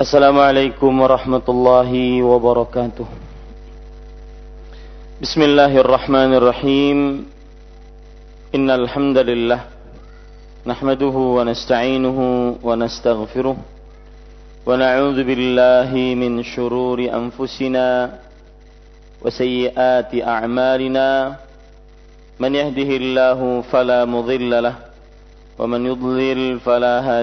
السلام 0.00 0.38
عليكم 0.38 0.90
ورحمة 1.00 1.46
الله 1.48 1.90
وبركاته 2.22 3.06
بسم 5.22 5.40
الله 5.42 5.72
الرحمن 5.84 6.30
الرحيم 6.34 6.98
إن 8.54 8.68
الحمد 8.70 9.18
لله 9.18 9.60
نحمده 10.66 11.16
ونستعينه 11.36 12.18
ونستغفره 12.62 13.56
ونعوذ 14.66 15.18
بالله 15.24 15.90
من 16.22 16.42
شرور 16.42 16.98
أنفسنا 17.20 17.88
وسيئات 19.22 20.10
أعمالنا 20.22 21.08
من 22.40 22.52
يهده 22.54 22.90
الله 23.02 23.40
فلا 23.72 24.04
مضل 24.04 24.52
له 24.62 24.74
ومن 25.58 25.80
يضلل 25.86 26.60
فلا 26.60 27.22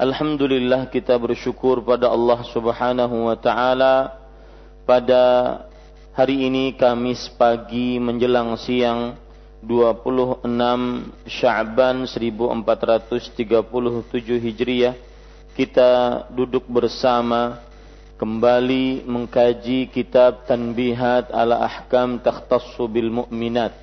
Alhamdulillah 0.00 0.88
kita 0.88 1.12
bersyukur 1.20 1.84
pada 1.84 2.08
Allah 2.08 2.40
Subhanahu 2.48 3.28
wa 3.28 3.36
taala. 3.36 4.16
Pada 4.88 5.20
hari 6.16 6.48
ini 6.48 6.72
Kamis 6.72 7.28
pagi 7.36 8.00
menjelang 8.00 8.56
siang 8.56 9.20
26 9.60 10.40
Sya'ban 11.28 12.08
1437 12.08 13.44
Hijriah 14.40 14.96
kita 15.52 16.24
duduk 16.32 16.64
bersama 16.64 17.60
kembali 18.16 19.04
mengkaji 19.04 19.92
kitab 19.92 20.48
Tanbihat 20.48 21.28
ala 21.28 21.60
Ahkam 21.60 22.16
Takhtassu 22.24 22.88
bil 22.88 23.12
Mu'minat 23.12 23.76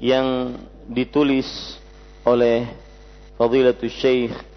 yang 0.00 0.56
ditulis 0.88 1.76
oleh 2.24 2.64
Fadilatul 3.36 3.92
Syekh 3.92 4.47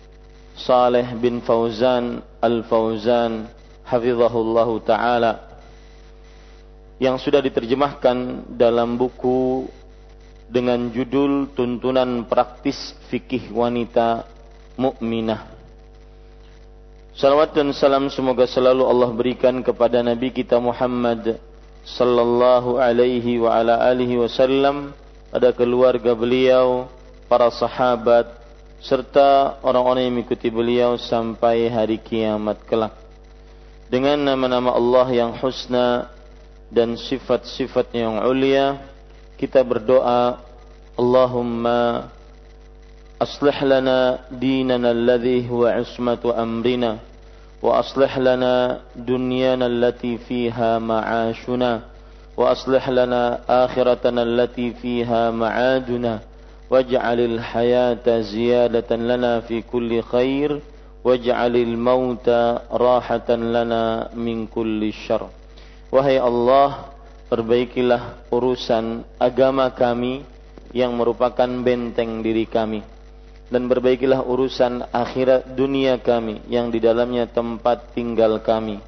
Saleh 0.55 1.07
bin 1.17 1.39
Fauzan 1.39 2.19
Al-Fauzan 2.43 3.47
hafizahullah 3.87 4.69
taala 4.83 5.31
yang 7.01 7.17
sudah 7.17 7.41
diterjemahkan 7.41 8.45
dalam 8.55 8.93
buku 8.95 9.65
dengan 10.51 10.91
judul 10.91 11.49
Tuntunan 11.55 12.27
Praktis 12.27 12.93
Fikih 13.07 13.49
Wanita 13.55 14.27
Mukminah. 14.75 15.47
Salawat 17.15 17.55
dan 17.55 17.75
salam 17.75 18.07
semoga 18.07 18.47
selalu 18.47 18.87
Allah 18.87 19.09
berikan 19.11 19.59
kepada 19.59 19.99
Nabi 19.99 20.31
kita 20.31 20.59
Muhammad 20.59 21.39
sallallahu 21.83 22.77
alaihi 22.77 23.41
wa 23.41 23.51
ala 23.57 23.81
alihi 23.89 24.21
wasallam, 24.21 24.93
pada 25.27 25.51
keluarga 25.51 26.13
beliau, 26.13 26.87
para 27.25 27.49
sahabat, 27.49 28.40
serta 28.81 29.61
orang-orang 29.61 30.09
yang 30.09 30.15
mengikuti 30.17 30.49
beliau 30.49 30.97
sampai 30.97 31.69
hari 31.69 32.01
kiamat 32.01 32.57
kelak. 32.65 32.97
Dengan 33.87 34.17
nama-nama 34.17 34.73
Allah 34.73 35.07
yang 35.13 35.37
husna 35.37 36.09
dan 36.73 36.97
sifat-sifat 36.97 37.93
yang 37.93 38.17
ulia, 38.25 38.81
kita 39.37 39.61
berdoa, 39.61 40.41
Allahumma 40.97 42.09
aslih 43.21 43.53
lana 43.61 44.25
dinana 44.33 44.89
alladhi 44.89 45.45
huwa 45.45 45.77
ismatu 45.77 46.33
amrina 46.33 46.97
wa 47.61 47.77
aslih 47.77 48.09
lana 48.17 48.81
dunyana 48.97 49.69
allati 49.69 50.17
fiha 50.17 50.81
ma'ashuna 50.81 51.85
wa 52.33 52.49
aslih 52.49 52.81
lana 52.89 53.45
akhiratana 53.45 54.25
allati 54.25 54.73
fiha 54.73 55.29
ma'aduna 55.29 56.30
waj'alil 56.71 57.35
hayata 57.35 58.23
ziyadatan 58.23 59.11
lana 59.11 59.43
fi 59.43 59.59
kulli 59.59 59.99
khair. 59.99 60.63
Waj'alil 61.01 61.75
mauta 61.75 62.63
rahatan 62.69 63.51
lana 63.51 64.13
min 64.13 64.45
kulli 64.45 64.93
syarr. 64.93 65.27
Wahai 65.91 66.21
Allah 66.21 66.93
perbaikilah 67.25 68.29
urusan 68.31 69.03
agama 69.17 69.67
kami 69.73 70.21
yang 70.71 70.93
merupakan 70.95 71.49
benteng 71.49 72.21
diri 72.23 72.45
kami. 72.47 72.85
Dan 73.51 73.67
perbaikilah 73.67 74.23
urusan 74.23 74.93
akhirat 74.95 75.57
dunia 75.57 75.99
kami 75.99 76.39
yang 76.47 76.71
di 76.71 76.79
dalamnya 76.79 77.27
tempat 77.27 77.91
tinggal 77.97 78.39
kami. 78.39 78.79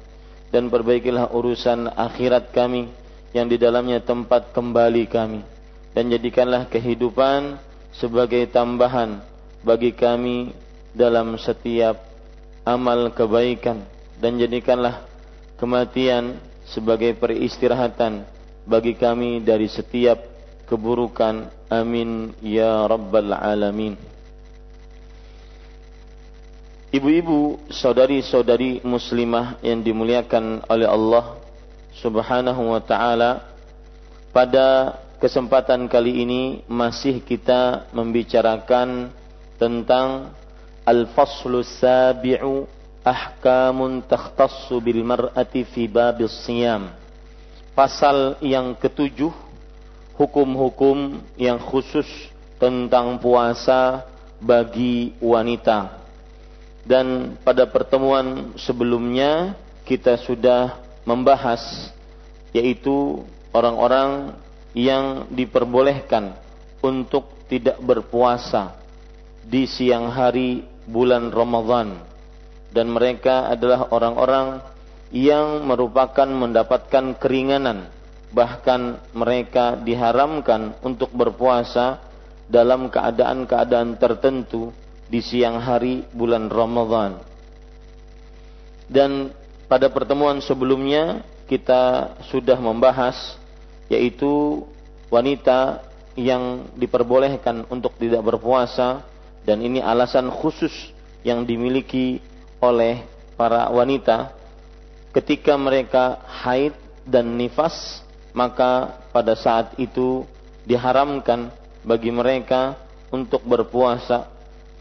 Dan 0.48 0.70
perbaikilah 0.70 1.34
urusan 1.34 1.92
akhirat 1.92 2.54
kami 2.54 2.88
yang 3.34 3.50
di 3.50 3.58
dalamnya 3.58 4.00
tempat 4.00 4.54
kembali 4.54 5.04
kami. 5.10 5.42
Dan 5.92 6.14
jadikanlah 6.14 6.70
kehidupan 6.70 7.58
sebagai 7.98 8.46
tambahan 8.50 9.22
bagi 9.62 9.94
kami 9.94 10.52
dalam 10.94 11.38
setiap 11.38 11.98
amal 12.66 13.10
kebaikan. 13.12 13.82
Dan 14.14 14.38
jadikanlah 14.38 15.04
kematian 15.58 16.38
sebagai 16.64 17.18
peristirahatan 17.18 18.24
bagi 18.64 18.94
kami 18.96 19.42
dari 19.42 19.68
setiap 19.68 20.22
keburukan. 20.70 21.50
Amin 21.68 22.32
ya 22.40 22.86
rabbal 22.86 23.34
alamin. 23.34 23.98
Ibu-ibu, 26.94 27.58
saudari-saudari 27.74 28.78
muslimah 28.86 29.58
yang 29.66 29.82
dimuliakan 29.82 30.62
oleh 30.70 30.86
Allah 30.86 31.42
Subhanahu 31.98 32.70
wa 32.70 32.78
taala 32.78 33.42
pada 34.30 34.94
kesempatan 35.18 35.86
kali 35.86 36.22
ini 36.24 36.42
masih 36.66 37.22
kita 37.22 37.90
membicarakan 37.94 39.10
tentang 39.56 40.34
al-faslu 40.84 41.64
sabi'u 41.64 42.68
ahkamun 43.04 44.00
takhtassu 44.04 44.80
bil 44.80 45.04
mar'ati 45.04 45.64
fi 45.68 45.84
babis 45.88 46.32
siyam. 46.44 46.92
Pasal 47.76 48.38
yang 48.40 48.72
ketujuh 48.78 49.34
hukum-hukum 50.14 51.20
yang 51.34 51.58
khusus 51.58 52.06
tentang 52.56 53.18
puasa 53.18 54.06
bagi 54.38 55.12
wanita. 55.18 56.00
Dan 56.84 57.36
pada 57.42 57.64
pertemuan 57.66 58.54
sebelumnya 58.60 59.56
kita 59.88 60.20
sudah 60.20 60.78
membahas 61.04 61.90
yaitu 62.54 63.24
orang-orang 63.50 64.36
yang 64.74 65.30
diperbolehkan 65.30 66.34
untuk 66.82 67.46
tidak 67.46 67.78
berpuasa 67.80 68.74
di 69.46 69.64
siang 69.70 70.10
hari 70.10 70.66
bulan 70.84 71.30
Ramadan 71.30 72.02
dan 72.74 72.90
mereka 72.90 73.48
adalah 73.48 73.88
orang-orang 73.94 74.60
yang 75.14 75.62
merupakan 75.62 76.26
mendapatkan 76.26 77.14
keringanan 77.22 77.86
bahkan 78.34 78.98
mereka 79.14 79.78
diharamkan 79.78 80.74
untuk 80.82 81.14
berpuasa 81.14 82.02
dalam 82.50 82.90
keadaan-keadaan 82.90 83.94
tertentu 83.96 84.74
di 85.06 85.22
siang 85.22 85.62
hari 85.62 86.02
bulan 86.10 86.50
Ramadan. 86.50 87.22
Dan 88.90 89.30
pada 89.70 89.86
pertemuan 89.88 90.42
sebelumnya 90.42 91.22
kita 91.46 92.12
sudah 92.28 92.58
membahas 92.58 93.38
yaitu 93.88 94.64
wanita 95.12 95.84
yang 96.14 96.70
diperbolehkan 96.78 97.66
untuk 97.68 97.94
tidak 97.98 98.22
berpuasa 98.22 99.02
dan 99.44 99.60
ini 99.60 99.82
alasan 99.82 100.30
khusus 100.30 100.72
yang 101.26 101.42
dimiliki 101.42 102.22
oleh 102.62 103.02
para 103.34 103.68
wanita 103.68 104.32
ketika 105.12 105.58
mereka 105.58 106.22
haid 106.26 106.72
dan 107.04 107.34
nifas 107.36 108.00
maka 108.34 108.98
pada 109.14 109.36
saat 109.38 109.78
itu 109.78 110.26
diharamkan 110.66 111.52
bagi 111.84 112.10
mereka 112.10 112.74
untuk 113.12 113.44
berpuasa 113.46 114.26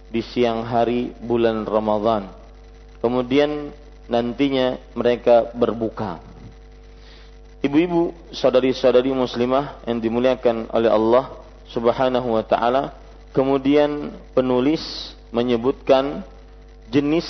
di 0.09 0.25
siang 0.25 0.65
hari 0.65 1.13
bulan 1.21 1.67
Ramadhan. 1.67 2.29
Kemudian 2.97 3.69
nantinya 4.09 4.79
mereka 4.97 5.53
berbuka. 5.53 6.32
Ibu-ibu, 7.63 8.11
saudari-saudari 8.35 9.15
muslimah 9.15 9.79
yang 9.87 10.03
dimuliakan 10.03 10.67
oleh 10.67 10.91
Allah 10.91 11.31
Subhanahu 11.71 12.35
wa 12.35 12.43
taala, 12.43 12.91
kemudian 13.31 14.11
penulis 14.35 15.15
menyebutkan 15.31 16.27
jenis 16.91 17.23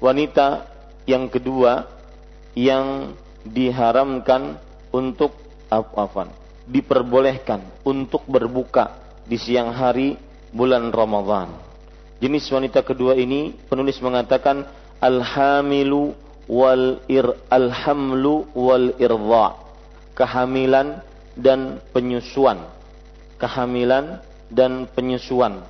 wanita 0.00 0.64
yang 1.04 1.28
kedua 1.28 1.84
yang 2.56 3.12
diharamkan 3.44 4.56
untuk 4.88 5.36
apa 5.68 6.32
diperbolehkan 6.64 7.84
untuk 7.84 8.24
berbuka 8.24 8.96
di 9.28 9.36
siang 9.36 9.76
hari 9.76 10.16
bulan 10.56 10.88
Ramadhan. 10.88 11.52
Jenis 12.16 12.48
wanita 12.48 12.80
kedua 12.80 13.12
ini 13.12 13.52
penulis 13.68 14.00
mengatakan 14.00 14.64
al-hamilu 15.04 16.16
wal 16.46 17.02
ir 17.10 17.26
al-hamlu 17.50 18.46
wal 18.54 18.94
irda. 18.98 19.58
Kehamilan 20.16 21.02
dan 21.36 21.82
penyusuan. 21.92 22.62
Kehamilan 23.36 24.22
dan 24.48 24.88
penyusuan. 24.96 25.60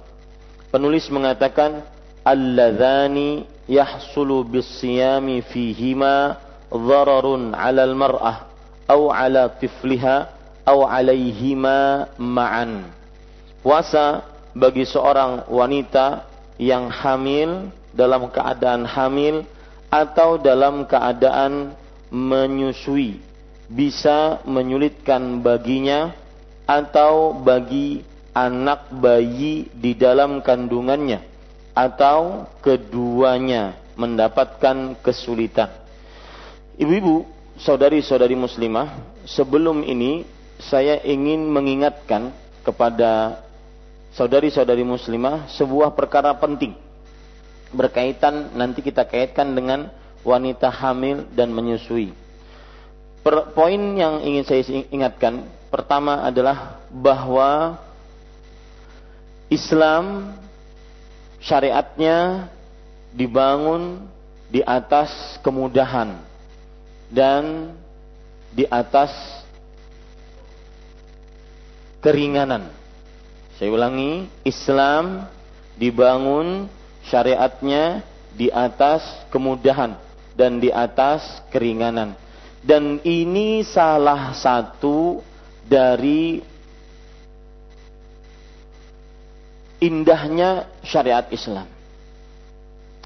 Penulis 0.70 1.08
mengatakan 1.10 1.82
alladzani 2.22 3.48
yahsulu 3.66 4.46
bis-siyami 4.46 5.42
fihima 5.42 6.38
dhararun 6.70 7.56
'ala 7.56 7.82
al-mar'ah 7.82 8.46
aw 8.86 9.00
'ala 9.10 9.50
tifliha 9.58 10.30
aw 10.66 10.78
alaihima 10.86 12.10
ma'an. 12.18 12.86
Puasa 13.62 14.22
bagi 14.54 14.86
seorang 14.86 15.50
wanita 15.50 16.26
yang 16.58 16.86
hamil 16.90 17.70
dalam 17.94 18.30
keadaan 18.30 18.86
hamil 18.86 19.42
atau 19.96 20.36
dalam 20.36 20.84
keadaan 20.84 21.72
menyusui 22.12 23.16
bisa 23.72 24.44
menyulitkan 24.44 25.40
baginya 25.40 26.12
atau 26.68 27.32
bagi 27.32 28.04
anak 28.36 28.92
bayi 28.92 29.72
di 29.72 29.96
dalam 29.96 30.44
kandungannya 30.44 31.24
atau 31.72 32.44
keduanya 32.60 33.72
mendapatkan 33.96 35.00
kesulitan. 35.00 35.72
Ibu-ibu, 36.76 37.24
saudari-saudari 37.56 38.36
muslimah, 38.36 38.92
sebelum 39.24 39.80
ini 39.80 40.28
saya 40.60 41.00
ingin 41.00 41.48
mengingatkan 41.48 42.28
kepada 42.60 43.40
saudari-saudari 44.12 44.84
muslimah 44.84 45.48
sebuah 45.56 45.96
perkara 45.96 46.36
penting 46.36 46.85
berkaitan 47.74 48.54
nanti 48.54 48.82
kita 48.82 49.06
kaitkan 49.06 49.54
dengan 49.54 49.90
wanita 50.26 50.70
hamil 50.70 51.26
dan 51.34 51.54
menyusui. 51.54 52.10
Per, 53.22 53.54
poin 53.54 53.78
yang 53.98 54.22
ingin 54.22 54.44
saya 54.46 54.62
ingatkan 54.90 55.46
pertama 55.70 56.22
adalah 56.22 56.78
bahwa 56.90 57.78
Islam 59.50 60.34
syariatnya 61.42 62.50
dibangun 63.14 64.02
di 64.50 64.62
atas 64.62 65.38
kemudahan 65.42 66.18
dan 67.10 67.74
di 68.54 68.66
atas 68.66 69.10
keringanan. 72.02 72.70
Saya 73.58 73.72
ulangi, 73.72 74.28
Islam 74.46 75.26
dibangun 75.74 76.70
syariatnya 77.06 78.02
di 78.36 78.52
atas 78.52 79.02
kemudahan 79.32 79.96
dan 80.36 80.60
di 80.60 80.68
atas 80.68 81.40
keringanan. 81.48 82.12
Dan 82.66 82.98
ini 83.06 83.62
salah 83.62 84.34
satu 84.34 85.22
dari 85.64 86.42
indahnya 89.78 90.66
syariat 90.82 91.26
Islam. 91.30 91.68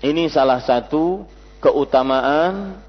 Ini 0.01 0.33
salah 0.33 0.65
satu 0.65 1.29
keutamaan 1.61 2.81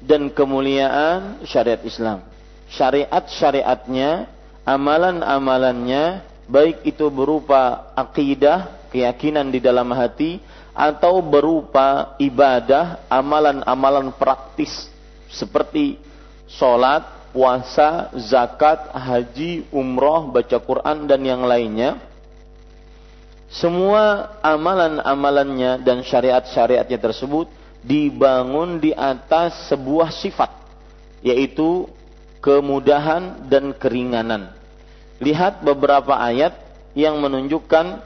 dan 0.00 0.32
kemuliaan 0.32 1.44
syariat 1.44 1.82
Islam. 1.84 2.24
Syariat-syariatnya 2.72 4.28
amalan-amalannya 4.64 6.24
baik 6.48 6.88
itu 6.88 7.12
berupa 7.12 7.92
akidah, 7.92 8.77
keyakinan 8.88 9.48
di 9.52 9.60
dalam 9.62 9.88
hati 9.92 10.40
atau 10.72 11.20
berupa 11.24 12.14
ibadah, 12.20 13.04
amalan-amalan 13.10 14.14
praktis 14.14 14.88
seperti 15.28 15.98
sholat, 16.48 17.04
puasa, 17.34 18.08
zakat, 18.16 18.88
haji, 18.94 19.68
umroh, 19.74 20.30
baca 20.32 20.58
Quran 20.58 21.04
dan 21.04 21.20
yang 21.22 21.44
lainnya. 21.44 22.00
Semua 23.48 24.36
amalan-amalannya 24.44 25.80
dan 25.80 26.04
syariat-syariatnya 26.04 27.00
tersebut 27.00 27.48
dibangun 27.80 28.76
di 28.76 28.92
atas 28.92 29.72
sebuah 29.72 30.12
sifat 30.12 30.52
yaitu 31.24 31.88
kemudahan 32.44 33.48
dan 33.48 33.72
keringanan 33.72 34.52
lihat 35.18 35.62
beberapa 35.66 36.14
ayat 36.14 36.54
yang 36.94 37.18
menunjukkan 37.18 38.02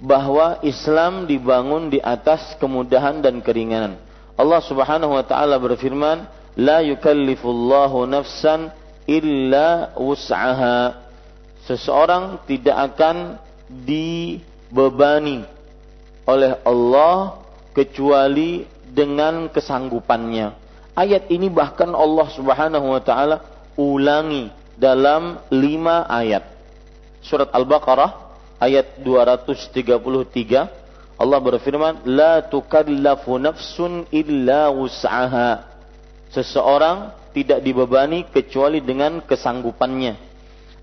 bahwa 0.00 0.60
Islam 0.60 1.24
dibangun 1.24 1.88
di 1.88 1.98
atas 2.04 2.56
kemudahan 2.60 3.24
dan 3.24 3.40
keringanan. 3.40 3.96
Allah 4.36 4.60
Subhanahu 4.60 5.16
wa 5.16 5.24
taala 5.24 5.56
berfirman, 5.56 6.28
"La 6.60 6.84
yukallifullahu 6.84 8.04
nafsan 8.04 8.68
illa 9.08 9.96
wus'aha." 9.96 11.08
Seseorang 11.64 12.44
tidak 12.44 12.94
akan 12.94 13.40
dibebani 13.66 15.42
oleh 16.28 16.60
Allah 16.62 17.40
kecuali 17.72 18.68
dengan 18.92 19.48
kesanggupannya. 19.48 20.52
Ayat 20.96 21.28
ini 21.32 21.48
bahkan 21.48 21.92
Allah 21.92 22.28
Subhanahu 22.36 22.86
wa 22.92 23.00
taala 23.00 23.36
ulangi 23.80 24.52
dalam 24.76 25.40
lima 25.48 26.04
ayat. 26.08 26.44
Surat 27.24 27.48
Al-Baqarah 27.50 28.25
ayat 28.60 29.00
233 29.04 30.68
Allah 31.16 31.40
berfirman, 31.40 32.04
"La 32.04 32.44
tukallafu 32.44 33.40
nafsun 33.40 34.04
illa 34.12 34.68
wus'aha." 34.68 35.64
Seseorang 36.28 37.16
tidak 37.32 37.64
dibebani 37.64 38.28
kecuali 38.28 38.84
dengan 38.84 39.24
kesanggupannya. 39.24 40.12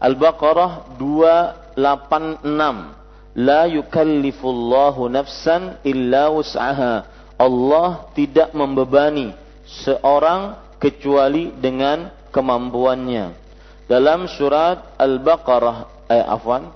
Al-Baqarah 0.01 0.97
286. 0.97 2.97
La 3.37 3.69
yukallifullahu 3.69 5.09
nafsan 5.13 5.77
illa 5.85 6.33
wus'aha. 6.33 7.05
Allah 7.37 8.09
tidak 8.17 8.57
membebani 8.57 9.37
seorang 9.65 10.57
kecuali 10.81 11.53
dengan 11.61 12.09
kemampuannya 12.33 13.43
dalam 13.87 14.25
surat 14.25 14.97
Al-Baqarah 14.97 16.09
eh, 16.09 16.23
afwan 16.23 16.71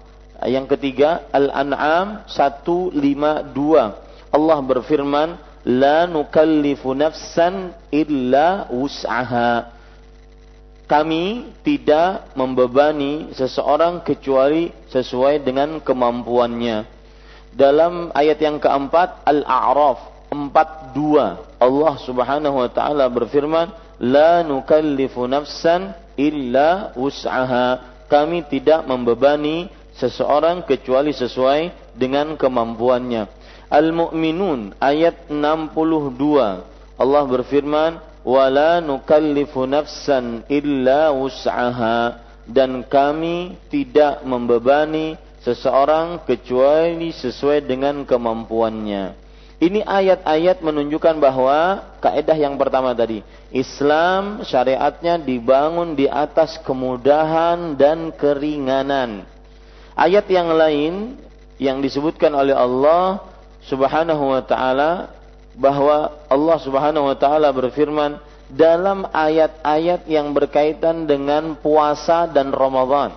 yang 0.45 0.69
ketiga 0.69 1.25
Al-An'am 1.33 2.27
152 2.29 2.93
Allah 4.29 4.59
berfirman 4.61 5.41
la 5.65 6.05
nukallifu 6.05 6.93
nafsan 6.93 7.73
illa 7.89 8.69
wus'aha 8.69 9.77
kami 10.87 11.51
tidak 11.67 12.31
membebani 12.31 13.35
seseorang 13.35 13.99
kecuali 14.07 14.71
sesuai 14.87 15.43
dengan 15.43 15.83
kemampuannya. 15.83 16.87
Dalam 17.51 18.15
ayat 18.15 18.39
yang 18.39 18.55
keempat 18.55 19.27
Al-A'raf 19.27 20.31
42 20.31 21.59
Allah 21.59 21.93
Subhanahu 21.99 22.55
wa 22.63 22.69
taala 22.71 23.11
berfirman 23.11 23.67
la 23.99 24.47
nukallifu 24.47 25.27
nafsan 25.27 25.91
illa 26.15 26.95
wus'aha. 26.95 27.99
Kami 28.07 28.47
tidak 28.47 28.87
membebani 28.87 29.67
seseorang 29.97 30.63
kecuali 30.63 31.11
sesuai 31.11 31.93
dengan 31.97 32.37
kemampuannya. 32.37 33.27
Al-Mu'minun 33.67 34.77
ayat 34.79 35.27
62. 35.27 36.63
Allah 36.95 37.23
berfirman, 37.27 37.99
"Wala 38.23 38.79
nukallifu 38.79 39.67
nafsan 39.67 40.47
illa 40.47 41.11
wus'aha." 41.11 42.23
Dan 42.47 42.87
kami 42.87 43.59
tidak 43.67 44.23
membebani 44.23 45.19
seseorang 45.43 46.23
kecuali 46.23 47.11
sesuai 47.11 47.67
dengan 47.67 48.07
kemampuannya. 48.07 49.27
Ini 49.57 49.81
ayat-ayat 49.83 50.61
menunjukkan 50.61 51.17
bahwa 51.17 51.81
kaidah 51.97 52.37
yang 52.37 52.61
pertama 52.61 52.93
tadi, 52.93 53.25
Islam 53.49 54.45
syariatnya 54.45 55.17
dibangun 55.17 55.97
di 55.97 56.05
atas 56.05 56.61
kemudahan 56.61 57.73
dan 57.73 58.13
keringanan. 58.13 59.25
Ayat 59.97 60.29
yang 60.29 60.53
lain 60.53 61.17
yang 61.57 61.81
disebutkan 61.81 62.29
oleh 62.37 62.53
Allah 62.53 63.17
Subhanahu 63.65 64.29
wa 64.29 64.45
taala 64.45 65.09
bahwa 65.57 66.13
Allah 66.29 66.57
Subhanahu 66.61 67.09
wa 67.09 67.17
taala 67.17 67.49
berfirman 67.49 68.21
dalam 68.45 69.09
ayat-ayat 69.09 70.05
yang 70.05 70.31
berkaitan 70.37 71.09
dengan 71.09 71.57
puasa 71.57 72.29
dan 72.29 72.53
Ramadan. 72.53 73.11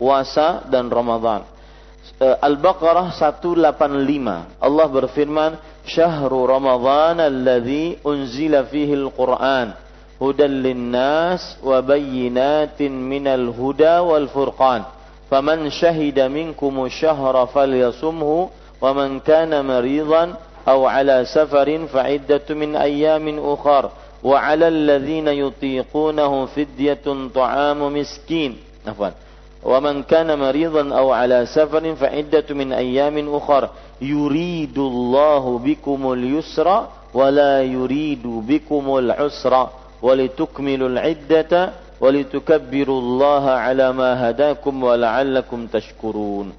Puasa 0.00 0.64
dan 0.66 0.88
Ramadan. 0.88 1.46
Eh, 2.18 2.36
Al-Baqarah 2.40 3.14
185. 3.14 4.58
Allah 4.58 4.86
berfirman, 4.88 5.60
"Syahrul 5.84 6.48
Ramadan 6.48 7.22
alladzi 7.22 8.00
unzila 8.02 8.66
fihi 8.66 8.96
al-Qur'an 8.96 9.76
hudan 10.16 10.64
lin-nas 10.64 11.60
wa 11.60 11.78
bayyinatin 11.84 12.90
minal 12.90 13.52
huda 13.52 14.02
wal 14.02 14.26
furqan." 14.32 15.01
فمن 15.32 15.70
شهد 15.70 16.20
منكم 16.20 16.84
الشهر 16.84 17.46
فليصمه 17.46 18.48
ومن 18.80 19.20
كان 19.20 19.66
مريضا 19.66 20.34
أو 20.68 20.86
على 20.86 21.24
سفر 21.24 21.86
فعدة 21.86 22.46
من 22.50 22.76
أيام 22.76 23.52
أخر. 23.52 23.90
وعلى 24.24 24.68
الذين 24.68 25.28
يطيقونه 25.28 26.46
فدية 26.46 27.06
طعام 27.34 27.80
مسكين. 27.96 28.56
عفوا. 28.86 29.08
ومن 29.64 30.02
كان 30.02 30.38
مريضا 30.38 30.94
أو 30.98 31.12
على 31.12 31.46
سفر 31.46 31.94
فعدة 31.94 32.44
من 32.50 32.72
أيام 32.72 33.34
أخر. 33.34 33.68
يريد 34.02 34.78
الله 34.78 35.58
بكم 35.58 36.12
اليسر 36.12 36.86
ولا 37.14 37.62
يريد 37.62 38.26
بكم 38.26 38.98
العسر. 38.98 39.68
ولتكملوا 40.02 40.88
العدة 40.88 41.72
walitukabbirullah 42.02 43.62
ala 43.62 43.94
ma 43.94 44.10
hadakum 44.18 44.74
wa 44.74 44.98
la'allakum 44.98 45.70
tashkurun. 45.70 46.50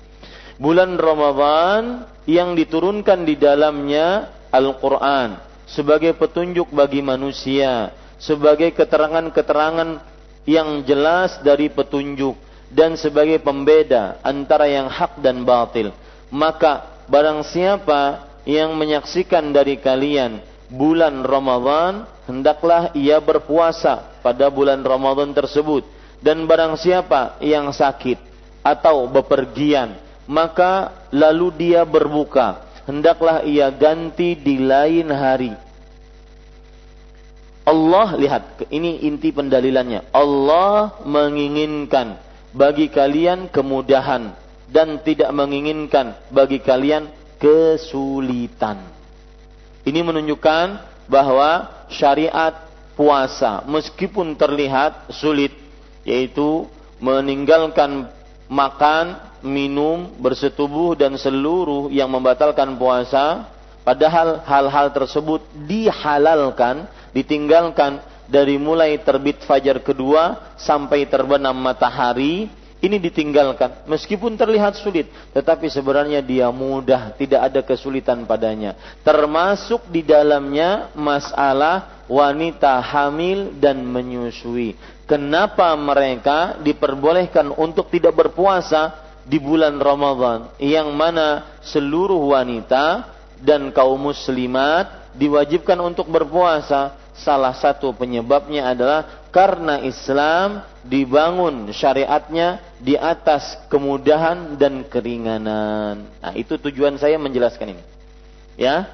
Bulan 0.56 0.96
Ramadan 0.96 2.08
yang 2.24 2.56
diturunkan 2.56 3.28
di 3.28 3.36
dalamnya 3.36 4.32
Al-Qur'an 4.48 5.44
sebagai 5.68 6.16
petunjuk 6.16 6.72
bagi 6.72 7.04
manusia, 7.04 7.92
sebagai 8.16 8.72
keterangan-keterangan 8.72 10.00
yang 10.48 10.88
jelas 10.88 11.44
dari 11.44 11.68
petunjuk 11.68 12.40
dan 12.72 12.96
sebagai 12.96 13.44
pembeda 13.44 14.24
antara 14.24 14.72
yang 14.72 14.88
hak 14.88 15.20
dan 15.20 15.44
batil. 15.44 15.92
Maka 16.32 17.04
barang 17.12 17.44
siapa 17.52 18.32
yang 18.48 18.76
menyaksikan 18.80 19.52
dari 19.52 19.76
kalian 19.76 20.40
bulan 20.74 21.22
Ramadan, 21.22 22.10
hendaklah 22.26 22.90
ia 22.98 23.22
berpuasa 23.22 24.18
pada 24.26 24.50
bulan 24.50 24.82
Ramadan 24.82 25.30
tersebut. 25.32 25.86
Dan 26.24 26.50
barang 26.50 26.80
siapa 26.80 27.38
yang 27.44 27.70
sakit 27.70 28.18
atau 28.64 29.06
bepergian, 29.12 30.00
maka 30.26 31.04
lalu 31.12 31.52
dia 31.54 31.84
berbuka, 31.84 32.64
hendaklah 32.88 33.44
ia 33.44 33.70
ganti 33.70 34.34
di 34.34 34.58
lain 34.58 35.12
hari. 35.12 35.54
Allah 37.64 38.16
lihat, 38.20 38.68
ini 38.72 39.08
inti 39.08 39.32
pendalilannya. 39.32 40.12
Allah 40.12 41.00
menginginkan 41.04 42.20
bagi 42.52 42.92
kalian 42.92 43.48
kemudahan 43.52 44.36
dan 44.68 45.00
tidak 45.04 45.32
menginginkan 45.32 46.16
bagi 46.28 46.60
kalian 46.60 47.08
kesulitan. 47.40 48.93
Ini 49.84 50.00
menunjukkan 50.00 50.66
bahwa 51.12 51.68
syariat 51.92 52.56
puasa 52.96 53.66
meskipun 53.68 54.38
terlihat 54.40 55.12
sulit 55.12 55.52
yaitu 56.08 56.68
meninggalkan 57.04 58.08
makan, 58.48 59.20
minum, 59.44 60.08
bersetubuh 60.20 60.96
dan 60.96 61.20
seluruh 61.20 61.92
yang 61.92 62.08
membatalkan 62.08 62.80
puasa 62.80 63.52
padahal 63.84 64.40
hal-hal 64.48 64.88
tersebut 64.96 65.44
dihalalkan, 65.68 66.88
ditinggalkan 67.12 68.00
dari 68.32 68.56
mulai 68.56 68.96
terbit 69.04 69.44
fajar 69.44 69.84
kedua 69.84 70.56
sampai 70.56 71.04
terbenam 71.12 71.56
matahari 71.60 72.48
ini 72.84 73.00
ditinggalkan. 73.00 73.88
Meskipun 73.88 74.36
terlihat 74.36 74.76
sulit 74.76 75.08
tetapi 75.32 75.72
sebenarnya 75.72 76.20
dia 76.20 76.52
mudah 76.52 77.16
tidak 77.16 77.42
ada 77.48 77.62
kesulitan 77.64 78.28
padanya. 78.28 78.76
Termasuk 79.08 79.88
di 79.88 80.04
dalamnya 80.04 80.92
masalah 80.92 82.04
wanita 82.12 82.84
hamil 82.84 83.56
dan 83.56 83.80
menyusui. 83.88 84.76
Kenapa 85.08 85.72
mereka 85.80 86.60
diperbolehkan 86.60 87.56
untuk 87.56 87.88
tidak 87.88 88.20
berpuasa 88.20 89.16
di 89.24 89.40
bulan 89.40 89.80
Ramadan? 89.80 90.52
Yang 90.60 90.90
mana 90.92 91.28
seluruh 91.64 92.36
wanita 92.36 93.08
dan 93.40 93.72
kaum 93.72 94.12
muslimat 94.12 95.16
diwajibkan 95.16 95.80
untuk 95.80 96.12
berpuasa. 96.12 97.00
Salah 97.14 97.54
satu 97.54 97.94
penyebabnya 97.94 98.74
adalah 98.74 99.23
karena 99.34 99.82
Islam 99.82 100.62
dibangun 100.86 101.66
syariatnya 101.74 102.62
di 102.78 102.94
atas 102.94 103.58
kemudahan 103.66 104.54
dan 104.62 104.86
keringanan. 104.86 106.06
Nah, 106.22 106.34
itu 106.38 106.54
tujuan 106.62 107.02
saya 107.02 107.18
menjelaskan 107.18 107.74
ini. 107.74 107.84
Ya. 108.54 108.94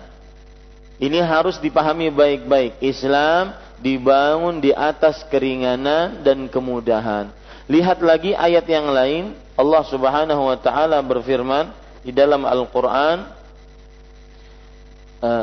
Ini 0.96 1.20
harus 1.28 1.60
dipahami 1.60 2.08
baik-baik. 2.08 2.80
Islam 2.80 3.52
dibangun 3.84 4.64
di 4.64 4.72
atas 4.72 5.28
keringanan 5.28 6.24
dan 6.24 6.48
kemudahan. 6.48 7.36
Lihat 7.68 8.00
lagi 8.00 8.32
ayat 8.32 8.64
yang 8.68 8.88
lain, 8.88 9.36
Allah 9.60 9.84
Subhanahu 9.92 10.48
wa 10.48 10.58
taala 10.60 11.04
berfirman 11.04 11.72
di 12.00 12.16
dalam 12.16 12.48
Al-Qur'an, 12.48 13.28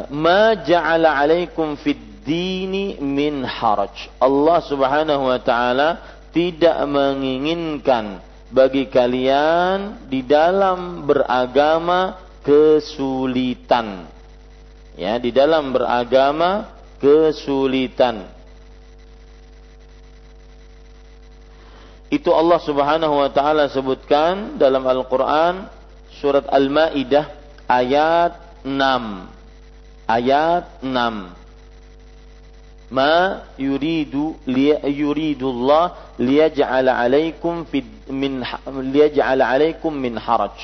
"Ma 0.09 0.57
ja'ala 0.57 1.21
'alaikum 1.21 1.76
fid 1.81 2.15
dini 2.26 2.99
min 2.99 3.47
haraj. 3.47 3.95
Allah 4.18 4.59
Subhanahu 4.66 5.30
wa 5.30 5.38
taala 5.38 5.88
tidak 6.35 6.75
menginginkan 6.90 8.18
bagi 8.50 8.90
kalian 8.90 10.11
di 10.11 10.26
dalam 10.26 11.06
beragama 11.06 12.18
kesulitan. 12.42 14.11
Ya, 14.99 15.16
di 15.23 15.30
dalam 15.30 15.71
beragama 15.71 16.66
kesulitan. 16.99 18.26
Itu 22.11 22.35
Allah 22.35 22.61
Subhanahu 22.62 23.14
wa 23.23 23.30
taala 23.30 23.71
sebutkan 23.71 24.59
dalam 24.59 24.83
Al-Qur'an 24.87 25.71
surat 26.18 26.47
Al-Maidah 26.50 27.28
ayat 27.66 28.62
6. 28.62 28.71
Ayat 30.06 30.64
6 30.87 31.36
ma 32.87 33.43
yuridu 33.59 34.38
yuridu 34.87 35.47
Allah 35.50 36.14
liyaj'ala 36.23 37.02
'alaikum 37.02 37.66
min 38.11 38.43
liyaj'ala 38.95 39.43
'alaikum 39.43 39.90
min 39.90 40.14
haraj. 40.14 40.55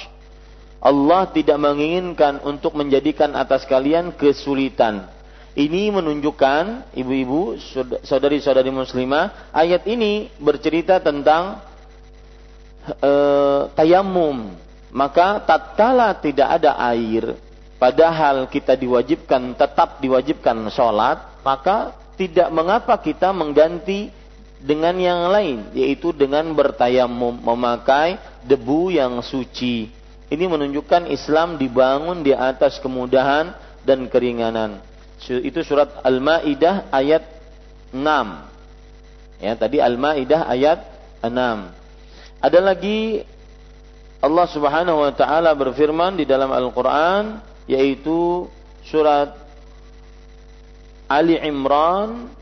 Allah 0.83 1.31
tidak 1.31 1.63
menginginkan 1.63 2.43
untuk 2.43 2.75
menjadikan 2.75 3.39
atas 3.39 3.63
kalian 3.71 4.11
kesulitan. 4.19 5.07
Ini 5.53 5.93
menunjukkan 5.95 6.97
ibu-ibu, 6.97 7.61
saudari-saudari 8.03 8.73
muslimah, 8.73 9.53
ayat 9.53 9.85
ini 9.87 10.33
bercerita 10.41 10.99
tentang 10.99 11.61
uh, 12.99 13.69
tayamum. 13.77 14.59
Maka 14.93 15.45
tatkala 15.45 16.13
tidak 16.19 16.61
ada 16.61 16.77
air, 16.93 17.37
padahal 17.81 18.45
kita 18.49 18.77
diwajibkan 18.77 19.57
tetap 19.57 20.03
diwajibkan 20.05 20.69
sholat, 20.69 21.41
maka 21.41 22.02
tidak 22.17 22.49
mengapa 22.53 22.95
kita 23.01 23.33
mengganti 23.33 24.13
dengan 24.63 24.95
yang 24.95 25.27
lain 25.29 25.75
yaitu 25.75 26.15
dengan 26.15 26.47
bertayamum 26.55 27.35
memakai 27.43 28.17
debu 28.47 28.95
yang 28.95 29.19
suci. 29.21 29.91
Ini 30.33 30.45
menunjukkan 30.49 31.13
Islam 31.13 31.61
dibangun 31.61 32.25
di 32.25 32.33
atas 32.33 32.81
kemudahan 32.81 33.53
dan 33.85 34.09
keringanan. 34.09 34.81
Itu 35.21 35.61
surat 35.61 36.01
Al-Maidah 36.01 36.89
ayat 36.89 37.23
6. 37.93 38.01
Ya, 39.43 39.53
tadi 39.59 39.79
Al-Maidah 39.83 40.49
ayat 40.49 40.81
6. 41.21 42.43
Ada 42.43 42.59
lagi 42.59 43.23
Allah 44.23 44.47
Subhanahu 44.47 45.03
wa 45.03 45.13
taala 45.15 45.51
berfirman 45.51 46.15
di 46.15 46.23
dalam 46.23 46.55
Al-Qur'an 46.55 47.43
yaitu 47.67 48.47
surat 48.87 49.35
Ali 51.13 51.37
Imran 51.37 52.33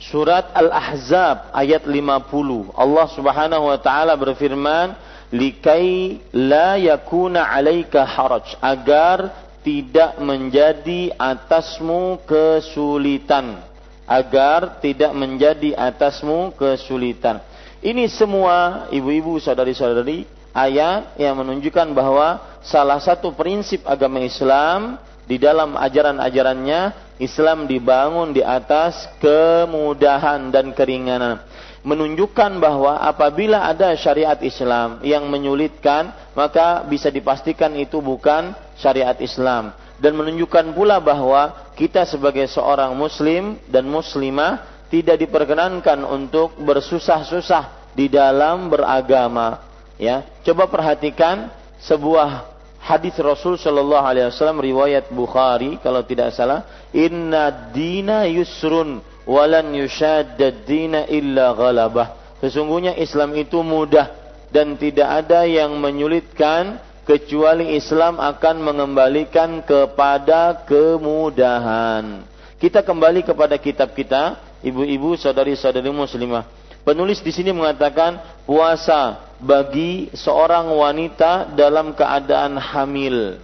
Surat 0.00 0.50
Al-Ahzab 0.56 1.54
ayat 1.54 1.86
50. 1.86 2.72
Allah 2.74 3.06
Subhanahu 3.14 3.68
wa 3.68 3.78
taala 3.78 4.16
berfirman, 4.18 4.96
"Likai 5.30 6.18
la 6.34 6.74
yakuna 6.80 7.46
'alaika 7.46 8.02
haraj." 8.08 8.58
Agar 8.58 9.30
tidak 9.62 10.18
menjadi 10.18 11.12
atasmu 11.14 12.26
kesulitan. 12.26 13.60
Agar 14.08 14.82
tidak 14.82 15.14
menjadi 15.14 15.78
atasmu 15.78 16.56
kesulitan. 16.58 17.38
Ini 17.78 18.10
semua 18.10 18.88
ibu-ibu, 18.90 19.38
saudari-saudari, 19.38 20.26
ayat 20.50 21.14
yang 21.20 21.38
menunjukkan 21.38 21.94
bahwa 21.94 22.58
salah 22.66 22.98
satu 22.98 23.30
prinsip 23.30 23.86
agama 23.86 24.18
Islam 24.24 24.98
di 25.30 25.38
dalam 25.38 25.78
ajaran-ajarannya 25.78 27.14
Islam 27.22 27.70
dibangun 27.70 28.34
di 28.34 28.42
atas 28.42 29.06
kemudahan 29.22 30.50
dan 30.50 30.74
keringanan. 30.74 31.46
Menunjukkan 31.86 32.58
bahwa 32.58 32.98
apabila 32.98 33.70
ada 33.70 33.94
syariat 33.94 34.36
Islam 34.42 34.98
yang 35.06 35.30
menyulitkan, 35.30 36.10
maka 36.34 36.82
bisa 36.82 37.14
dipastikan 37.14 37.72
itu 37.78 38.02
bukan 38.02 38.50
syariat 38.74 39.14
Islam. 39.22 39.70
Dan 40.02 40.18
menunjukkan 40.18 40.74
pula 40.74 40.98
bahwa 40.98 41.70
kita 41.78 42.02
sebagai 42.10 42.50
seorang 42.50 42.90
muslim 42.98 43.54
dan 43.70 43.86
muslimah 43.86 44.66
tidak 44.90 45.22
diperkenankan 45.22 46.02
untuk 46.02 46.58
bersusah-susah 46.58 47.94
di 47.94 48.10
dalam 48.10 48.66
beragama. 48.66 49.62
Ya, 50.00 50.26
coba 50.42 50.66
perhatikan 50.66 51.52
sebuah 51.84 52.49
hadis 52.80 53.14
Rasul 53.20 53.60
Shallallahu 53.60 54.04
Alaihi 54.04 54.32
Wasallam 54.32 54.60
riwayat 54.64 55.12
Bukhari 55.12 55.76
kalau 55.84 56.02
tidak 56.02 56.32
salah 56.32 56.64
Inna 56.90 57.70
dina 57.70 58.26
yusrun 58.26 59.04
walan 59.28 59.76
yushaddad 59.76 60.64
dina 60.64 61.06
illa 61.06 61.54
ghalabah. 61.54 62.38
Sesungguhnya 62.40 62.96
Islam 62.96 63.36
itu 63.36 63.60
mudah 63.60 64.10
dan 64.50 64.74
tidak 64.80 65.06
ada 65.06 65.46
yang 65.46 65.76
menyulitkan 65.78 66.80
kecuali 67.04 67.76
Islam 67.76 68.18
akan 68.18 68.56
mengembalikan 68.64 69.62
kepada 69.62 70.66
kemudahan. 70.66 72.26
Kita 72.60 72.84
kembali 72.84 73.24
kepada 73.24 73.56
kitab 73.56 73.92
kita 73.96 74.40
ibu-ibu 74.64 75.16
saudari-saudari 75.16 75.88
muslimah. 75.92 76.44
Penulis 76.80 77.20
di 77.20 77.32
sini 77.32 77.52
mengatakan 77.52 78.20
puasa 78.48 79.29
bagi 79.40 80.12
seorang 80.12 80.68
wanita 80.68 81.56
dalam 81.56 81.96
keadaan 81.96 82.60
hamil. 82.60 83.40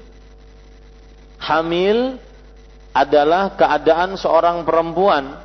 Hamil 1.40 2.20
adalah 2.92 3.56
keadaan 3.56 4.16
seorang 4.16 4.64
perempuan 4.64 5.40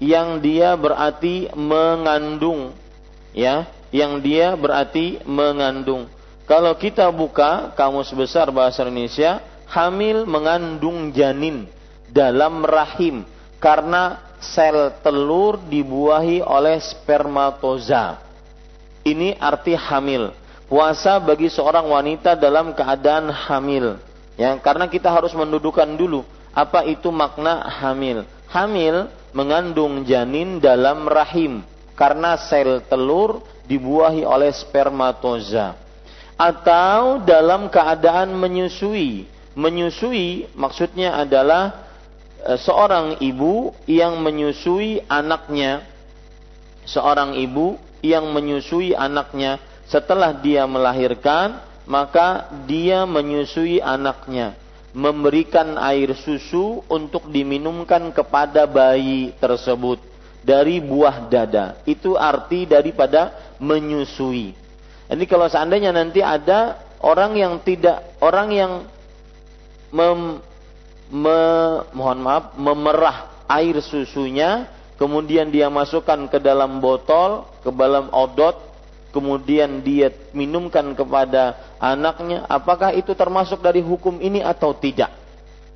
yang 0.00 0.40
dia 0.40 0.76
berarti 0.76 1.52
mengandung, 1.56 2.72
ya, 3.32 3.68
yang 3.92 4.20
dia 4.20 4.56
berarti 4.56 5.20
mengandung. 5.24 6.08
Kalau 6.44 6.76
kita 6.76 7.08
buka 7.08 7.72
kamus 7.72 8.12
besar 8.12 8.52
bahasa 8.52 8.84
Indonesia, 8.84 9.40
hamil 9.64 10.28
mengandung 10.28 11.08
janin 11.12 11.64
dalam 12.12 12.60
rahim 12.64 13.24
karena 13.56 14.20
sel 14.44 14.92
telur 15.00 15.56
dibuahi 15.56 16.44
oleh 16.44 16.76
spermatoza. 16.84 18.23
Ini 19.04 19.36
arti 19.36 19.76
hamil. 19.76 20.32
Puasa 20.64 21.20
bagi 21.20 21.52
seorang 21.52 21.84
wanita 21.92 22.40
dalam 22.40 22.72
keadaan 22.72 23.28
hamil. 23.28 24.00
Ya, 24.34 24.56
karena 24.58 24.88
kita 24.88 25.12
harus 25.12 25.30
mendudukan 25.36 25.86
dulu 25.94 26.24
apa 26.54 26.88
itu 26.88 27.12
makna 27.12 27.68
hamil. 27.68 28.24
Hamil 28.48 29.12
mengandung 29.36 30.06
janin 30.08 30.62
dalam 30.62 31.04
rahim 31.04 31.66
karena 31.98 32.38
sel 32.38 32.80
telur 32.86 33.42
dibuahi 33.66 34.22
oleh 34.22 34.54
spermatoza. 34.54 35.76
Atau 36.34 37.22
dalam 37.22 37.70
keadaan 37.70 38.34
menyusui. 38.34 39.26
Menyusui 39.54 40.50
maksudnya 40.58 41.14
adalah 41.22 41.86
e, 42.42 42.58
seorang 42.58 43.22
ibu 43.22 43.70
yang 43.86 44.18
menyusui 44.18 45.06
anaknya. 45.06 45.86
Seorang 46.84 47.38
ibu 47.38 47.78
yang 48.04 48.28
menyusui 48.28 48.92
anaknya. 48.92 49.56
Setelah 49.88 50.36
dia 50.36 50.68
melahirkan 50.68 51.64
maka 51.88 52.52
dia 52.68 53.08
menyusui 53.08 53.80
anaknya. 53.80 54.56
Memberikan 54.94 55.74
air 55.80 56.14
susu 56.14 56.84
untuk 56.86 57.26
diminumkan 57.26 58.14
kepada 58.14 58.62
bayi 58.68 59.34
tersebut 59.42 59.98
dari 60.44 60.78
buah 60.78 61.26
dada. 61.26 61.82
Itu 61.82 62.14
arti 62.14 62.68
daripada 62.68 63.34
menyusui. 63.58 64.54
Jadi 65.10 65.24
kalau 65.26 65.50
seandainya 65.50 65.90
nanti 65.90 66.22
ada 66.22 66.78
orang 67.02 67.34
yang 67.34 67.58
tidak 67.66 68.16
orang 68.22 68.48
yang 68.54 68.72
mem, 69.90 70.38
me, 71.10 71.38
mohon 71.90 72.18
maaf 72.22 72.54
memerah 72.54 73.34
air 73.50 73.82
susunya 73.82 74.70
kemudian 75.04 75.52
dia 75.52 75.68
masukkan 75.68 76.16
ke 76.32 76.40
dalam 76.40 76.80
botol, 76.80 77.44
ke 77.60 77.68
dalam 77.68 78.08
odot, 78.08 78.56
kemudian 79.12 79.84
dia 79.84 80.08
minumkan 80.32 80.96
kepada 80.96 81.76
anaknya, 81.76 82.48
apakah 82.48 82.96
itu 82.96 83.12
termasuk 83.12 83.60
dari 83.60 83.84
hukum 83.84 84.16
ini 84.24 84.40
atau 84.40 84.72
tidak? 84.72 85.12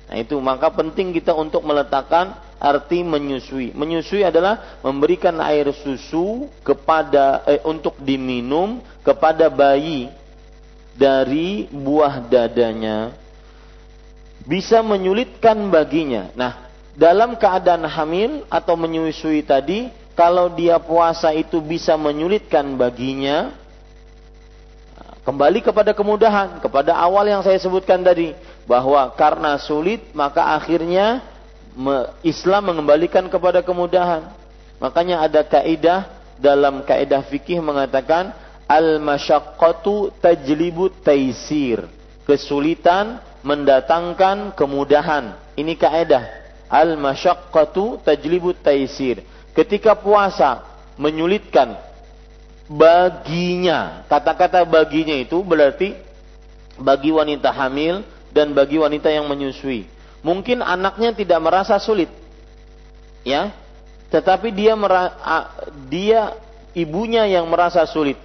Nah 0.09 0.17
itu 0.17 0.33
maka 0.41 0.73
penting 0.73 1.13
kita 1.13 1.37
untuk 1.37 1.61
meletakkan 1.61 2.33
arti 2.57 3.05
menyusui. 3.05 3.77
Menyusui 3.77 4.25
adalah 4.25 4.81
memberikan 4.81 5.37
air 5.45 5.69
susu 5.69 6.49
kepada 6.65 7.45
eh, 7.45 7.61
untuk 7.61 7.93
diminum 8.01 8.81
kepada 9.05 9.45
bayi 9.53 10.09
dari 10.97 11.69
buah 11.69 12.25
dadanya 12.25 13.13
bisa 14.49 14.81
menyulitkan 14.81 15.69
baginya. 15.69 16.33
Nah, 16.33 16.68
dalam 16.99 17.39
keadaan 17.39 17.87
hamil 17.87 18.43
atau 18.51 18.75
menyusui 18.75 19.39
tadi, 19.47 19.87
kalau 20.19 20.51
dia 20.51 20.75
puasa 20.83 21.31
itu 21.31 21.63
bisa 21.63 21.95
menyulitkan 21.95 22.75
baginya, 22.75 23.55
kembali 25.23 25.63
kepada 25.63 25.95
kemudahan, 25.95 26.59
kepada 26.59 26.99
awal 26.99 27.23
yang 27.23 27.39
saya 27.39 27.55
sebutkan 27.55 28.03
tadi, 28.03 28.35
bahwa 28.67 29.07
karena 29.15 29.55
sulit 29.55 30.11
maka 30.11 30.59
akhirnya 30.59 31.23
Islam 32.19 32.75
mengembalikan 32.75 33.31
kepada 33.31 33.63
kemudahan. 33.63 34.35
Makanya 34.83 35.23
ada 35.23 35.39
kaidah 35.47 36.11
dalam 36.35 36.83
kaidah 36.83 37.23
fikih 37.31 37.63
mengatakan 37.63 38.35
al 38.67 38.99
masyaqqatu 38.99 40.19
tajlibu 40.19 40.91
taisir. 40.99 41.87
Kesulitan 42.27 43.23
mendatangkan 43.39 44.51
kemudahan. 44.51 45.39
Ini 45.55 45.79
kaidah 45.79 46.38
al 46.69 46.95
masyaqqatu 46.95 48.05
tajlibu 48.05 48.53
taisir. 48.53 49.25
Ketika 49.57 49.97
puasa 49.97 50.63
menyulitkan 50.95 51.89
baginya. 52.69 54.05
Kata-kata 54.05 54.61
baginya 54.63 55.17
itu 55.17 55.41
berarti 55.41 55.97
bagi 56.77 57.09
wanita 57.09 57.49
hamil 57.49 58.05
dan 58.29 58.53
bagi 58.53 58.77
wanita 58.77 59.09
yang 59.09 59.25
menyusui. 59.25 59.89
Mungkin 60.21 60.61
anaknya 60.61 61.11
tidak 61.17 61.41
merasa 61.41 61.75
sulit. 61.81 62.07
Ya. 63.25 63.51
Tetapi 64.13 64.53
dia 64.53 64.77
dia 65.89 66.37
ibunya 66.77 67.25
yang 67.25 67.49
merasa 67.49 67.81
sulit. 67.89 68.15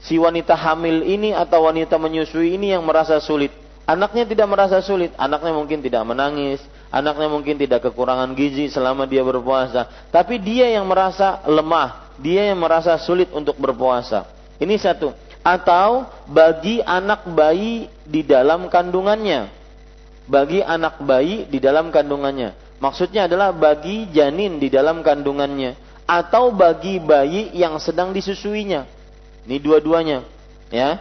Si 0.00 0.16
wanita 0.16 0.56
hamil 0.56 1.04
ini 1.04 1.36
atau 1.36 1.68
wanita 1.68 2.00
menyusui 2.00 2.56
ini 2.56 2.72
yang 2.72 2.80
merasa 2.80 3.20
sulit. 3.20 3.52
Anaknya 3.84 4.24
tidak 4.24 4.48
merasa 4.48 4.78
sulit, 4.80 5.10
anaknya 5.18 5.50
mungkin 5.50 5.82
tidak 5.82 6.06
menangis, 6.06 6.62
Anaknya 6.90 7.30
mungkin 7.30 7.54
tidak 7.54 7.86
kekurangan 7.86 8.34
gizi 8.34 8.66
selama 8.66 9.06
dia 9.06 9.22
berpuasa, 9.22 9.86
tapi 10.10 10.42
dia 10.42 10.66
yang 10.74 10.90
merasa 10.90 11.38
lemah, 11.46 12.10
dia 12.18 12.50
yang 12.50 12.58
merasa 12.58 12.98
sulit 12.98 13.30
untuk 13.30 13.54
berpuasa. 13.62 14.26
Ini 14.58 14.74
satu. 14.74 15.14
Atau 15.40 16.04
bagi 16.28 16.82
anak 16.82 17.30
bayi 17.30 17.88
di 18.02 18.26
dalam 18.26 18.66
kandungannya. 18.66 19.48
Bagi 20.26 20.60
anak 20.60 21.00
bayi 21.00 21.46
di 21.46 21.62
dalam 21.62 21.94
kandungannya. 21.94 22.52
Maksudnya 22.82 23.30
adalah 23.30 23.54
bagi 23.54 24.10
janin 24.10 24.58
di 24.58 24.66
dalam 24.68 25.00
kandungannya 25.00 25.78
atau 26.10 26.50
bagi 26.50 26.98
bayi 26.98 27.54
yang 27.54 27.78
sedang 27.78 28.10
disusuinya. 28.10 28.82
Ini 29.46 29.62
dua-duanya, 29.62 30.26
ya. 30.74 30.98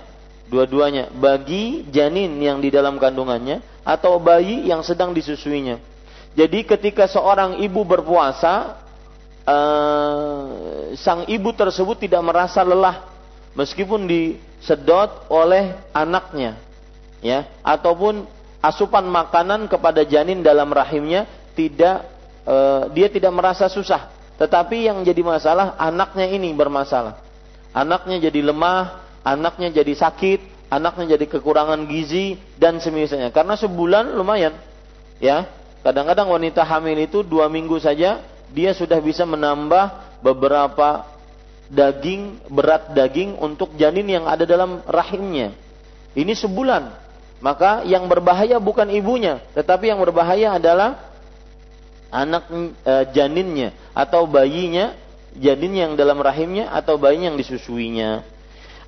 Dua-duanya 0.49 1.13
bagi 1.13 1.85
janin 1.93 2.41
yang 2.41 2.57
di 2.57 2.73
dalam 2.73 2.97
kandungannya 2.97 3.78
atau 3.89 4.21
bayi 4.21 4.69
yang 4.69 4.85
sedang 4.85 5.09
disusuinya. 5.17 5.81
Jadi 6.37 6.61
ketika 6.61 7.09
seorang 7.09 7.57
ibu 7.57 7.81
berpuasa, 7.81 8.77
uh, 9.49 10.93
sang 10.93 11.25
ibu 11.25 11.49
tersebut 11.49 11.97
tidak 12.05 12.21
merasa 12.21 12.61
lelah 12.61 13.09
meskipun 13.57 14.05
disedot 14.05 15.25
oleh 15.33 15.73
anaknya, 15.89 16.61
ya, 17.25 17.49
ataupun 17.65 18.29
asupan 18.61 19.09
makanan 19.09 19.65
kepada 19.65 20.05
janin 20.05 20.45
dalam 20.45 20.69
rahimnya 20.69 21.25
tidak 21.57 22.05
uh, 22.45 22.93
dia 22.93 23.09
tidak 23.09 23.33
merasa 23.33 23.65
susah. 23.65 24.13
Tetapi 24.37 24.85
yang 24.85 25.01
jadi 25.01 25.19
masalah 25.25 25.75
anaknya 25.81 26.29
ini 26.29 26.53
bermasalah. 26.53 27.19
Anaknya 27.73 28.29
jadi 28.29 28.53
lemah, 28.53 29.01
anaknya 29.25 29.81
jadi 29.81 29.93
sakit, 29.97 30.58
anaknya 30.69 31.17
jadi 31.17 31.25
kekurangan 31.25 31.89
gizi 31.89 32.37
dan 32.55 32.77
semisalnya. 32.79 33.33
Karena 33.33 33.57
sebulan 33.57 34.13
lumayan, 34.15 34.53
ya 35.21 35.49
Kadang-kadang 35.79 36.27
wanita 36.27 36.67
hamil 36.67 37.07
itu 37.07 37.23
dua 37.23 37.47
minggu 37.47 37.79
saja 37.79 38.19
dia 38.51 38.71
sudah 38.75 38.99
bisa 38.99 39.23
menambah 39.23 40.19
beberapa 40.19 41.07
daging 41.71 42.51
berat 42.51 42.91
daging 42.91 43.39
untuk 43.39 43.71
janin 43.79 44.03
yang 44.09 44.25
ada 44.27 44.43
dalam 44.43 44.83
rahimnya. 44.83 45.55
Ini 46.17 46.35
sebulan. 46.35 47.07
Maka 47.39 47.87
yang 47.87 48.03
berbahaya 48.11 48.59
bukan 48.59 48.91
ibunya, 48.91 49.39
tetapi 49.55 49.87
yang 49.87 50.03
berbahaya 50.03 50.59
adalah 50.59 50.99
anak 52.11 52.51
e, 52.83 52.93
janinnya 53.15 53.71
atau 53.95 54.27
bayinya, 54.27 54.91
janin 55.39 55.71
yang 55.71 55.91
dalam 55.95 56.19
rahimnya 56.19 56.67
atau 56.75 56.99
bayi 56.99 57.23
yang 57.23 57.39
disusuinya. 57.39 58.27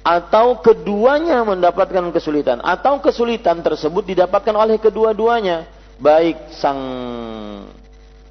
Atau 0.02 0.58
keduanya 0.66 1.46
mendapatkan 1.46 2.10
kesulitan 2.10 2.58
atau 2.66 2.98
kesulitan 2.98 3.62
tersebut 3.62 4.02
didapatkan 4.02 4.56
oleh 4.58 4.82
kedua-duanya 4.82 5.70
baik 6.02 6.58
sang 6.58 6.82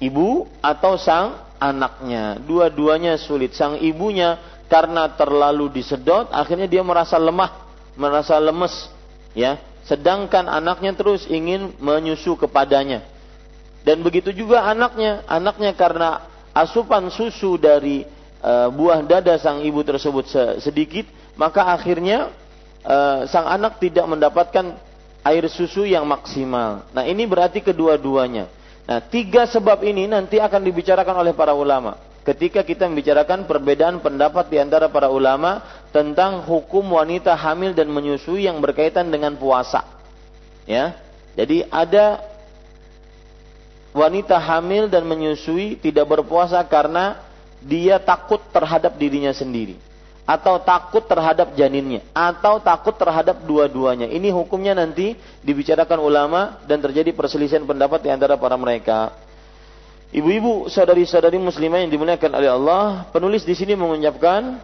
ibu 0.03 0.51
atau 0.59 0.99
sang 0.99 1.39
anaknya. 1.61 2.41
Dua-duanya 2.41 3.15
sulit. 3.21 3.53
Sang 3.53 3.77
ibunya 3.77 4.41
karena 4.65 5.13
terlalu 5.13 5.69
disedot, 5.69 6.27
akhirnya 6.33 6.65
dia 6.65 6.81
merasa 6.81 7.21
lemah, 7.21 7.53
merasa 7.93 8.35
lemes, 8.41 8.89
ya. 9.37 9.61
Sedangkan 9.85 10.49
anaknya 10.49 10.97
terus 10.97 11.29
ingin 11.29 11.77
menyusu 11.77 12.33
kepadanya. 12.35 13.05
Dan 13.85 14.01
begitu 14.01 14.33
juga 14.33 14.65
anaknya, 14.65 15.25
anaknya 15.25 15.73
karena 15.73 16.21
asupan 16.53 17.09
susu 17.09 17.57
dari 17.57 18.05
e, 18.37 18.53
buah 18.69 19.01
dada 19.01 19.33
sang 19.41 19.65
ibu 19.65 19.81
tersebut 19.81 20.29
sedikit, 20.61 21.09
maka 21.35 21.71
akhirnya 21.71 22.31
e, 22.83 23.27
sang 23.29 23.47
anak 23.47 23.79
tidak 23.79 24.05
mendapatkan 24.07 24.75
air 25.21 25.45
susu 25.47 25.85
yang 25.85 26.03
maksimal. 26.03 26.85
Nah, 26.91 27.03
ini 27.05 27.23
berarti 27.29 27.61
kedua-duanya. 27.61 28.49
Nah, 28.89 28.99
tiga 29.07 29.45
sebab 29.45 29.85
ini 29.85 30.09
nanti 30.09 30.41
akan 30.41 30.61
dibicarakan 30.65 31.21
oleh 31.21 31.33
para 31.37 31.53
ulama. 31.53 31.95
Ketika 32.21 32.61
kita 32.61 32.85
membicarakan 32.85 33.49
perbedaan 33.49 33.97
pendapat 33.97 34.45
di 34.53 34.61
antara 34.61 34.85
para 34.93 35.09
ulama 35.09 35.65
tentang 35.89 36.45
hukum 36.45 36.93
wanita 36.93 37.33
hamil 37.33 37.73
dan 37.73 37.89
menyusui 37.89 38.45
yang 38.45 38.61
berkaitan 38.61 39.09
dengan 39.09 39.33
puasa. 39.33 39.81
Ya. 40.69 40.93
Jadi 41.33 41.65
ada 41.73 42.21
wanita 43.89 44.37
hamil 44.37 44.85
dan 44.85 45.01
menyusui 45.09 45.81
tidak 45.81 46.05
berpuasa 46.13 46.61
karena 46.61 47.17
dia 47.61 47.97
takut 47.97 48.41
terhadap 48.53 48.93
dirinya 48.97 49.33
sendiri 49.33 49.90
atau 50.31 50.55
takut 50.63 51.03
terhadap 51.03 51.51
janinnya 51.59 51.99
atau 52.15 52.63
takut 52.63 52.95
terhadap 52.95 53.43
dua-duanya. 53.43 54.07
Ini 54.07 54.31
hukumnya 54.31 54.71
nanti 54.71 55.19
dibicarakan 55.43 55.99
ulama 55.99 56.63
dan 56.63 56.79
terjadi 56.79 57.11
perselisihan 57.11 57.67
pendapat 57.67 57.99
di 57.99 58.09
antara 58.15 58.39
para 58.39 58.55
mereka. 58.55 59.11
Ibu-ibu, 60.11 60.71
saudari-saudari 60.71 61.35
muslimah 61.39 61.83
yang 61.83 61.91
dimuliakan 61.91 62.31
oleh 62.35 62.49
Allah, 62.51 63.07
penulis 63.11 63.43
di 63.43 63.55
sini 63.55 63.75
mengucapkan 63.75 64.59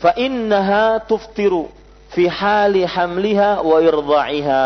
fa 0.00 0.12
innaha 0.16 1.00
tuftiru 1.04 1.72
fi 2.12 2.28
hali 2.28 2.84
hamliha 2.84 3.64
wa 3.64 3.76
irdha'iha. 3.80 4.64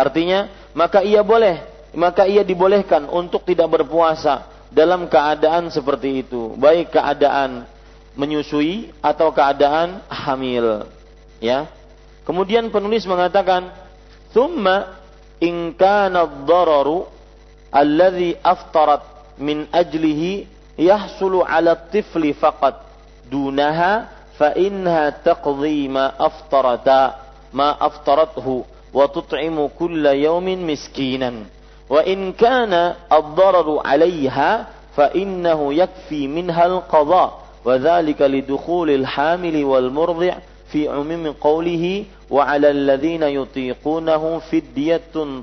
Artinya 0.00 0.59
maka 0.72 1.02
ia 1.02 1.20
boleh, 1.24 1.62
maka 1.94 2.26
ia 2.26 2.46
dibolehkan 2.46 3.06
untuk 3.10 3.42
tidak 3.42 3.80
berpuasa 3.80 4.46
dalam 4.70 5.10
keadaan 5.10 5.68
seperti 5.68 6.22
itu, 6.22 6.54
baik 6.54 6.94
keadaan 6.94 7.66
menyusui 8.14 8.90
atau 9.02 9.34
keadaan 9.34 10.02
hamil. 10.06 10.86
Ya. 11.42 11.66
Kemudian 12.22 12.70
penulis 12.70 13.02
mengatakan, 13.08 13.70
"Tsumma 14.30 15.00
in 15.42 15.74
kana 15.74 16.28
ad-dararu 16.28 17.08
alladhi 17.72 18.36
aftarat 18.44 19.02
min 19.40 19.66
ajlihi 19.72 20.46
yahsulu 20.78 21.42
'ala 21.42 21.74
at-tifli 21.74 22.36
faqat 22.36 22.76
dunaha 23.26 24.10
fa 24.36 24.54
inha 24.58 25.10
taqdi 25.22 25.88
ma 25.88 26.12
aftarata 26.18 27.18
ma 27.54 27.74
aftarathu 27.78 28.66
wa 28.92 29.06
tut'imu 29.08 29.70
kulla 29.78 30.14
مسكينا 30.14 30.66
miskinan. 30.66 31.36
Wa 31.90 32.06
in 32.06 32.32
kana 32.34 33.06
ad-dararu 33.10 33.82
'alayha 33.82 34.70
fa 34.94 35.10
innahu 35.14 35.74
yakfi 35.74 36.28
minha 36.30 36.66
al-qadha. 36.66 37.24
Wa 37.60 37.76
dhalika 37.76 38.24
وعلى 38.24 38.94
الذين 38.96 39.66
wal 39.68 39.90
murdi' 39.92 40.32
fi 40.70 40.86
umumi 40.86 41.34
qawlihi 41.34 42.30
wa 42.30 42.46
yutiqunahu 43.26 44.38
fidyatun 44.46 45.42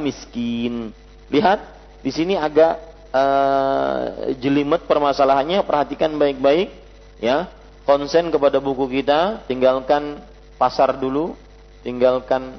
miskin. 0.00 0.90
Lihat 1.28 1.60
di 2.00 2.10
sini 2.10 2.34
agak 2.40 2.80
uh, 3.12 4.32
jelimet 4.40 4.88
permasalahannya 4.88 5.60
perhatikan 5.62 6.16
baik-baik 6.16 6.72
ya. 7.20 7.52
Konsen 7.86 8.34
kepada 8.34 8.58
buku 8.58 8.90
kita 8.90 9.46
tinggalkan 9.46 10.18
pasar 10.58 10.98
dulu 10.98 11.38
tinggalkan 11.86 12.58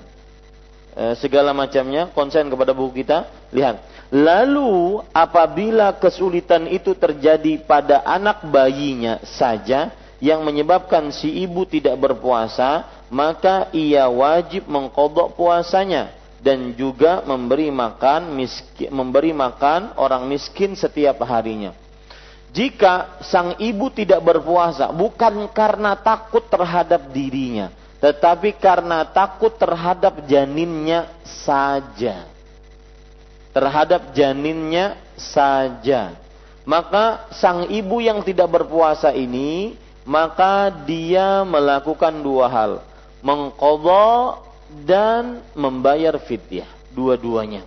e, 0.96 1.20
segala 1.20 1.52
macamnya, 1.52 2.08
konsen 2.16 2.48
kepada 2.48 2.72
buku 2.72 3.04
kita. 3.04 3.28
Lihat. 3.52 4.08
Lalu 4.08 5.04
apabila 5.12 5.92
kesulitan 6.00 6.64
itu 6.72 6.96
terjadi 6.96 7.60
pada 7.68 8.08
anak 8.08 8.48
bayinya 8.48 9.20
saja 9.28 9.92
yang 10.24 10.48
menyebabkan 10.48 11.12
si 11.12 11.44
ibu 11.44 11.68
tidak 11.68 12.00
berpuasa, 12.00 13.04
maka 13.12 13.68
ia 13.76 14.08
wajib 14.08 14.64
mengkodok 14.72 15.36
puasanya 15.36 16.16
dan 16.40 16.72
juga 16.80 17.20
memberi 17.28 17.68
makan 17.68 18.32
miskin, 18.32 18.88
memberi 18.96 19.36
makan 19.36 20.00
orang 20.00 20.24
miskin 20.24 20.72
setiap 20.72 21.20
harinya. 21.28 21.76
Jika 22.56 23.22
sang 23.22 23.60
ibu 23.60 23.92
tidak 23.92 24.24
berpuasa 24.24 24.90
bukan 24.96 25.52
karena 25.52 26.00
takut 26.00 26.48
terhadap 26.48 27.12
dirinya, 27.12 27.70
tetapi 27.98 28.54
karena 28.62 29.02
takut 29.10 29.50
terhadap 29.58 30.22
janinnya 30.30 31.10
saja. 31.26 32.30
Terhadap 33.58 34.14
janinnya 34.14 35.02
saja. 35.18 36.14
Maka 36.62 37.26
sang 37.34 37.66
ibu 37.74 37.98
yang 37.98 38.22
tidak 38.22 38.54
berpuasa 38.54 39.10
ini, 39.18 39.74
maka 40.06 40.70
dia 40.86 41.42
melakukan 41.42 42.14
dua 42.22 42.46
hal. 42.46 42.72
Mengkodok 43.26 44.46
dan 44.86 45.42
membayar 45.58 46.22
fidyah. 46.22 46.70
Dua-duanya. 46.94 47.66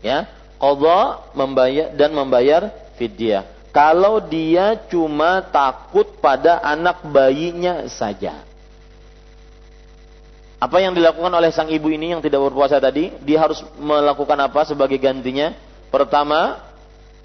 Ya, 0.00 0.32
kodok 0.56 1.28
membayar 1.36 1.92
dan 1.92 2.16
membayar 2.16 2.72
fidyah. 2.96 3.44
Kalau 3.68 4.22
dia 4.22 4.80
cuma 4.88 5.44
takut 5.44 6.08
pada 6.24 6.62
anak 6.64 7.04
bayinya 7.04 7.84
saja. 7.90 8.53
Apa 10.64 10.80
yang 10.80 10.96
dilakukan 10.96 11.28
oleh 11.28 11.52
sang 11.52 11.68
ibu 11.68 11.92
ini 11.92 12.16
yang 12.16 12.24
tidak 12.24 12.40
berpuasa 12.40 12.80
tadi? 12.80 13.12
Dia 13.20 13.44
harus 13.44 13.60
melakukan 13.76 14.40
apa 14.40 14.64
sebagai 14.64 14.96
gantinya? 14.96 15.52
Pertama, 15.92 16.56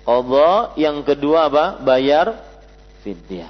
qadha, 0.04 0.76
yang 0.76 1.00
kedua 1.08 1.48
apa? 1.48 1.80
Bayar 1.80 2.36
fidyah. 3.00 3.48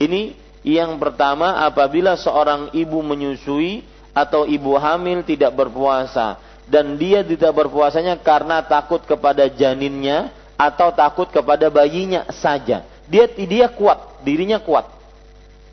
Ini 0.00 0.32
yang 0.64 0.96
pertama 0.96 1.68
apabila 1.68 2.16
seorang 2.16 2.72
ibu 2.72 3.04
menyusui 3.04 3.84
atau 4.16 4.48
ibu 4.48 4.72
hamil 4.80 5.20
tidak 5.20 5.52
berpuasa 5.52 6.40
dan 6.64 6.96
dia 6.96 7.20
tidak 7.20 7.52
berpuasanya 7.52 8.16
karena 8.16 8.64
takut 8.64 9.04
kepada 9.04 9.52
janinnya 9.52 10.32
atau 10.56 10.88
takut 10.96 11.28
kepada 11.28 11.68
bayinya 11.68 12.24
saja. 12.32 12.88
Dia 13.04 13.28
dia 13.28 13.68
kuat, 13.68 14.24
dirinya 14.24 14.56
kuat. 14.64 14.88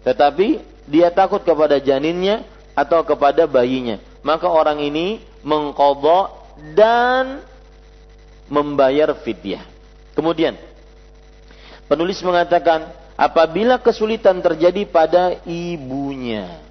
Tetapi 0.03 0.59
dia 0.83 1.07
takut 1.15 1.39
kepada 1.47 1.79
janinnya 1.79 2.43
atau 2.73 3.05
kepada 3.05 3.45
bayinya. 3.45 4.01
Maka 4.25 4.49
orang 4.49 4.81
ini 4.81 5.21
mengkodok 5.45 6.57
dan 6.73 7.41
membayar 8.49 9.13
fidyah. 9.17 9.65
Kemudian 10.13 10.57
penulis 11.89 12.21
mengatakan 12.21 12.93
apabila 13.17 13.81
kesulitan 13.81 14.41
terjadi 14.41 14.85
pada 14.85 15.41
ibunya. 15.45 16.61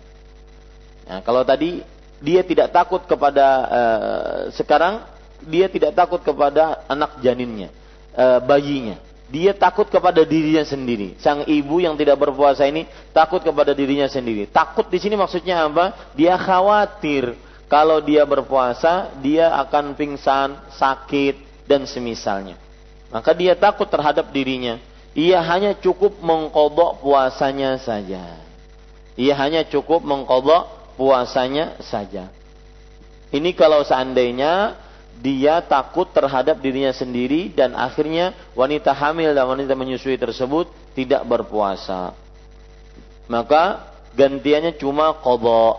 Nah, 1.07 1.21
kalau 1.27 1.43
tadi 1.43 1.83
dia 2.23 2.47
tidak 2.47 2.71
takut 2.71 3.03
kepada 3.03 3.47
uh, 3.67 4.41
sekarang 4.55 5.03
dia 5.43 5.67
tidak 5.67 5.93
takut 5.99 6.23
kepada 6.23 6.87
anak 6.87 7.19
janinnya, 7.19 7.75
uh, 8.15 8.38
bayinya. 8.38 8.99
Dia 9.33 9.57
takut 9.57 9.88
kepada 9.88 10.29
dirinya 10.29 10.61
sendiri. 10.61 11.16
Sang 11.16 11.49
ibu 11.49 11.81
yang 11.81 11.97
tidak 11.97 12.21
berpuasa 12.21 12.68
ini 12.68 12.85
takut 13.16 13.40
kepada 13.40 13.73
dirinya 13.73 14.05
sendiri. 14.05 14.45
Takut 14.53 14.85
di 14.92 15.01
sini 15.01 15.16
maksudnya 15.16 15.64
apa? 15.64 16.12
Dia 16.12 16.37
khawatir 16.37 17.33
kalau 17.64 18.05
dia 18.05 18.29
berpuasa 18.29 19.09
dia 19.25 19.49
akan 19.64 19.97
pingsan, 19.97 20.77
sakit 20.77 21.64
dan 21.64 21.88
semisalnya. 21.88 22.61
Maka 23.09 23.33
dia 23.33 23.57
takut 23.57 23.88
terhadap 23.88 24.29
dirinya. 24.29 24.77
Ia 25.16 25.40
hanya 25.40 25.73
cukup 25.81 26.21
mengkodok 26.21 27.01
puasanya 27.01 27.81
saja. 27.81 28.37
Ia 29.16 29.33
hanya 29.40 29.64
cukup 29.64 30.05
mengkodok 30.05 30.68
puasanya 31.01 31.81
saja. 31.81 32.29
Ini 33.33 33.57
kalau 33.57 33.81
seandainya 33.81 34.77
dia 35.20 35.61
takut 35.62 36.09
terhadap 36.11 36.59
dirinya 36.59 36.90
sendiri 36.90 37.53
dan 37.53 37.77
akhirnya 37.77 38.33
wanita 38.57 38.90
hamil 38.96 39.37
dan 39.37 39.44
wanita 39.46 39.77
menyusui 39.77 40.16
tersebut 40.16 40.70
tidak 40.96 41.22
berpuasa. 41.29 42.16
Maka 43.29 43.92
gantiannya 44.16 44.77
cuma 44.81 45.14
kodok. 45.20 45.79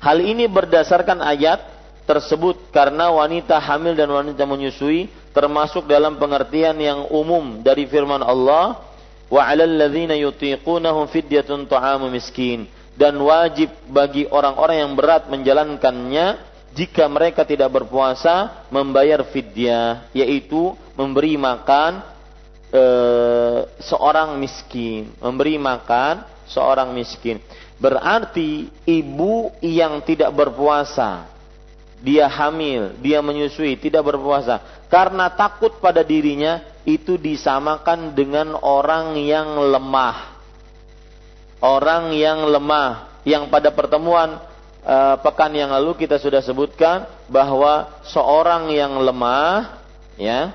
Hal 0.00 0.20
ini 0.20 0.44
berdasarkan 0.48 1.20
ayat 1.24 1.64
tersebut 2.04 2.68
karena 2.68 3.08
wanita 3.08 3.56
hamil 3.56 3.96
dan 3.96 4.12
wanita 4.12 4.44
menyusui 4.44 5.08
termasuk 5.32 5.88
dalam 5.88 6.20
pengertian 6.20 6.76
yang 6.76 7.08
umum 7.08 7.64
dari 7.64 7.88
firman 7.88 8.20
Allah 8.20 8.84
wa 9.32 9.40
'alal 9.40 9.72
ladzina 9.72 10.12
yutiqunahu 10.12 11.08
fidyatun 11.08 11.64
ta'amu 11.64 12.12
miskin 12.12 12.68
dan 12.94 13.16
wajib 13.18 13.72
bagi 13.90 14.28
orang-orang 14.28 14.84
yang 14.84 14.92
berat 14.94 15.26
menjalankannya 15.26 16.53
jika 16.74 17.06
mereka 17.06 17.46
tidak 17.46 17.70
berpuasa 17.70 18.66
membayar 18.68 19.22
fidyah 19.22 20.10
yaitu 20.10 20.74
memberi 20.98 21.38
makan 21.38 22.02
e, 22.74 22.84
seorang 23.78 24.34
miskin. 24.42 25.14
Memberi 25.22 25.54
makan 25.54 26.26
seorang 26.50 26.90
miskin. 26.90 27.38
Berarti 27.78 28.66
ibu 28.90 29.54
yang 29.62 30.02
tidak 30.02 30.34
berpuasa 30.34 31.30
dia 32.04 32.28
hamil 32.28 32.92
dia 32.98 33.22
menyusui 33.22 33.78
tidak 33.78 34.10
berpuasa. 34.10 34.60
Karena 34.90 35.30
takut 35.30 35.78
pada 35.78 36.02
dirinya 36.02 36.60
itu 36.82 37.14
disamakan 37.16 38.12
dengan 38.12 38.58
orang 38.58 39.14
yang 39.16 39.62
lemah. 39.70 40.36
Orang 41.64 42.12
yang 42.12 42.44
lemah 42.44 43.22
yang 43.24 43.48
pada 43.48 43.72
pertemuan 43.72 44.36
uh, 44.84 45.16
pekan 45.18 45.50
yang 45.56 45.72
lalu 45.72 45.96
kita 45.98 46.20
sudah 46.20 46.44
sebutkan 46.44 47.08
bahwa 47.26 47.90
seorang 48.04 48.70
yang 48.70 49.00
lemah 49.00 49.80
ya 50.20 50.54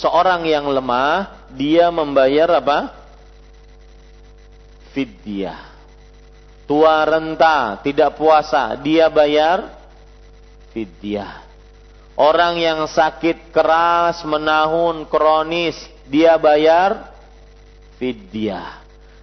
seorang 0.00 0.48
yang 0.48 0.64
lemah 0.70 1.44
dia 1.52 1.92
membayar 1.92 2.48
apa? 2.56 2.96
Fidyah. 4.96 5.70
Tua 6.64 7.02
renta 7.02 7.78
tidak 7.82 8.14
puasa 8.14 8.78
dia 8.78 9.10
bayar 9.10 9.70
fidyah. 10.70 11.42
Orang 12.14 12.58
yang 12.62 12.86
sakit 12.86 13.50
keras 13.50 14.22
menahun 14.22 15.08
kronis 15.10 15.76
dia 16.06 16.38
bayar 16.38 17.10
fidyah. 17.98 18.79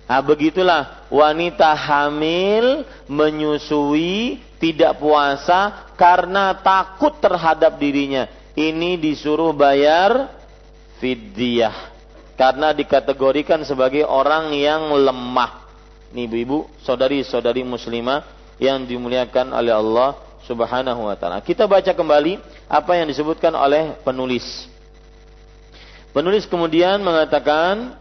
Nah, 0.08 0.24
begitulah 0.24 1.04
wanita 1.12 1.76
hamil 1.76 2.88
menyusui 3.12 4.40
tidak 4.56 5.04
puasa 5.04 5.92
karena 6.00 6.56
takut 6.64 7.20
terhadap 7.20 7.76
dirinya. 7.76 8.32
Ini 8.56 8.96
disuruh 8.98 9.52
bayar 9.52 10.32
fidyah 11.04 11.94
karena 12.40 12.72
dikategorikan 12.72 13.62
sebagai 13.68 14.08
orang 14.08 14.56
yang 14.56 14.96
lemah. 14.96 15.68
Nih 16.16 16.24
ibu-ibu, 16.26 16.72
saudari-saudari 16.88 17.68
muslimah 17.68 18.24
yang 18.64 18.88
dimuliakan 18.88 19.52
oleh 19.52 19.76
Allah 19.76 20.18
Subhanahu 20.48 21.12
wa 21.12 21.20
taala. 21.20 21.44
Kita 21.44 21.68
baca 21.68 21.92
kembali 21.92 22.40
apa 22.72 22.92
yang 22.96 23.12
disebutkan 23.12 23.52
oleh 23.52 24.00
penulis. 24.08 24.72
Penulis 26.16 26.48
kemudian 26.48 27.04
mengatakan 27.04 27.94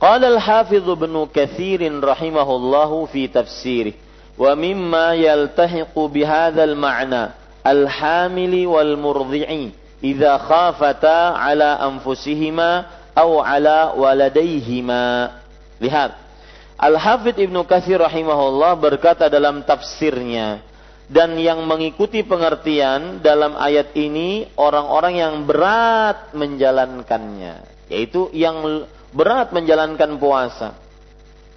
Al-Hafiz 0.00 0.80
Ibn 0.80 1.28
Katsir 1.28 1.84
rahimahullahu 1.84 3.04
fi 3.12 3.28
tafsirih 3.28 3.92
wa 4.40 4.56
mimma 4.56 5.12
yaltahiqu 5.12 6.08
bihadha 6.08 6.64
al-ma'na 6.64 7.36
al-hamili 7.60 8.64
wal 8.64 8.96
murdi'i 8.96 9.76
idza 10.00 10.40
khafata 10.40 11.36
ala 11.36 11.84
anfusihima 11.84 12.88
aw 13.12 13.44
ala 13.44 13.92
waladayhima. 13.92 15.36
Lihat. 15.76 16.16
Al-Hafidh 16.80 17.36
Ibnu 17.44 17.68
Katsir 17.68 18.00
rahimahullah 18.00 18.72
berkata 18.80 19.28
dalam 19.28 19.60
tafsirnya, 19.68 20.64
dan 21.12 21.36
yang 21.36 21.60
mengikuti 21.68 22.24
pengertian 22.24 23.20
dalam 23.20 23.52
ayat 23.52 23.92
ini 23.92 24.48
orang-orang 24.56 25.14
yang 25.20 25.34
berat 25.44 26.32
menjalankannya 26.32 27.68
yaitu 27.90 28.30
yang 28.30 28.62
berat 29.10 29.50
menjalankan 29.54 30.16
puasa. 30.16 30.74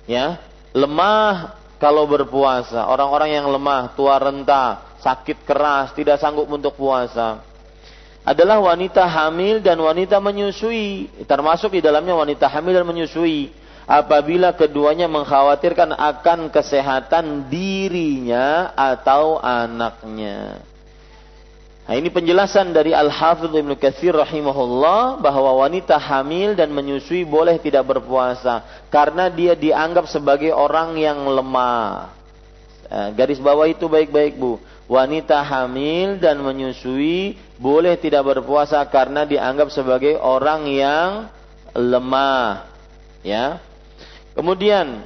Ya 0.10 0.42
lemah 0.74 1.56
kalau 1.78 2.04
berpuasa. 2.10 2.89
Orang-orang 2.89 3.38
yang 3.38 3.48
lemah 3.48 3.94
tua 3.94 4.18
renta 4.20 4.96
sakit 5.00 5.44
keras 5.44 5.92
tidak 5.96 6.20
sanggup 6.20 6.50
untuk 6.50 6.76
puasa. 6.76 7.44
Adalah 8.24 8.63
wanita 8.63 9.04
hamil 9.04 9.60
dan 9.60 9.76
wanita 9.76 10.18
menyusui. 10.24 11.12
Termasuk 11.28 11.76
di 11.76 11.82
dalamnya 11.84 12.16
wanita 12.16 12.48
hamil 12.48 12.80
dan 12.82 12.88
menyusui. 12.88 13.52
Apabila 13.84 14.56
keduanya 14.56 15.12
mengkhawatirkan 15.12 15.92
akan 15.92 16.48
kesehatan 16.48 17.52
dirinya 17.52 18.72
atau 18.80 19.44
anaknya. 19.44 20.63
Nah, 21.84 22.00
ini 22.00 22.08
penjelasan 22.08 22.72
dari 22.72 22.96
Al-Hafidh 22.96 23.52
Ibnu 23.52 23.76
Katsir 23.76 24.15
rahimahullah 24.15 25.19
bahwa 25.19 25.67
wanita 25.67 26.00
hamil 26.00 26.56
dan 26.56 26.72
menyusui 26.72 27.28
boleh 27.28 27.60
tidak 27.60 27.84
berpuasa 27.84 28.63
karena 28.88 29.28
dia 29.28 29.52
dianggap 29.52 30.08
sebagai 30.08 30.56
orang 30.56 30.96
yang 30.96 31.28
lemah. 31.28 32.08
Nah, 32.88 33.10
garis 33.12 33.36
bawah 33.36 33.67
itu 33.67 33.91
baik-baik 33.91 34.39
Bu. 34.39 34.63
Wanita 34.88 35.43
hamil 35.43 36.24
dan 36.24 36.39
menyusui 36.39 37.36
boleh 37.60 38.00
tidak 38.00 38.32
berpuasa 38.32 38.80
karena 38.88 39.28
dianggap 39.28 39.67
sebagai 39.67 40.15
orang 40.24 40.63
yang 40.72 41.28
lemah. 41.76 42.63
Ya. 43.28 43.60
Kemudian 44.32 45.04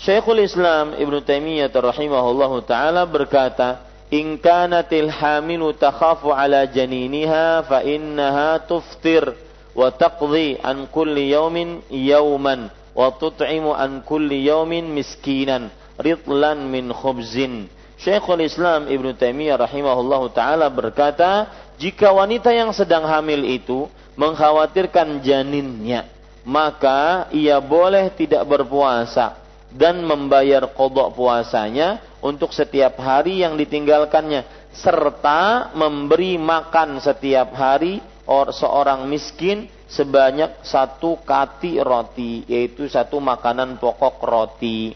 Syekhul 0.00 0.40
Islam 0.40 0.96
Ibn 0.96 1.14
Taimiyah 1.20 1.68
rahimahullahu 1.68 2.64
taala 2.64 3.04
berkata, 3.04 3.93
"In 4.12 4.36
kanatil 4.38 5.08
hamilu 5.08 5.72
takhafu 5.76 6.32
ala 6.32 6.68
janiniha 6.68 7.64
fa 7.64 7.80
innaha 7.80 8.60
tuftir 8.64 9.32
wa 9.72 9.88
taqdi 9.90 10.60
an 10.60 10.86
kulli 10.92 11.32
yawmin 11.32 11.80
yawman 11.88 12.68
wa 12.94 13.08
tut'imu 13.16 13.72
an 13.72 14.04
kulli 14.04 14.44
yawmin 14.44 14.90
miskinan 14.92 15.72
ritlan 15.96 16.68
min 16.68 16.92
khubzin." 16.92 17.68
Syekhul 17.94 18.44
Islam 18.44 18.90
Ibn 18.90 19.16
Taimiyah 19.16 19.56
rahimahullahu 19.56 20.34
taala 20.36 20.68
berkata, 20.68 21.48
jika 21.80 22.12
wanita 22.12 22.52
yang 22.52 22.70
sedang 22.74 23.06
hamil 23.08 23.42
itu 23.48 23.88
mengkhawatirkan 24.14 25.24
janinnya 25.24 26.06
maka 26.44 27.26
ia 27.32 27.56
boleh 27.58 28.12
tidak 28.12 28.44
berpuasa 28.44 29.43
dan 29.74 30.06
membayar 30.06 30.70
kodok 30.70 31.18
puasanya 31.18 31.98
untuk 32.22 32.54
setiap 32.54 32.94
hari 33.02 33.42
yang 33.42 33.58
ditinggalkannya 33.58 34.70
serta 34.70 35.74
memberi 35.74 36.38
makan 36.38 37.02
setiap 37.02 37.50
hari 37.58 37.98
or 38.30 38.54
seorang 38.54 39.10
miskin 39.10 39.66
sebanyak 39.90 40.62
satu 40.62 41.20
kati 41.26 41.82
roti 41.82 42.46
yaitu 42.46 42.86
satu 42.86 43.18
makanan 43.18 43.76
pokok 43.82 44.22
roti. 44.22 44.94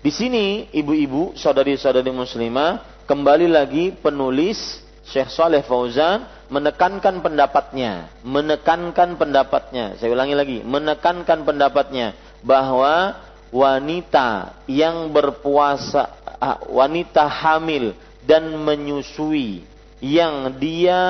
Di 0.00 0.08
sini 0.08 0.72
ibu-ibu, 0.72 1.36
saudari-saudari 1.36 2.08
muslimah, 2.08 3.04
kembali 3.04 3.52
lagi 3.52 3.92
penulis 3.92 4.80
Syekh 5.04 5.28
Saleh 5.28 5.60
Fauzan 5.60 6.24
menekankan 6.48 7.20
pendapatnya, 7.20 8.08
menekankan 8.24 9.20
pendapatnya. 9.20 10.00
Saya 10.00 10.16
ulangi 10.16 10.32
lagi, 10.32 10.58
menekankan 10.64 11.44
pendapatnya 11.44 12.16
bahwa 12.40 13.12
wanita 13.50 14.62
yang 14.70 15.10
berpuasa, 15.10 16.10
ah, 16.38 16.58
wanita 16.70 17.26
hamil 17.26 17.94
dan 18.22 18.54
menyusui 18.62 19.66
yang 20.00 20.54
dia 20.56 21.02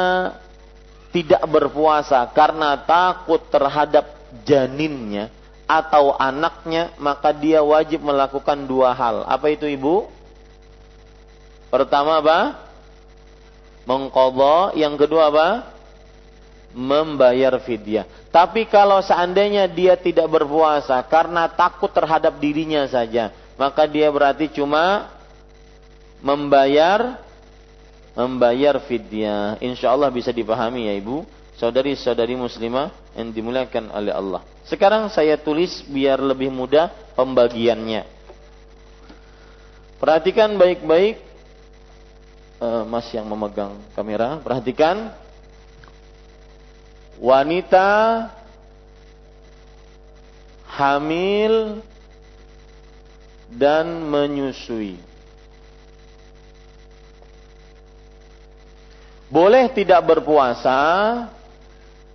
tidak 1.14 1.42
berpuasa 1.46 2.24
karena 2.32 2.80
takut 2.82 3.44
terhadap 3.52 4.08
janinnya 4.42 5.30
atau 5.70 6.18
anaknya, 6.18 6.90
maka 6.98 7.30
dia 7.30 7.62
wajib 7.62 8.02
melakukan 8.02 8.66
dua 8.66 8.90
hal. 8.90 9.22
Apa 9.22 9.54
itu 9.54 9.70
ibu? 9.70 10.10
Pertama 11.70 12.18
apa? 12.18 12.58
Mengkodok. 13.86 14.74
Yang 14.74 15.06
kedua 15.06 15.30
apa? 15.30 15.48
Membayar 16.70 17.58
fidyah. 17.58 18.06
Tapi 18.30 18.66
kalau 18.70 19.02
seandainya 19.02 19.66
dia 19.66 19.98
tidak 19.98 20.30
berpuasa 20.30 21.02
karena 21.02 21.50
takut 21.50 21.90
terhadap 21.90 22.38
dirinya 22.38 22.86
saja, 22.86 23.34
maka 23.58 23.90
dia 23.90 24.06
berarti 24.06 24.46
cuma 24.54 25.10
membayar 26.22 27.18
membayar 28.14 28.78
fidyah. 28.82 29.58
Insya 29.58 29.90
Allah 29.90 30.10
bisa 30.14 30.30
dipahami 30.30 30.86
ya 30.86 30.94
ibu, 30.94 31.26
saudari-saudari 31.58 32.38
muslimah 32.38 32.92
yang 33.18 33.34
dimuliakan 33.34 33.90
oleh 33.90 34.12
Allah. 34.14 34.42
Sekarang 34.64 35.10
saya 35.10 35.34
tulis 35.34 35.82
biar 35.90 36.22
lebih 36.22 36.48
mudah 36.48 36.92
pembagiannya. 37.18 38.06
Perhatikan 40.00 40.56
baik-baik, 40.56 41.20
uh, 42.62 42.88
Mas 42.88 43.04
yang 43.12 43.28
memegang 43.28 43.76
kamera, 43.92 44.40
perhatikan 44.40 45.12
wanita 47.20 47.88
hamil 50.72 51.84
dan 53.52 54.08
menyusui. 54.08 54.96
Boleh 59.30 59.70
tidak 59.70 60.02
berpuasa 60.10 60.80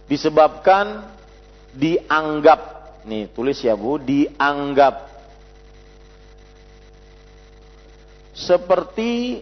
disebabkan 0.10 1.06
dianggap 1.72 2.76
nih 3.08 3.32
tulis 3.32 3.56
ya 3.64 3.78
Bu, 3.78 4.02
dianggap 4.02 5.08
seperti 8.36 9.40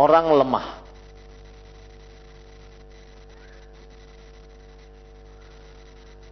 orang 0.00 0.32
lemah. 0.32 0.85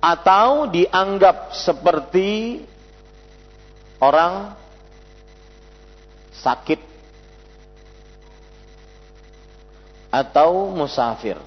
Atau 0.04 0.68
dianggap 0.68 1.56
seperti 1.56 2.60
orang 4.04 4.52
sakit 6.44 6.76
atau 10.12 10.68
musafir. 10.76 11.40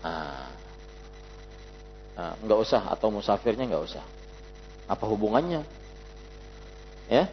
Nah, 0.00 0.48
nah, 2.16 2.32
nggak 2.40 2.58
usah 2.64 2.82
atau 2.88 3.12
musafirnya 3.12 3.68
nggak 3.68 3.84
usah. 3.92 4.04
Apa 4.88 5.04
hubungannya? 5.04 5.62
Ya, 7.12 7.28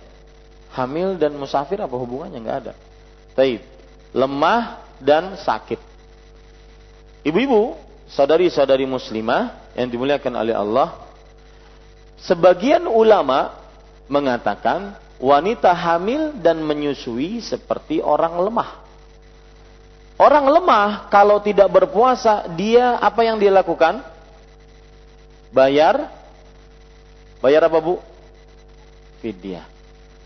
hamil 0.76 1.16
dan 1.16 1.40
musafir 1.40 1.80
apa 1.80 1.96
hubungannya? 1.96 2.40
Nggak 2.44 2.58
ada. 2.68 2.74
Taib, 3.34 3.64
lemah 4.12 4.84
dan 5.00 5.40
sakit. 5.40 5.80
Ibu-ibu, 7.26 7.89
saudari-saudari 8.10 8.90
muslimah 8.90 9.74
yang 9.78 9.88
dimuliakan 9.90 10.34
oleh 10.34 10.56
Allah, 10.58 10.98
sebagian 12.26 12.90
ulama 12.90 13.54
mengatakan 14.10 14.98
wanita 15.22 15.70
hamil 15.72 16.34
dan 16.42 16.60
menyusui 16.66 17.44
seperti 17.44 18.02
orang 18.02 18.40
lemah. 18.42 18.82
Orang 20.20 20.52
lemah 20.52 21.08
kalau 21.08 21.40
tidak 21.40 21.72
berpuasa, 21.72 22.50
dia 22.52 23.00
apa 23.00 23.24
yang 23.24 23.40
dia 23.40 23.54
lakukan? 23.54 24.04
Bayar. 25.56 26.12
Bayar 27.40 27.72
apa 27.72 27.80
bu? 27.80 28.04
Fidyah. 29.24 29.64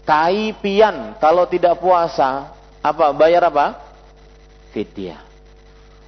Kaipian 0.02 1.14
kalau 1.22 1.46
tidak 1.46 1.78
puasa, 1.78 2.50
apa? 2.82 3.14
Bayar 3.14 3.54
apa? 3.54 3.78
Fidyah. 4.74 5.33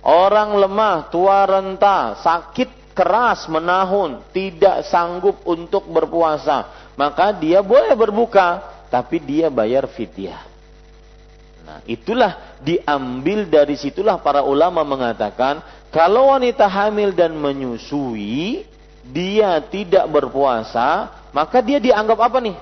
Orang 0.05 0.53
lemah, 0.61 1.09
tua 1.09 1.49
renta, 1.49 2.21
sakit 2.21 2.93
keras 2.93 3.49
menahun, 3.49 4.21
tidak 4.29 4.85
sanggup 4.85 5.41
untuk 5.49 5.89
berpuasa, 5.89 6.93
maka 6.93 7.33
dia 7.33 7.65
boleh 7.65 7.97
berbuka, 7.97 8.61
tapi 8.93 9.17
dia 9.17 9.49
bayar 9.49 9.89
fidyah. 9.89 10.45
Nah, 11.65 11.81
itulah 11.89 12.55
diambil 12.61 13.49
dari 13.49 13.73
situlah 13.73 14.21
para 14.21 14.45
ulama 14.45 14.85
mengatakan 14.85 15.65
kalau 15.89 16.29
wanita 16.29 16.69
hamil 16.69 17.09
dan 17.09 17.33
menyusui 17.33 18.61
dia 19.09 19.57
tidak 19.65 20.05
berpuasa, 20.05 21.09
maka 21.33 21.65
dia 21.65 21.81
dianggap 21.81 22.21
apa 22.21 22.37
nih? 22.45 22.57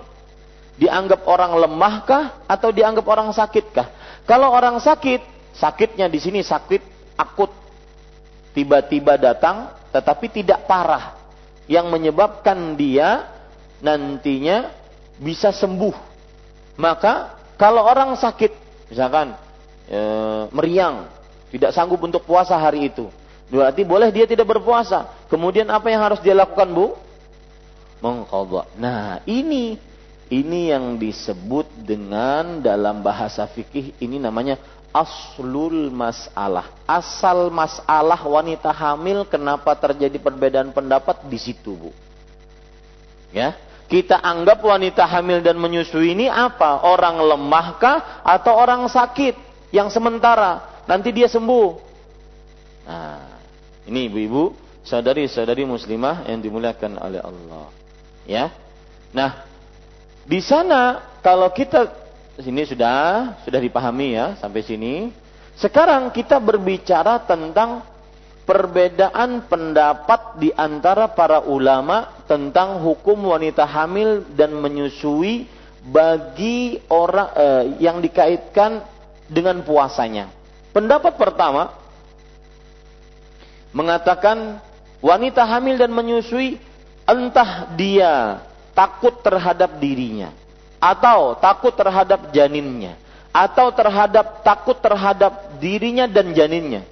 Dianggap 0.80 1.28
orang 1.28 1.60
lemahkah 1.60 2.48
atau 2.48 2.72
dianggap 2.72 3.04
orang 3.04 3.36
sakitkah? 3.36 3.92
Kalau 4.24 4.48
orang 4.48 4.80
sakit, 4.80 5.20
sakitnya 5.60 6.08
di 6.08 6.24
sini 6.24 6.40
sakit 6.40 6.93
akut. 7.18 7.52
Tiba-tiba 8.54 9.18
datang 9.18 9.74
tetapi 9.90 10.30
tidak 10.30 10.66
parah 10.70 11.18
yang 11.70 11.90
menyebabkan 11.90 12.74
dia 12.78 13.30
nantinya 13.82 14.74
bisa 15.18 15.54
sembuh. 15.54 15.94
Maka 16.78 17.38
kalau 17.58 17.86
orang 17.86 18.18
sakit 18.18 18.52
misalkan 18.90 19.38
e, 19.90 20.00
meriang, 20.50 21.10
tidak 21.54 21.74
sanggup 21.74 22.02
untuk 22.02 22.26
puasa 22.26 22.58
hari 22.58 22.90
itu. 22.90 23.10
Berarti 23.54 23.86
boleh 23.86 24.10
dia 24.10 24.26
tidak 24.26 24.50
berpuasa. 24.50 25.06
Kemudian 25.30 25.70
apa 25.70 25.90
yang 25.94 26.02
harus 26.02 26.18
dia 26.22 26.34
lakukan, 26.34 26.70
Bu? 26.74 26.98
Mengqadha. 28.02 28.66
Nah, 28.82 29.22
ini 29.30 29.78
ini 30.34 30.74
yang 30.74 30.98
disebut 30.98 31.70
dengan 31.86 32.58
dalam 32.64 33.06
bahasa 33.06 33.46
fikih 33.46 33.94
ini 34.02 34.18
namanya 34.18 34.58
aslul 34.94 35.90
masalah. 35.90 36.70
Asal 36.86 37.50
masalah 37.50 38.22
wanita 38.22 38.70
hamil 38.70 39.26
kenapa 39.26 39.74
terjadi 39.74 40.22
perbedaan 40.22 40.70
pendapat 40.70 41.26
di 41.26 41.42
situ, 41.42 41.74
Bu. 41.74 41.92
Ya 43.34 43.58
kita 43.94 44.26
anggap 44.26 44.66
wanita 44.66 45.06
hamil 45.06 45.46
dan 45.46 45.60
menyusui 45.62 46.18
ini 46.18 46.26
apa? 46.26 46.82
Orang 46.82 47.22
lemahkah 47.22 48.26
atau 48.26 48.58
orang 48.58 48.90
sakit 48.90 49.38
yang 49.70 49.94
sementara? 49.94 50.82
Nanti 50.90 51.14
dia 51.14 51.30
sembuh. 51.30 51.70
Nah, 52.90 53.22
ini 53.86 54.10
ibu-ibu, 54.10 54.50
saudari-saudari 54.82 55.62
muslimah 55.70 56.26
yang 56.26 56.42
dimuliakan 56.42 56.98
oleh 56.98 57.22
Allah. 57.22 57.70
Ya. 58.26 58.50
Nah, 59.14 59.46
di 60.26 60.42
sana 60.42 61.14
kalau 61.22 61.54
kita 61.54 62.03
sini 62.42 62.66
sudah 62.66 63.38
sudah 63.46 63.60
dipahami 63.62 64.18
ya 64.18 64.34
sampai 64.42 64.66
sini. 64.66 65.14
Sekarang 65.54 66.10
kita 66.10 66.42
berbicara 66.42 67.22
tentang 67.22 67.86
perbedaan 68.44 69.46
pendapat 69.46 70.42
di 70.42 70.50
antara 70.58 71.06
para 71.14 71.46
ulama 71.46 72.26
tentang 72.26 72.82
hukum 72.82 73.30
wanita 73.30 73.64
hamil 73.70 74.26
dan 74.34 74.58
menyusui 74.58 75.46
bagi 75.86 76.82
orang 76.90 77.30
eh, 77.38 77.64
yang 77.86 78.02
dikaitkan 78.02 78.82
dengan 79.30 79.62
puasanya. 79.62 80.34
Pendapat 80.74 81.14
pertama 81.22 81.70
mengatakan 83.78 84.58
wanita 85.06 85.46
hamil 85.46 85.78
dan 85.78 85.94
menyusui 85.94 86.58
entah 87.06 87.70
dia 87.78 88.42
takut 88.74 89.22
terhadap 89.22 89.78
dirinya 89.78 90.43
atau 90.84 91.40
takut 91.40 91.72
terhadap 91.72 92.28
janinnya 92.36 93.00
atau 93.32 93.72
terhadap 93.72 94.44
takut 94.44 94.76
terhadap 94.84 95.56
dirinya 95.64 96.04
dan 96.12 96.36
janinnya 96.36 96.84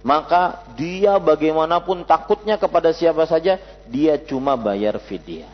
maka 0.00 0.64
dia 0.76 1.20
bagaimanapun 1.20 2.08
takutnya 2.08 2.56
kepada 2.56 2.88
siapa 2.92 3.28
saja, 3.28 3.60
dia 3.84 4.16
cuma 4.16 4.56
bayar 4.56 4.96
fidyah. 4.96 5.52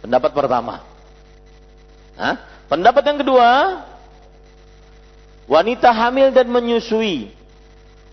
Pendapat 0.00 0.32
pertama. 0.32 0.80
Hah? 2.16 2.36
Pendapat 2.64 3.04
yang 3.04 3.18
kedua, 3.20 3.48
wanita 5.44 5.92
hamil 5.92 6.32
dan 6.32 6.48
menyusui. 6.48 7.28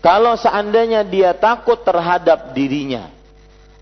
Kalau 0.04 0.36
seandainya 0.36 1.06
dia 1.06 1.32
takut 1.32 1.80
terhadap 1.80 2.52
dirinya, 2.52 3.08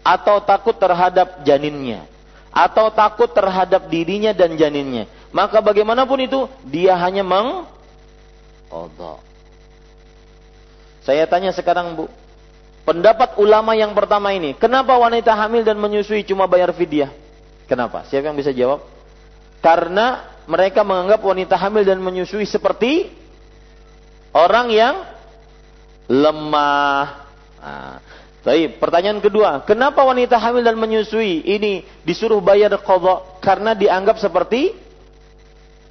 atau 0.07 0.39
takut 0.47 0.79
terhadap 0.79 1.43
janinnya, 1.43 2.07
atau 2.51 2.91
takut 2.91 3.31
terhadap 3.31 3.87
dirinya 3.87 4.35
dan 4.35 4.59
janinnya, 4.59 5.07
maka 5.31 5.63
bagaimanapun 5.63 6.27
itu 6.27 6.51
dia 6.67 6.99
hanya 6.99 7.23
meng 7.23 7.67
saya 11.03 11.27
tanya 11.27 11.51
sekarang 11.51 11.99
Bu, 11.99 12.07
pendapat 12.87 13.35
ulama 13.41 13.75
yang 13.75 13.97
pertama 13.97 14.31
ini, 14.31 14.55
kenapa 14.55 14.95
wanita 14.95 15.35
hamil 15.35 15.67
dan 15.67 15.75
menyusui 15.81 16.23
cuma 16.23 16.47
bayar 16.47 16.71
fidyah? 16.71 17.11
Kenapa? 17.67 18.07
Siapa 18.07 18.31
yang 18.31 18.39
bisa 18.39 18.51
jawab? 18.51 18.83
Karena 19.63 20.27
mereka 20.51 20.83
menganggap 20.83 21.23
wanita 21.23 21.55
hamil 21.55 21.87
dan 21.87 22.03
menyusui 22.03 22.43
seperti 22.43 23.11
orang 24.35 24.71
yang 24.75 24.95
lemah. 26.11 27.27
Nah, 27.61 27.97
tapi 28.41 28.73
pertanyaan 28.81 29.21
kedua, 29.21 29.61
kenapa 29.69 30.01
wanita 30.01 30.41
hamil 30.41 30.65
dan 30.65 30.81
menyusui 30.81 31.45
ini 31.45 31.85
disuruh 32.09 32.41
bayar 32.41 32.73
kodok? 32.81 33.37
Karena 33.45 33.77
dianggap 33.77 34.17
seperti 34.17 34.73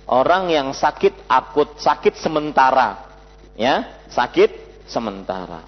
orang 0.10 0.50
yang 0.50 0.74
sakit 0.74 1.30
akut, 1.30 1.78
sakit 1.78 2.18
sementara, 2.18 3.06
ya, 3.54 4.02
sakit 4.10 4.82
sementara. 4.89 5.62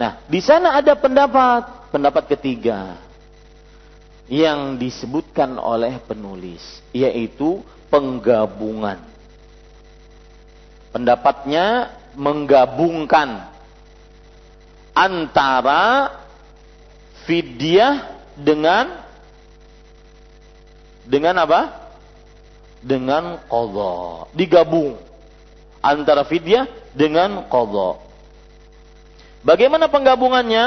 Nah, 0.00 0.24
di 0.24 0.40
sana 0.40 0.80
ada 0.80 0.96
pendapat, 0.96 1.92
pendapat 1.92 2.24
ketiga 2.32 2.96
yang 4.24 4.80
disebutkan 4.80 5.60
oleh 5.60 6.00
penulis, 6.00 6.80
yaitu 6.96 7.60
penggabungan. 7.92 9.04
Pendapatnya 10.96 11.92
menggabungkan 12.16 13.52
antara 14.96 16.21
fidyah 17.24 18.18
dengan 18.38 19.02
dengan 21.06 21.34
apa? 21.42 21.60
Dengan 22.82 23.38
qadha. 23.46 24.26
Digabung 24.34 24.98
antara 25.82 26.22
fidyah 26.22 26.70
dengan 26.94 27.46
qadha. 27.50 27.98
Bagaimana 29.42 29.90
penggabungannya? 29.90 30.64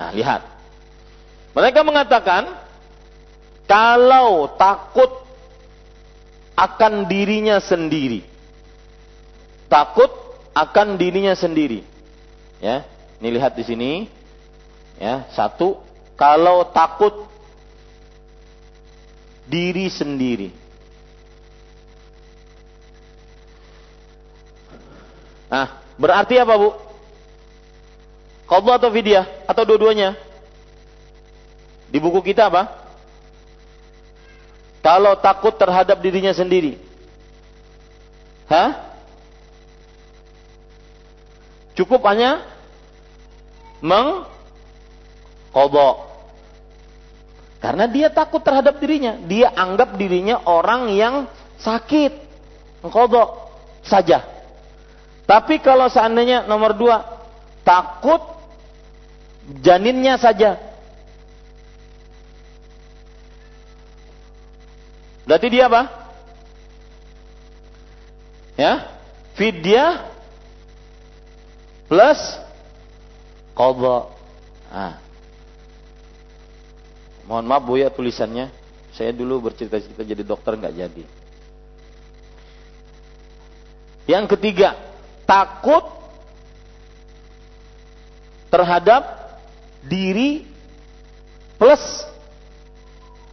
Nah, 0.00 0.10
lihat. 0.16 0.42
Mereka 1.54 1.86
mengatakan 1.86 2.50
kalau 3.68 4.50
takut 4.56 5.22
akan 6.56 7.06
dirinya 7.06 7.60
sendiri. 7.60 8.24
Takut 9.68 10.08
akan 10.56 10.96
dirinya 10.96 11.36
sendiri. 11.36 11.84
Ya, 12.64 12.88
ini 13.20 13.28
lihat 13.36 13.54
di 13.54 13.64
sini. 13.66 13.92
Ya, 14.96 15.26
satu, 15.34 15.83
kalau 16.14 16.66
takut 16.70 17.26
diri 19.44 19.90
sendiri. 19.90 20.50
Nah, 25.50 25.70
berarti 25.94 26.34
apa, 26.40 26.54
Bu? 26.58 26.70
Qadha 28.44 28.72
atau 28.76 28.90
fidyah 28.90 29.24
atau 29.46 29.62
dua-duanya? 29.62 30.18
Di 31.88 32.02
buku 32.02 32.20
kita 32.26 32.50
apa? 32.50 32.84
Kalau 34.84 35.16
takut 35.16 35.54
terhadap 35.56 35.96
dirinya 36.02 36.34
sendiri. 36.34 36.76
Hah? 38.50 38.92
Cukup 41.74 42.04
hanya 42.06 42.44
mengkodok. 45.54 46.10
Karena 47.62 47.86
dia 47.86 48.10
takut 48.10 48.42
terhadap 48.42 48.82
dirinya. 48.82 49.14
Dia 49.22 49.54
anggap 49.54 49.94
dirinya 49.94 50.42
orang 50.50 50.90
yang 50.90 51.30
sakit. 51.62 52.10
Mengkodok 52.82 53.54
saja. 53.86 54.26
Tapi 55.24 55.62
kalau 55.62 55.86
seandainya 55.86 56.44
nomor 56.44 56.74
dua, 56.74 57.06
takut 57.62 58.20
janinnya 59.62 60.18
saja. 60.18 60.58
Berarti 65.24 65.48
dia 65.48 65.72
apa? 65.72 65.88
Ya, 68.60 68.92
fidyah 69.40 70.04
plus 71.88 72.20
qadha. 73.56 74.12
Ah. 74.68 75.03
Mohon 77.24 77.44
maaf 77.48 77.62
Bu 77.64 77.80
ya 77.80 77.88
tulisannya. 77.88 78.52
Saya 78.94 79.10
dulu 79.10 79.50
bercerita-cerita 79.50 80.06
jadi 80.06 80.22
dokter 80.22 80.54
nggak 80.54 80.74
jadi. 80.76 81.04
Yang 84.04 84.36
ketiga, 84.36 84.76
takut 85.24 85.82
terhadap 88.52 89.02
diri 89.82 90.44
plus 91.56 91.82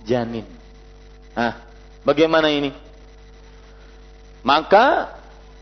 janin. 0.08 0.48
Nah, 1.36 1.62
bagaimana 2.08 2.50
ini? 2.50 2.72
Maka 4.42 5.14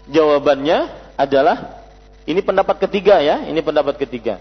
jawabannya 0.07 0.87
adalah 1.19 1.83
ini 2.23 2.39
pendapat 2.39 2.77
ketiga 2.87 3.19
ya, 3.19 3.43
ini 3.49 3.59
pendapat 3.59 3.97
ketiga. 3.97 4.39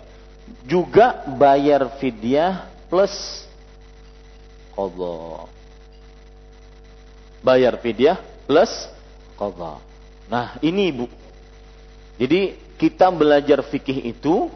Juga 0.69 1.25
bayar 1.35 1.99
fidyah 1.99 2.69
plus 2.93 3.48
qadha. 4.79 5.51
Bayar 7.43 7.75
fidyah 7.83 8.23
plus 8.47 8.71
qadha. 9.35 9.83
Nah, 10.31 10.55
ini 10.63 10.95
Ibu. 10.95 11.07
Jadi 12.23 12.55
kita 12.79 13.11
belajar 13.11 13.59
fikih 13.67 14.15
itu 14.15 14.47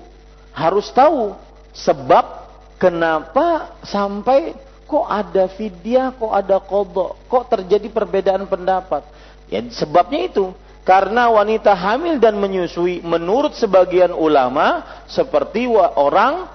harus 0.55 0.87
tahu 0.95 1.35
sebab 1.75 2.47
kenapa 2.79 3.75
sampai 3.83 4.55
kok 4.87 5.07
ada 5.09 5.51
fidyah, 5.51 6.15
kok 6.15 6.31
ada 6.31 6.63
qadha, 6.63 7.07
kok 7.27 7.45
terjadi 7.51 7.89
perbedaan 7.91 8.47
pendapat. 8.47 9.03
Ya 9.51 9.59
sebabnya 9.75 10.31
itu 10.31 10.55
karena 10.83 11.31
wanita 11.31 11.75
hamil 11.75 12.19
dan 12.19 12.39
menyusui 12.39 13.03
menurut 13.07 13.55
sebagian 13.55 14.11
ulama 14.11 14.83
seperti 15.07 15.71
orang 15.71 16.51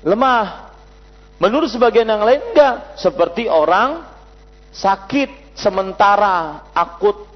lemah. 0.00 0.69
Menurut 1.40 1.72
sebagian 1.72 2.04
yang 2.04 2.20
lain 2.20 2.52
enggak, 2.52 3.00
seperti 3.00 3.48
orang 3.48 4.04
sakit 4.76 5.56
sementara 5.56 6.68
akut. 6.76 7.26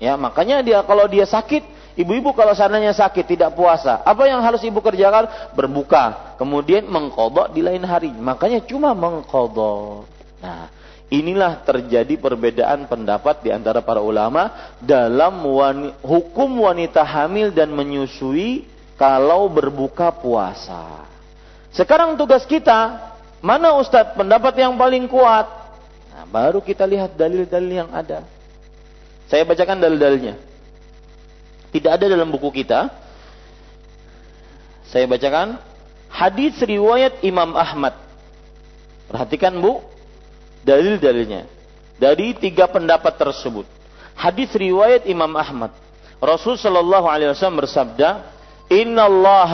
Ya, 0.00 0.16
makanya 0.16 0.64
dia 0.64 0.80
kalau 0.82 1.04
dia 1.04 1.28
sakit, 1.28 1.60
ibu-ibu 2.00 2.32
kalau 2.32 2.56
sananya 2.56 2.96
sakit 2.96 3.36
tidak 3.36 3.52
puasa, 3.52 4.00
apa 4.00 4.24
yang 4.24 4.40
harus 4.40 4.64
ibu 4.64 4.80
kerjakan? 4.80 5.52
Berbuka, 5.52 6.34
kemudian 6.40 6.88
mengkodok 6.88 7.52
di 7.52 7.60
lain 7.60 7.84
hari. 7.84 8.10
Makanya 8.10 8.64
cuma 8.64 8.96
mengkodok. 8.96 10.08
Nah, 10.40 10.72
Inilah 11.12 11.62
terjadi 11.62 12.18
perbedaan 12.18 12.90
pendapat 12.90 13.44
di 13.44 13.52
antara 13.54 13.84
para 13.84 14.02
ulama 14.02 14.74
dalam 14.82 15.46
wani, 15.46 15.94
hukum 16.02 16.66
wanita 16.66 17.06
hamil 17.06 17.54
dan 17.54 17.70
menyusui 17.70 18.66
kalau 18.98 19.46
berbuka 19.46 20.10
puasa. 20.10 21.06
Sekarang 21.70 22.18
tugas 22.18 22.42
kita, 22.48 23.13
mana 23.44 23.76
Ustadz 23.76 24.16
pendapat 24.16 24.56
yang 24.56 24.72
paling 24.80 25.04
kuat? 25.04 25.44
Nah, 26.16 26.24
baru 26.24 26.64
kita 26.64 26.88
lihat 26.88 27.12
dalil-dalil 27.12 27.84
yang 27.84 27.90
ada. 27.92 28.24
Saya 29.28 29.44
bacakan 29.44 29.84
dalil-dalilnya. 29.84 30.40
Tidak 31.68 31.92
ada 31.92 32.08
dalam 32.08 32.32
buku 32.32 32.64
kita. 32.64 32.88
Saya 34.88 35.04
bacakan 35.04 35.60
hadis 36.08 36.56
riwayat 36.64 37.20
Imam 37.20 37.52
Ahmad. 37.52 37.92
Perhatikan 39.12 39.52
Bu, 39.60 39.84
dalil-dalilnya 40.64 41.44
dari 42.00 42.32
tiga 42.34 42.64
pendapat 42.66 43.14
tersebut. 43.20 43.68
Hadis 44.16 44.48
riwayat 44.56 45.04
Imam 45.04 45.30
Ahmad. 45.36 45.74
Rasul 46.16 46.56
sallallahu 46.56 47.06
alaihi 47.10 47.34
wasallam 47.34 47.60
bersabda, 47.60 48.08
"Inna 48.72 49.04
Allah 49.04 49.52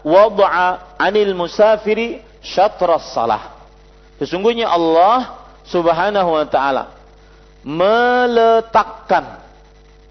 wada'a 0.00 0.96
'anil 0.96 1.34
musafiri 1.36 2.25
syatras 2.46 3.10
salah." 3.10 3.58
Sesungguhnya 4.22 4.70
Allah 4.70 5.42
Subhanahu 5.66 6.30
wa 6.30 6.46
taala 6.46 6.94
meletakkan 7.66 9.42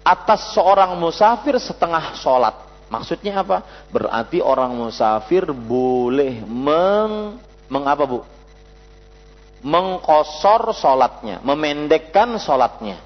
atas 0.04 0.52
seorang 0.52 0.94
musafir 1.00 1.56
setengah 1.56 2.14
sholat. 2.20 2.54
Maksudnya 2.92 3.42
apa? 3.42 3.64
Berarti 3.90 4.38
orang 4.38 4.70
musafir 4.76 5.50
boleh 5.50 6.44
meng, 6.46 7.40
mengapa 7.66 8.06
bu? 8.06 8.22
mengkosor 9.66 10.70
solatnya, 10.70 11.42
memendekkan 11.42 12.38
solatnya. 12.38 13.02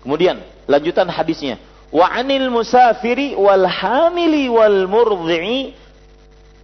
Kemudian 0.00 0.40
lanjutan 0.64 1.04
hadisnya, 1.12 1.60
wa 1.92 2.08
anil 2.08 2.48
musafiri 2.48 3.36
wal 3.36 3.68
hamili 3.68 4.48
wal 4.48 4.88
murdi'i 4.88 5.76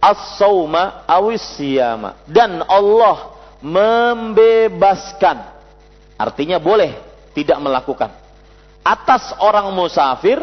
as-sauma 0.01 1.03
awis. 1.09 1.57
Dan 2.27 2.61
Allah 2.65 3.37
membebaskan, 3.61 5.37
artinya 6.17 6.61
boleh 6.61 6.93
tidak 7.33 7.57
melakukan. 7.61 8.11
Atas 8.85 9.35
orang 9.41 9.73
musafir, 9.75 10.39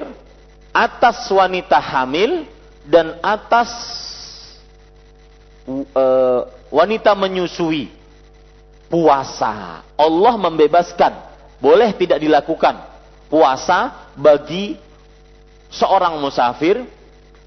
atas 0.74 1.24
wanita 1.30 1.78
hamil 1.80 2.44
dan 2.84 3.16
atas 3.24 3.70
uh, 5.66 6.44
wanita 6.68 7.14
menyusui. 7.16 7.88
Puasa. 8.90 9.82
Allah 9.96 10.34
membebaskan. 10.38 11.12
Boleh 11.58 11.96
tidak 11.96 12.20
dilakukan? 12.20 12.78
Puasa 13.32 14.12
bagi 14.14 14.76
seorang 15.72 16.20
musafir, 16.22 16.84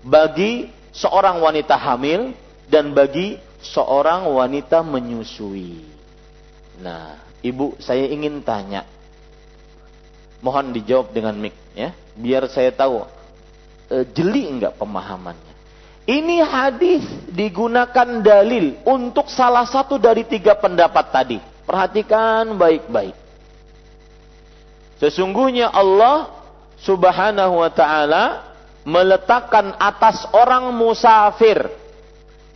bagi 0.03 0.67
seorang 0.97 1.37
wanita 1.37 1.77
hamil, 1.77 2.33
dan 2.65 2.91
bagi 2.91 3.37
seorang 3.61 4.27
wanita 4.27 4.81
menyusui. 4.81 5.85
Nah, 6.81 7.17
ibu 7.45 7.77
saya 7.77 8.09
ingin 8.09 8.41
tanya. 8.41 8.83
Mohon 10.37 10.77
dijawab 10.77 11.13
dengan 11.13 11.33
mik 11.33 11.55
ya, 11.73 11.89
biar 12.13 12.45
saya 12.45 12.69
tahu 12.69 13.01
e, 13.89 14.05
jeli 14.13 14.45
enggak 14.45 14.77
pemahamannya. 14.77 15.55
Ini 16.07 16.39
hadis 16.45 17.03
digunakan 17.33 18.21
dalil 18.23 18.79
untuk 18.87 19.27
salah 19.27 19.65
satu 19.67 19.97
dari 19.97 20.23
tiga 20.23 20.55
pendapat 20.55 21.05
tadi. 21.09 21.37
Perhatikan 21.67 22.55
baik-baik. 22.55 23.11
Sesungguhnya 25.03 25.67
Allah 25.67 26.31
Subhanahu 26.79 27.59
wa 27.59 27.71
taala 27.73 28.55
meletakkan 28.87 29.75
atas 29.75 30.23
orang 30.31 30.71
musafir, 30.71 31.67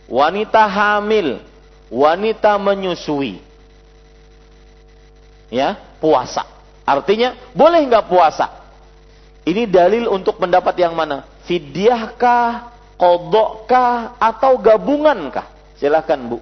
wanita 0.08 0.64
hamil, 0.64 1.44
wanita 1.92 2.56
menyusui. 2.56 3.44
Ya, 5.52 5.76
puasa. 6.00 6.48
Artinya 6.88 7.36
boleh 7.52 7.84
nggak 7.84 8.08
puasa? 8.08 8.48
Ini 9.44 9.68
dalil 9.68 10.08
untuk 10.08 10.40
pendapat 10.40 10.72
yang 10.80 10.96
mana? 10.96 11.28
Fidyahkah, 11.44 12.72
kodokkah, 12.96 14.16
atau 14.16 14.56
gabungankah? 14.56 15.76
Silahkan 15.76 16.16
bu, 16.16 16.40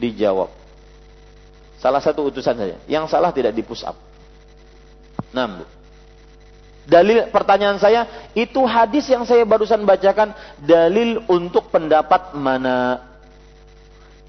dijawab. 0.00 0.48
Salah 1.76 2.00
satu 2.00 2.32
utusan 2.32 2.56
saja. 2.56 2.80
Yang 2.88 3.12
salah 3.12 3.36
tidak 3.36 3.52
di. 3.52 3.60
Nah, 5.36 5.44
bu. 5.60 5.75
Dalil 6.86 7.26
pertanyaan 7.34 7.82
saya, 7.82 8.30
itu 8.30 8.62
hadis 8.62 9.10
yang 9.10 9.26
saya 9.26 9.42
barusan 9.42 9.82
bacakan 9.82 10.30
dalil 10.62 11.18
untuk 11.26 11.66
pendapat 11.74 12.30
mana? 12.38 13.02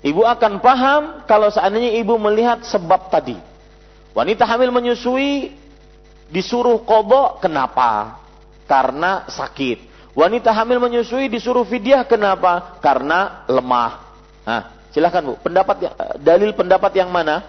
Ibu 0.02 0.26
akan 0.26 0.58
paham 0.58 1.02
kalau 1.30 1.54
seandainya 1.54 2.02
ibu 2.02 2.18
melihat 2.18 2.66
sebab 2.66 3.14
tadi. 3.14 3.38
Wanita 4.18 4.50
hamil 4.50 4.74
menyusui 4.74 5.54
disuruh 6.34 6.82
kodok, 6.82 7.46
kenapa? 7.46 8.18
Karena 8.66 9.30
sakit. 9.30 9.86
Wanita 10.18 10.50
hamil 10.50 10.82
menyusui 10.82 11.30
disuruh 11.30 11.62
fidyah, 11.62 12.10
kenapa? 12.10 12.82
Karena 12.82 13.46
lemah. 13.46 14.02
Nah, 14.42 14.64
silahkan 14.90 15.22
bu, 15.22 15.38
pendapat 15.46 15.94
dalil 16.18 16.58
pendapat 16.58 16.90
yang 16.98 17.14
mana? 17.14 17.46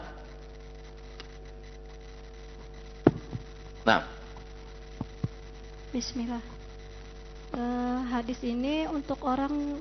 Nah, 3.88 4.04
Bismillah. 5.88 6.44
Uh, 7.48 8.04
hadis 8.12 8.36
ini 8.44 8.84
untuk 8.92 9.24
orang 9.24 9.80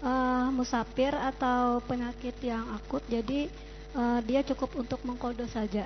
uh, 0.00 0.48
musafir 0.48 1.12
atau 1.12 1.84
penyakit 1.84 2.32
yang 2.40 2.64
akut, 2.72 3.04
jadi 3.04 3.52
uh, 3.92 4.24
dia 4.24 4.40
cukup 4.40 4.80
untuk 4.80 4.96
mengkodo 5.04 5.44
saja. 5.44 5.84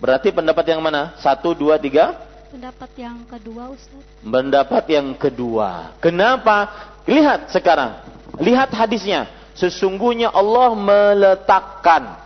Berarti 0.00 0.32
pendapat 0.32 0.72
yang 0.72 0.80
mana? 0.80 1.12
Satu, 1.20 1.52
dua, 1.52 1.76
tiga? 1.76 2.16
Pendapat 2.48 2.88
yang 2.96 3.28
kedua, 3.28 3.76
Ustaz. 3.76 4.00
Pendapat 4.24 4.84
yang 4.88 5.12
kedua. 5.20 5.92
Kenapa? 6.00 6.72
Lihat 7.04 7.52
sekarang. 7.52 8.00
Lihat 8.40 8.72
hadisnya. 8.72 9.28
Sesungguhnya 9.52 10.32
Allah 10.32 10.72
meletakkan 10.72 12.16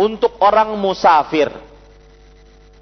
untuk 0.00 0.32
orang 0.40 0.72
musafir 0.80 1.52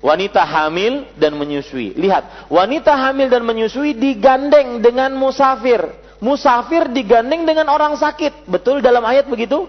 wanita 0.04 0.44
hamil 0.44 1.08
dan 1.16 1.32
menyusui. 1.32 1.96
Lihat, 1.96 2.52
wanita 2.52 2.92
hamil 2.92 3.32
dan 3.32 3.40
menyusui 3.40 3.96
digandeng 3.96 4.84
dengan 4.84 5.16
musafir. 5.16 5.80
Musafir 6.20 6.92
digandeng 6.92 7.48
dengan 7.48 7.72
orang 7.72 7.96
sakit. 7.96 8.44
Betul 8.44 8.84
dalam 8.84 9.00
ayat 9.00 9.24
begitu? 9.24 9.64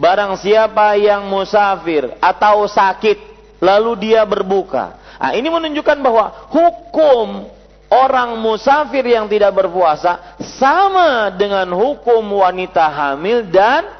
Barang 0.00 0.40
siapa 0.40 0.96
yang 0.96 1.28
musafir 1.28 2.16
atau 2.16 2.64
sakit, 2.64 3.18
lalu 3.60 4.08
dia 4.08 4.24
berbuka. 4.24 4.96
Nah, 5.18 5.34
ini 5.36 5.50
menunjukkan 5.50 5.98
bahwa 6.00 6.48
hukum 6.48 7.50
orang 7.90 8.38
musafir 8.38 9.04
yang 9.04 9.26
tidak 9.26 9.52
berpuasa 9.52 10.38
sama 10.60 11.28
dengan 11.34 11.66
hukum 11.74 12.22
wanita 12.22 12.86
hamil 12.86 13.42
dan 13.50 13.90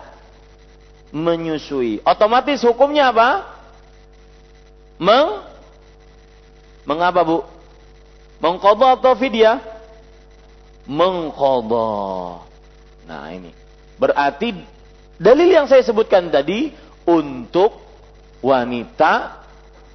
menyusui. 1.11 1.99
Otomatis 2.07 2.63
hukumnya 2.63 3.11
apa? 3.11 3.59
Meng 5.03 5.48
Mengapa 6.89 7.21
bu? 7.21 7.45
Mengkodoh 8.41 8.97
atau 8.97 9.13
fidyah? 9.13 9.61
Mengkodoh. 10.89 12.41
Nah 13.05 13.29
ini. 13.29 13.53
Berarti 14.01 14.57
dalil 15.21 15.53
yang 15.53 15.69
saya 15.69 15.85
sebutkan 15.85 16.33
tadi 16.33 16.73
untuk 17.05 17.77
wanita 18.41 19.45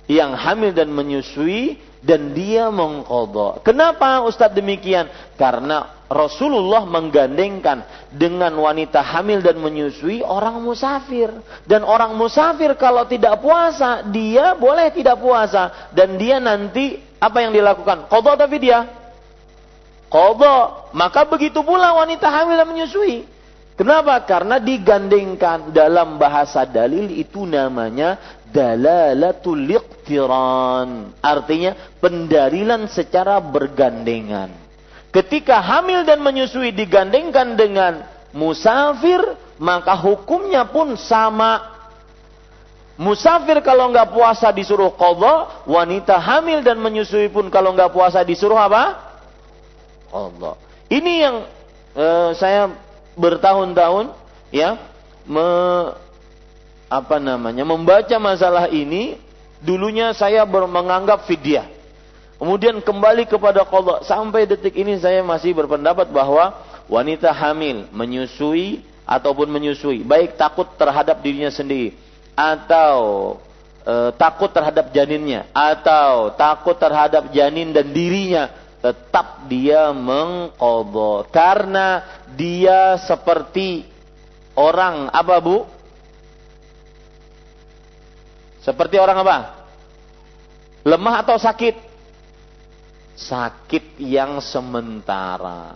yang 0.05 0.37
hamil 0.37 0.69
dan 0.69 0.93
menyusui 0.93 1.81
dan 2.03 2.35
dia 2.35 2.67
mengkodok. 2.67 3.63
Kenapa 3.63 4.19
Ustadz 4.27 4.59
demikian? 4.59 5.07
Karena 5.39 6.03
Rasulullah 6.11 6.83
menggandengkan 6.83 8.11
dengan 8.11 8.51
wanita 8.59 8.99
hamil 8.99 9.39
dan 9.39 9.57
menyusui 9.57 10.19
orang 10.19 10.59
musafir. 10.59 11.31
Dan 11.63 11.87
orang 11.87 12.13
musafir 12.13 12.75
kalau 12.75 13.07
tidak 13.07 13.39
puasa, 13.39 14.03
dia 14.11 14.53
boleh 14.53 14.91
tidak 14.91 15.17
puasa. 15.17 15.89
Dan 15.95 16.19
dia 16.19 16.43
nanti 16.43 16.99
apa 17.17 17.39
yang 17.39 17.55
dilakukan? 17.55 18.11
Kodok 18.11 18.35
tapi 18.35 18.59
dia? 18.59 18.83
Kodok. 20.11 20.91
Maka 20.91 21.23
begitu 21.25 21.63
pula 21.63 21.95
wanita 21.95 22.27
hamil 22.27 22.59
dan 22.59 22.67
menyusui. 22.67 23.31
Kenapa? 23.73 24.21
Karena 24.21 24.61
digandengkan 24.61 25.73
dalam 25.73 26.21
bahasa 26.21 26.61
dalil 26.61 27.09
itu 27.09 27.41
namanya 27.49 28.37
dalalatul 28.53 29.65
iqtiran. 29.65 31.17
Artinya 31.19 31.73
pendalilan 31.97 32.85
secara 32.85 33.41
bergandengan. 33.41 34.53
Ketika 35.09 35.61
hamil 35.61 36.05
dan 36.05 36.21
menyusui 36.21 36.73
digandengkan 36.73 37.57
dengan 37.57 38.05
musafir, 38.33 39.21
maka 39.57 39.97
hukumnya 39.97 40.69
pun 40.69 40.93
sama. 40.97 41.73
Musafir 42.93 43.57
kalau 43.65 43.89
nggak 43.89 44.13
puasa 44.13 44.53
disuruh 44.53 44.93
qadha, 44.93 45.65
wanita 45.65 46.17
hamil 46.21 46.61
dan 46.61 46.77
menyusui 46.77 47.29
pun 47.29 47.49
kalau 47.49 47.73
nggak 47.73 47.89
puasa 47.89 48.21
disuruh 48.21 48.57
apa? 48.57 49.01
Allah. 50.13 50.53
Ini 50.93 51.13
yang 51.25 51.35
uh, 51.97 52.37
saya 52.37 52.69
bertahun-tahun 53.17 54.13
ya 54.53 54.77
me, 55.25 55.45
apa 56.93 57.17
namanya 57.17 57.65
membaca 57.65 58.13
masalah 58.21 58.69
ini 58.69 59.17
dulunya 59.65 60.13
saya 60.13 60.45
menganggap 60.45 61.25
fidyah. 61.25 61.65
Kemudian 62.37 62.83
kembali 62.83 63.25
kepada 63.25 63.65
qadha. 63.65 64.05
Sampai 64.05 64.45
detik 64.45 64.77
ini 64.77 64.99
saya 65.01 65.25
masih 65.25 65.57
berpendapat 65.57 66.11
bahwa 66.13 66.53
wanita 66.85 67.33
hamil 67.33 67.89
menyusui 67.89 68.83
ataupun 69.07 69.49
menyusui 69.49 70.05
baik 70.05 70.35
takut 70.37 70.67
terhadap 70.75 71.23
dirinya 71.23 71.49
sendiri 71.49 71.95
atau 72.35 73.35
e, 73.83 74.11
takut 74.19 74.51
terhadap 74.51 74.91
janinnya 74.91 75.47
atau 75.55 76.35
takut 76.35 76.75
terhadap 76.75 77.31
janin 77.31 77.71
dan 77.71 77.89
dirinya 77.89 78.51
tetap 78.83 79.47
dia 79.47 79.95
mengqadha. 79.95 81.31
Karena 81.31 81.87
dia 82.35 82.99
seperti 82.99 83.87
orang 84.59 85.07
apa 85.09 85.39
Bu? 85.39 85.63
Seperti 88.63 88.95
orang 88.95 89.27
apa? 89.27 89.37
Lemah 90.87 91.19
atau 91.19 91.35
sakit? 91.35 91.75
Sakit 93.19 93.99
yang 93.99 94.39
sementara. 94.39 95.75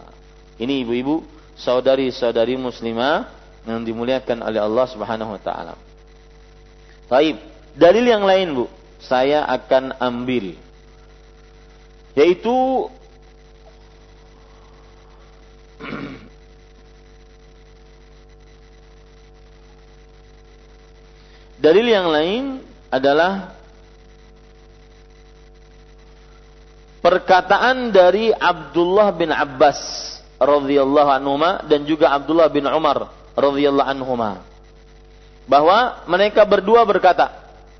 Ini 0.55 0.87
ibu-ibu, 0.87 1.21
saudari-saudari 1.59 2.55
muslimah 2.55 3.27
yang 3.67 3.83
dimuliakan 3.83 4.39
oleh 4.41 4.63
Allah 4.63 4.85
Subhanahu 4.87 5.35
wa 5.35 5.41
taala. 5.43 5.75
Baik, 7.11 7.37
dalil 7.75 8.07
yang 8.07 8.23
lain 8.23 8.55
Bu, 8.55 8.65
saya 9.03 9.43
akan 9.45 9.99
ambil 9.99 10.55
yaitu 12.17 12.89
Dalil 21.57 21.89
yang 21.89 22.13
lain 22.13 22.61
adalah 22.87 23.55
perkataan 27.03 27.91
dari 27.91 28.31
Abdullah 28.35 29.11
bin 29.15 29.31
Abbas 29.31 29.79
radhiyallahu 30.37 31.09
anhu 31.09 31.35
dan 31.67 31.83
juga 31.87 32.13
Abdullah 32.13 32.47
bin 32.51 32.67
Umar 32.67 33.11
radhiyallahu 33.37 33.89
anhu 33.89 34.13
bahwa 35.47 36.03
mereka 36.11 36.43
berdua 36.43 36.83
berkata, 36.83 37.31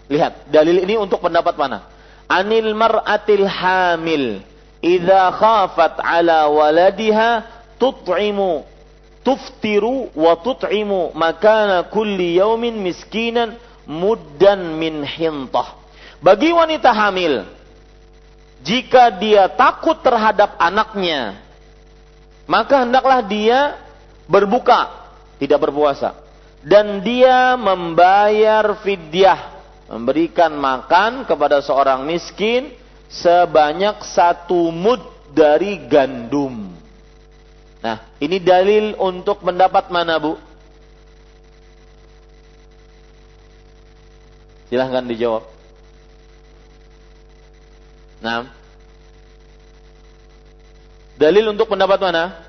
lihat 0.07 0.47
dalil 0.47 0.79
ini 0.87 0.95
untuk 0.95 1.19
pendapat 1.19 1.59
mana? 1.59 1.97
anil 2.27 2.75
mar'atil 2.75 3.47
hamil 3.47 4.43
idza 4.83 5.31
khafat 5.31 5.95
ala 6.03 6.51
waladiha 6.51 7.43
tut'imu 7.79 8.67
tuftiru 9.23 10.11
wa 10.11 10.35
tut'imu 10.43 11.15
makana 11.15 11.87
kulli 11.87 12.37
yaumin 12.37 12.75
miskinan 12.83 13.55
muddan 13.87 14.75
min 14.75 15.01
hintah. 15.01 15.79
Bagi 16.19 16.51
wanita 16.51 16.91
hamil, 16.91 17.47
jika 18.61 19.09
dia 19.15 19.47
takut 19.47 19.95
terhadap 20.03 20.59
anaknya, 20.59 21.39
maka 22.43 22.83
hendaklah 22.83 23.23
dia 23.23 23.79
berbuka, 24.27 25.09
tidak 25.39 25.63
berpuasa. 25.63 26.13
Dan 26.67 26.99
dia 26.99 27.55
membayar 27.55 28.75
fidyah, 28.83 29.55
memberikan 29.87 30.51
makan 30.51 31.23
kepada 31.23 31.63
seorang 31.63 32.03
miskin 32.03 32.75
sebanyak 33.07 34.03
satu 34.03 34.67
mud 34.73 34.99
dari 35.31 35.79
gandum. 35.87 36.75
Nah, 37.79 38.03
ini 38.19 38.41
dalil 38.41 38.97
untuk 38.99 39.45
pendapat 39.45 39.87
mana, 39.93 40.17
Bu? 40.17 40.35
Silahkan 44.67 45.03
dijawab. 45.07 45.47
Nah. 48.19 48.51
Dalil 51.17 51.49
untuk 51.49 51.71
pendapat 51.71 51.97
mana? 51.97 52.45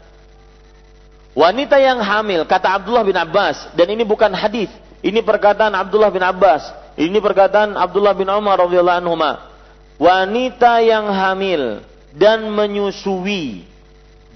Wanita 1.32 1.78
yang 1.78 2.02
hamil, 2.02 2.44
kata 2.44 2.82
Abdullah 2.82 3.06
bin 3.06 3.14
Abbas, 3.14 3.70
dan 3.78 3.86
ini 3.88 4.02
bukan 4.02 4.34
hadis, 4.34 4.68
ini 5.00 5.22
perkataan 5.22 5.70
Abdullah 5.70 6.10
bin 6.10 6.20
Abbas, 6.20 6.66
ini 6.98 7.16
perkataan 7.22 7.78
Abdullah 7.78 8.12
bin 8.12 8.26
Umar 8.26 8.58
radhiyallahu. 8.58 9.14
Wanita 10.02 10.82
yang 10.82 11.08
hamil 11.14 11.80
dan 12.10 12.50
menyusui 12.50 13.62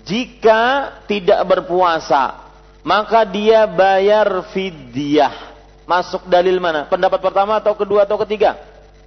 jika 0.07 0.95
tidak 1.07 1.43
berpuasa, 1.47 2.51
maka 2.87 3.27
dia 3.27 3.67
bayar 3.67 4.51
fidyah. 4.51 5.52
Masuk 5.83 6.31
dalil 6.31 6.63
mana? 6.63 6.87
Pendapat 6.87 7.19
pertama 7.19 7.59
atau 7.59 7.75
kedua 7.75 8.07
atau 8.07 8.15
ketiga? 8.23 8.55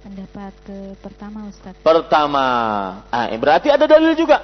Pendapat 0.04 0.52
ke 0.62 0.76
pertama 1.02 1.50
Ustaz. 1.50 1.74
Pertama. 1.80 2.46
Ah, 3.10 3.26
berarti 3.34 3.72
ada 3.72 3.88
dalil 3.88 4.14
juga. 4.14 4.38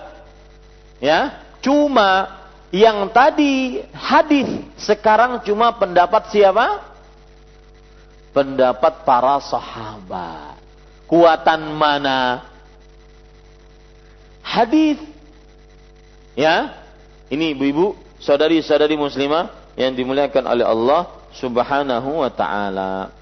Ya, 0.98 1.44
cuma 1.62 2.42
yang 2.72 3.10
tadi 3.12 3.84
hadis 3.92 4.48
sekarang 4.80 5.44
cuma 5.44 5.70
pendapat 5.76 6.32
siapa? 6.32 6.82
Pendapat 8.32 9.04
para 9.04 9.38
sahabat. 9.44 10.56
Kuatan 11.04 11.68
mana? 11.76 12.48
Hadis. 14.40 14.96
Ya. 16.32 16.80
Ini 17.28 17.52
ibu-ibu, 17.56 17.96
saudari-saudari 18.20 18.96
muslimah 18.96 19.52
yang 19.76 19.92
dimuliakan 19.92 20.44
oleh 20.48 20.64
Allah 20.64 21.21
Subhanahu 21.32 22.20
wa 22.24 22.30
taala. 22.32 23.12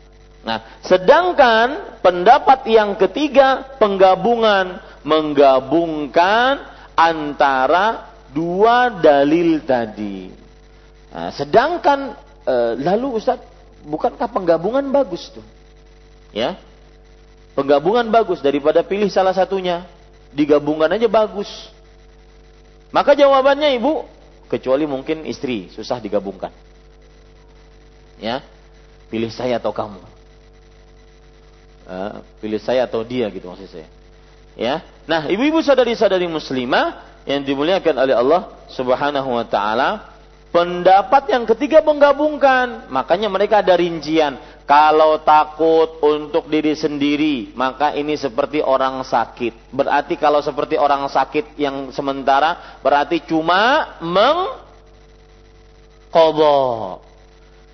Nah, 0.40 0.80
sedangkan 0.80 2.00
pendapat 2.00 2.64
yang 2.66 2.96
ketiga 2.96 3.76
penggabungan 3.76 4.80
menggabungkan 5.04 6.64
antara 6.96 8.08
dua 8.32 8.88
dalil 9.00 9.60
tadi. 9.64 10.32
Nah, 11.12 11.28
sedangkan 11.34 12.16
e, 12.44 12.54
lalu 12.80 13.20
Ustaz, 13.20 13.40
bukankah 13.84 14.28
penggabungan 14.32 14.84
bagus 14.88 15.28
tuh? 15.28 15.44
Ya. 16.32 16.56
Penggabungan 17.52 18.08
bagus 18.08 18.40
daripada 18.40 18.80
pilih 18.80 19.10
salah 19.12 19.34
satunya. 19.36 19.84
Digabungkan 20.30 20.88
aja 20.94 21.10
bagus. 21.10 21.50
Maka 22.94 23.18
jawabannya 23.18 23.74
Ibu, 23.76 24.06
kecuali 24.46 24.86
mungkin 24.86 25.26
istri, 25.26 25.68
susah 25.74 25.98
digabungkan. 25.98 26.54
Ya. 28.20 28.44
Pilih 29.08 29.32
saya 29.32 29.58
atau 29.58 29.72
kamu. 29.74 29.98
Uh, 31.90 32.22
pilih 32.38 32.62
saya 32.62 32.86
atau 32.86 33.02
dia 33.02 33.26
gitu 33.32 33.50
maksud 33.50 33.66
saya. 33.66 33.88
Ya. 34.54 34.84
Nah, 35.08 35.26
ibu-ibu 35.26 35.58
sadari-sadari 35.64 36.30
muslimah 36.30 37.02
yang 37.26 37.42
dimuliakan 37.42 37.96
oleh 37.98 38.14
Allah 38.14 38.54
Subhanahu 38.70 39.34
wa 39.34 39.42
taala. 39.48 40.12
Pendapat 40.50 41.30
yang 41.30 41.46
ketiga 41.46 41.78
menggabungkan, 41.78 42.90
makanya 42.90 43.30
mereka 43.30 43.62
ada 43.62 43.78
rincian. 43.78 44.34
Kalau 44.66 45.22
takut 45.22 46.02
untuk 46.02 46.50
diri 46.50 46.74
sendiri, 46.74 47.54
maka 47.54 47.94
ini 47.94 48.18
seperti 48.18 48.58
orang 48.58 49.02
sakit. 49.06 49.70
Berarti 49.70 50.18
kalau 50.18 50.42
seperti 50.42 50.74
orang 50.74 51.06
sakit 51.06 51.54
yang 51.54 51.94
sementara, 51.94 52.78
berarti 52.82 53.22
cuma 53.26 53.94
mengkodok. 56.10 57.09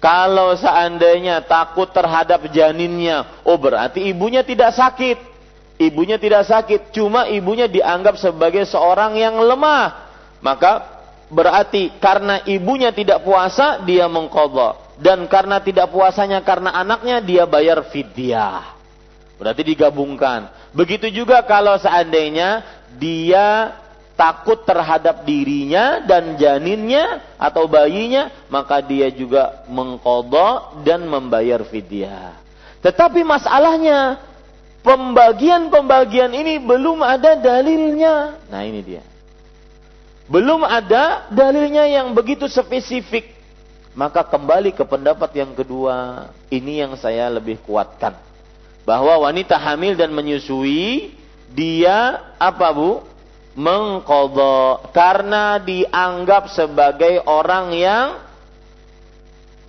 Kalau 0.06 0.54
seandainya 0.54 1.42
takut 1.42 1.90
terhadap 1.90 2.46
janinnya, 2.54 3.42
oh 3.42 3.58
berarti 3.58 4.06
ibunya 4.06 4.46
tidak 4.46 4.70
sakit 4.78 5.36
ibunya 5.80 6.16
tidak 6.16 6.48
sakit, 6.48 6.92
cuma 6.92 7.28
ibunya 7.28 7.68
dianggap 7.68 8.16
sebagai 8.16 8.64
seorang 8.68 9.16
yang 9.16 9.36
lemah. 9.36 10.08
Maka 10.40 10.84
berarti 11.28 11.92
karena 12.00 12.44
ibunya 12.48 12.92
tidak 12.92 13.24
puasa, 13.24 13.80
dia 13.84 14.08
mengkodok. 14.08 14.96
Dan 14.96 15.28
karena 15.28 15.60
tidak 15.60 15.92
puasanya 15.92 16.40
karena 16.40 16.72
anaknya, 16.72 17.20
dia 17.20 17.44
bayar 17.44 17.84
fidyah. 17.92 18.64
Berarti 19.36 19.62
digabungkan. 19.76 20.48
Begitu 20.72 21.12
juga 21.12 21.44
kalau 21.44 21.76
seandainya 21.76 22.64
dia 22.96 23.76
takut 24.16 24.64
terhadap 24.64 25.22
dirinya 25.28 26.00
dan 26.02 26.40
janinnya 26.40 27.20
atau 27.36 27.68
bayinya, 27.68 28.32
maka 28.48 28.80
dia 28.80 29.12
juga 29.12 29.62
mengkodok 29.68 30.82
dan 30.82 31.04
membayar 31.04 31.60
fidyah. 31.62 32.32
Tetapi 32.80 33.20
masalahnya, 33.22 34.18
pembagian-pembagian 34.80 36.32
ini 36.32 36.56
belum 36.56 37.04
ada 37.04 37.36
dalilnya. 37.36 38.40
Nah 38.48 38.64
ini 38.64 38.80
dia. 38.80 39.04
Belum 40.26 40.66
ada 40.66 41.28
dalilnya 41.30 41.86
yang 41.86 42.10
begitu 42.16 42.50
spesifik. 42.50 43.36
Maka 43.96 44.26
kembali 44.26 44.74
ke 44.74 44.82
pendapat 44.82 45.30
yang 45.38 45.54
kedua. 45.54 46.28
Ini 46.50 46.84
yang 46.84 46.92
saya 46.98 47.30
lebih 47.30 47.62
kuatkan. 47.62 48.12
Bahwa 48.82 49.22
wanita 49.22 49.54
hamil 49.54 49.94
dan 49.94 50.10
menyusui. 50.10 51.14
Dia 51.54 52.20
apa 52.36 52.74
bu? 52.74 53.15
Mengkodok. 53.56 54.92
Karena 54.92 55.56
dianggap 55.58 56.52
sebagai 56.52 57.24
orang 57.24 57.72
yang. 57.72 58.08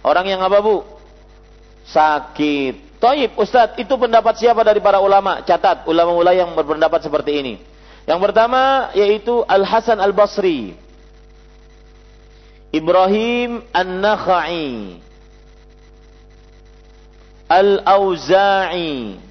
Orang 0.04 0.28
yang 0.28 0.44
apa 0.44 0.60
bu? 0.60 0.84
Sakit 1.88 2.88
Taib, 2.98 3.38
Ustadz, 3.38 3.78
itu 3.78 3.94
pendapat 3.94 4.42
siapa 4.42 4.66
dari 4.66 4.82
para 4.82 4.98
ulama? 4.98 5.46
Catat, 5.46 5.86
ulama-ulama 5.86 6.34
yang 6.34 6.50
berpendapat 6.58 7.06
seperti 7.06 7.32
ini. 7.38 7.54
Yang 8.10 8.20
pertama 8.26 8.90
yaitu 8.98 9.46
Al-Hasan 9.46 10.02
Al-Basri. 10.02 10.74
Ibrahim 12.74 13.62
An-Nakhai. 13.70 14.98
Al-Auza'i. 17.48 19.22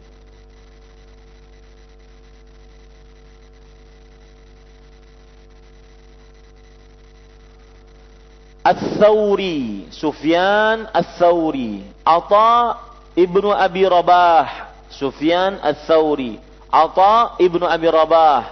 Al-Thawri. 8.67 9.87
Sufyan 9.95 10.91
Al-Thawri. 10.91 11.87
Ata 12.03 12.87
Ibnu 13.17 13.49
Abi 13.49 13.89
Rabah, 13.89 14.69
Sufyan 14.93 15.57
Ats-Tsauri, 15.64 16.37
Atha 16.69 17.41
Ibnu 17.41 17.64
Abi 17.64 17.89
Rabah, 17.89 18.45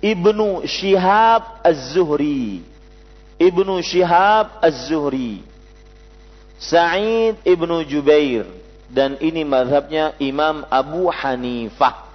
Ibnu 0.00 0.64
Shihab 0.64 1.60
Az-Zuhri, 1.60 2.64
Ibnu 3.36 3.84
Shihab 3.84 4.64
Az-Zuhri, 4.64 5.44
Sa'id 6.56 7.36
Ibnu 7.44 7.84
Jubair 7.84 8.48
dan 8.88 9.20
ini 9.20 9.44
mazhabnya 9.44 10.16
Imam 10.16 10.64
Abu 10.72 11.12
Hanifah. 11.12 12.08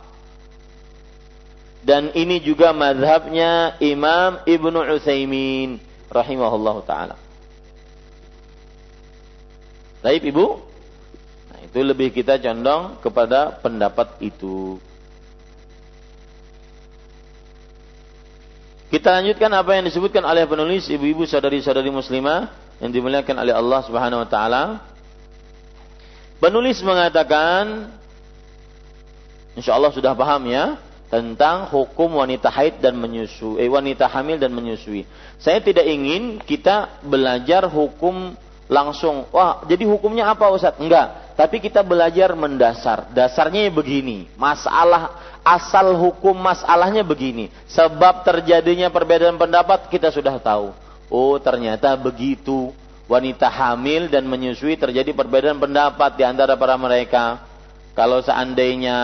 Dan 1.86 2.10
ini 2.18 2.42
juga 2.42 2.74
mazhabnya 2.74 3.78
Imam 3.78 4.42
Ibnu 4.50 4.98
Utsaimin 4.98 5.78
rahimahullahu 6.16 6.88
taala. 6.88 7.20
Baik 10.00 10.32
Ibu? 10.32 10.46
Nah, 11.52 11.60
itu 11.66 11.80
lebih 11.84 12.16
kita 12.16 12.40
condong 12.40 12.96
kepada 13.04 13.60
pendapat 13.60 14.16
itu. 14.24 14.80
Kita 18.88 19.12
lanjutkan 19.20 19.52
apa 19.52 19.76
yang 19.76 19.84
disebutkan 19.84 20.24
oleh 20.24 20.48
penulis 20.48 20.88
ibu-ibu 20.88 21.28
saudari-saudari 21.28 21.92
muslimah 21.92 22.48
yang 22.80 22.96
dimuliakan 22.96 23.36
oleh 23.44 23.52
Allah 23.52 23.80
Subhanahu 23.84 24.24
wa 24.24 24.30
taala. 24.30 24.64
Penulis 26.40 26.80
mengatakan 26.86 27.92
Insya 29.56 29.72
Allah 29.74 29.92
sudah 29.96 30.12
paham 30.12 30.52
ya 30.52 30.76
tentang 31.10 31.70
hukum 31.70 32.18
wanita 32.18 32.50
haid 32.50 32.82
dan 32.82 32.98
menyusui, 32.98 33.62
eh, 33.62 33.70
wanita 33.70 34.10
hamil 34.10 34.42
dan 34.42 34.52
menyusui. 34.52 35.06
Saya 35.38 35.62
tidak 35.62 35.86
ingin 35.86 36.42
kita 36.42 37.02
belajar 37.06 37.70
hukum 37.70 38.34
langsung. 38.66 39.30
Wah, 39.30 39.62
jadi 39.70 39.86
hukumnya 39.86 40.34
apa 40.34 40.50
Ustaz? 40.50 40.78
Enggak. 40.82 41.38
Tapi 41.38 41.60
kita 41.60 41.84
belajar 41.84 42.34
mendasar. 42.34 43.12
Dasarnya 43.12 43.68
begini. 43.70 44.26
Masalah 44.40 45.20
asal 45.46 45.94
hukum 45.94 46.34
masalahnya 46.34 47.06
begini. 47.06 47.52
Sebab 47.70 48.26
terjadinya 48.26 48.90
perbedaan 48.90 49.38
pendapat 49.38 49.92
kita 49.92 50.10
sudah 50.10 50.40
tahu. 50.40 50.74
Oh, 51.12 51.38
ternyata 51.38 51.94
begitu. 52.00 52.74
Wanita 53.06 53.46
hamil 53.46 54.10
dan 54.10 54.26
menyusui 54.26 54.82
terjadi 54.82 55.14
perbedaan 55.14 55.62
pendapat 55.62 56.18
di 56.18 56.26
antara 56.26 56.58
para 56.58 56.74
mereka. 56.74 57.38
Kalau 57.94 58.18
seandainya 58.26 58.98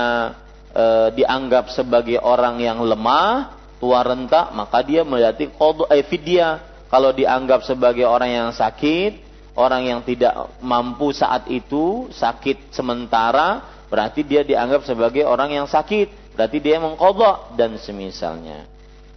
e, 0.71 0.85
dianggap 1.15 1.69
sebagai 1.71 2.19
orang 2.23 2.59
yang 2.59 2.81
lemah, 2.81 3.59
tua 3.81 4.05
renta, 4.05 4.53
maka 4.53 4.85
dia 4.85 5.01
melewati 5.01 5.49
qadha 5.51 5.85
eh, 5.91 6.05
fidyah. 6.05 6.53
Kalau 6.91 7.15
dianggap 7.15 7.63
sebagai 7.63 8.03
orang 8.03 8.29
yang 8.35 8.49
sakit, 8.51 9.23
orang 9.55 9.87
yang 9.87 9.99
tidak 10.03 10.51
mampu 10.59 11.15
saat 11.15 11.47
itu, 11.47 12.11
sakit 12.11 12.75
sementara, 12.75 13.63
berarti 13.87 14.27
dia 14.27 14.43
dianggap 14.43 14.83
sebagai 14.83 15.23
orang 15.23 15.55
yang 15.55 15.67
sakit. 15.67 16.35
Berarti 16.35 16.57
dia 16.63 16.79
mengkodok 16.79 17.55
dan 17.55 17.75
semisalnya. 17.79 18.67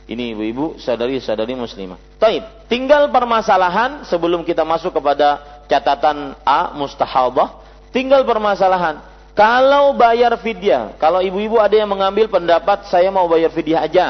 Ini 0.05 0.37
ibu-ibu, 0.37 0.77
sadari-sadari 0.77 1.57
muslimah. 1.57 1.97
Taib, 2.21 2.45
tinggal 2.69 3.09
permasalahan 3.09 4.05
sebelum 4.05 4.45
kita 4.45 4.61
masuk 4.61 4.93
kepada 4.93 5.41
catatan 5.65 6.37
A 6.45 6.77
mustahabah, 6.77 7.65
tinggal 7.89 8.21
permasalahan. 8.29 9.01
Kalau 9.35 9.99
bayar 9.99 10.31
fidyah, 10.39 10.95
kalau 11.03 11.19
ibu-ibu 11.19 11.59
ada 11.59 11.75
yang 11.75 11.91
mengambil 11.91 12.31
pendapat 12.31 12.87
saya 12.87 13.11
mau 13.11 13.27
bayar 13.27 13.51
fidyah 13.51 13.83
aja. 13.83 14.07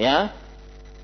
Ya. 0.00 0.32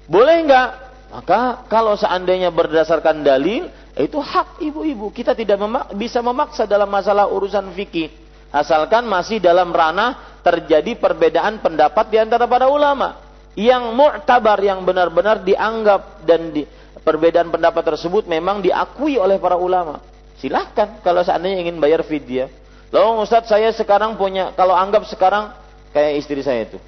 Boleh 0.09 0.41
enggak? 0.41 0.89
Maka 1.13 1.69
kalau 1.69 1.93
seandainya 2.01 2.49
berdasarkan 2.49 3.21
dalil, 3.21 3.69
itu 3.93 4.17
hak 4.17 4.61
ibu-ibu. 4.65 5.13
Kita 5.13 5.37
tidak 5.37 5.61
memak 5.61 5.93
bisa 5.93 6.25
memaksa 6.25 6.65
dalam 6.65 6.89
masalah 6.89 7.29
urusan 7.29 7.69
fikih. 7.77 8.09
Asalkan 8.49 9.05
masih 9.05 9.37
dalam 9.37 9.69
ranah 9.69 10.41
terjadi 10.41 10.97
perbedaan 10.97 11.61
pendapat 11.61 12.09
di 12.09 12.17
antara 12.17 12.49
para 12.49 12.73
ulama. 12.73 13.21
Yang 13.53 13.85
mu'tabar, 13.93 14.57
yang 14.65 14.81
benar-benar 14.87 15.45
dianggap 15.45 16.25
dan 16.25 16.57
di, 16.57 16.65
perbedaan 17.05 17.53
pendapat 17.53 17.85
tersebut 17.85 18.25
memang 18.25 18.65
diakui 18.65 19.21
oleh 19.21 19.37
para 19.37 19.61
ulama. 19.61 20.01
Silahkan 20.39 21.03
kalau 21.05 21.21
seandainya 21.21 21.69
ingin 21.69 21.77
bayar 21.77 22.01
fidyah. 22.07 22.49
Lalu 22.89 23.25
Ustaz 23.25 23.53
saya 23.53 23.69
sekarang 23.77 24.17
punya, 24.17 24.57
kalau 24.57 24.73
anggap 24.73 25.05
sekarang 25.05 25.53
kayak 25.93 26.25
istri 26.25 26.41
saya 26.41 26.65
itu. 26.65 26.79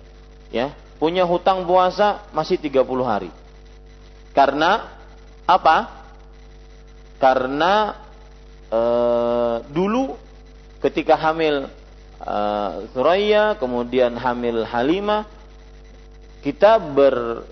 ya 0.48 0.72
Punya 0.96 1.24
hutang 1.24 1.64
puasa 1.64 2.24
masih 2.32 2.60
30 2.60 2.84
hari. 3.04 3.30
Karena 4.36 4.88
apa? 5.44 5.88
Karena 7.20 7.96
e, 8.68 8.82
dulu 9.72 10.16
ketika 10.80 11.16
hamil 11.16 11.68
e, 12.20 12.38
Suraya, 12.92 13.56
kemudian 13.56 14.16
hamil 14.16 14.64
Halimah, 14.64 15.24
kita 16.44 16.80
ber 16.80 17.44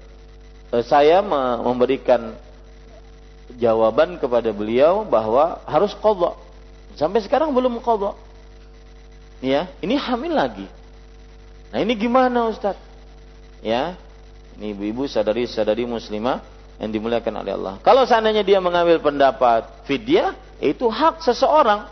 e, 0.73 0.77
saya 0.85 1.21
memberikan 1.61 2.37
jawaban 3.57 4.21
kepada 4.21 4.53
beliau 4.53 5.09
bahwa 5.09 5.61
harus 5.65 5.97
kodok. 5.97 6.37
Sampai 7.01 7.25
sekarang 7.25 7.57
belum 7.57 7.81
kodok. 7.81 8.28
Ya, 9.39 9.71
ini 9.79 9.95
hamil 9.95 10.35
lagi. 10.35 10.67
Nah 11.71 11.79
ini 11.79 11.95
gimana 11.95 12.51
Ustadz? 12.51 12.81
Ya, 13.63 13.95
ini 14.59 14.75
ibu-ibu 14.75 15.07
sadari-sadari 15.07 15.87
muslimah 15.87 16.43
yang 16.79 16.91
dimuliakan 16.91 17.35
oleh 17.43 17.53
Allah. 17.55 17.75
Kalau 17.83 18.03
seandainya 18.07 18.43
dia 18.43 18.59
mengambil 18.59 18.99
pendapat 18.99 19.67
fidyah, 19.87 20.35
itu 20.59 20.87
hak 20.91 21.23
seseorang 21.23 21.87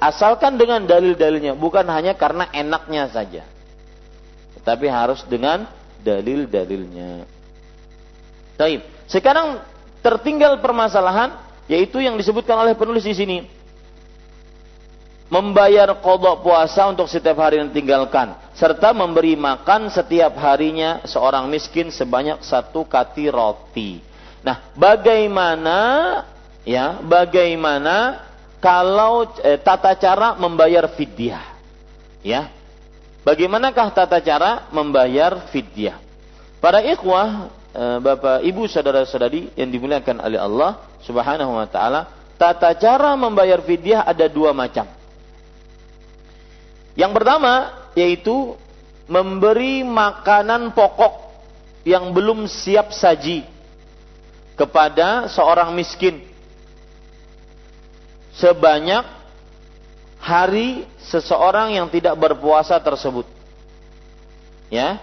asalkan 0.00 0.56
dengan 0.56 0.84
dalil-dalilnya, 0.84 1.52
bukan 1.56 1.84
hanya 1.92 2.16
karena 2.16 2.48
enaknya 2.50 3.08
saja. 3.12 3.42
Tetapi 4.58 4.86
harus 4.88 5.24
dengan 5.28 5.68
dalil-dalilnya. 6.00 7.28
Baik. 8.58 8.82
Sekarang 9.06 9.62
tertinggal 10.02 10.58
permasalahan 10.58 11.36
yaitu 11.68 12.00
yang 12.00 12.16
disebutkan 12.16 12.58
oleh 12.58 12.74
penulis 12.74 13.04
di 13.04 13.14
sini. 13.14 13.38
Membayar 15.28 15.92
kodok 16.00 16.40
puasa 16.40 16.88
untuk 16.88 17.04
setiap 17.04 17.36
hari 17.44 17.60
yang 17.60 17.68
tinggalkan. 17.68 18.32
Serta 18.56 18.96
memberi 18.96 19.36
makan 19.36 19.92
setiap 19.92 20.32
harinya 20.40 21.04
seorang 21.04 21.52
miskin 21.52 21.92
sebanyak 21.92 22.40
satu 22.40 22.88
kati 22.88 23.28
roti. 23.28 24.00
Nah, 24.40 24.72
bagaimana 24.72 25.78
ya, 26.64 26.96
bagaimana 27.04 28.24
kalau 28.56 29.28
eh, 29.44 29.60
tata 29.60 29.92
cara 30.00 30.32
membayar 30.40 30.88
fidyah? 30.90 31.44
Ya. 32.24 32.48
Bagaimanakah 33.20 33.92
tata 33.92 34.24
cara 34.24 34.64
membayar 34.72 35.52
fidyah? 35.52 36.00
Para 36.58 36.80
ikhwah, 36.80 37.52
eh, 37.76 37.98
Bapak, 38.00 38.42
Ibu, 38.48 38.64
saudara-saudari 38.64 39.52
yang 39.60 39.68
dimuliakan 39.68 40.24
oleh 40.24 40.40
Allah 40.40 40.82
Subhanahu 41.04 41.52
wa 41.52 41.68
taala, 41.68 42.08
tata 42.40 42.72
cara 42.74 43.12
membayar 43.12 43.60
fidyah 43.60 44.08
ada 44.08 44.24
dua 44.24 44.56
macam. 44.56 44.97
Yang 46.98 47.12
pertama 47.14 47.70
yaitu 47.94 48.58
memberi 49.06 49.86
makanan 49.86 50.74
pokok 50.74 51.30
yang 51.86 52.10
belum 52.10 52.50
siap 52.50 52.90
saji 52.90 53.46
kepada 54.58 55.30
seorang 55.30 55.70
miskin 55.78 56.26
sebanyak 58.34 59.06
hari 60.18 60.90
seseorang 61.06 61.78
yang 61.78 61.86
tidak 61.86 62.18
berpuasa 62.18 62.74
tersebut. 62.82 63.26
Ya. 64.66 64.98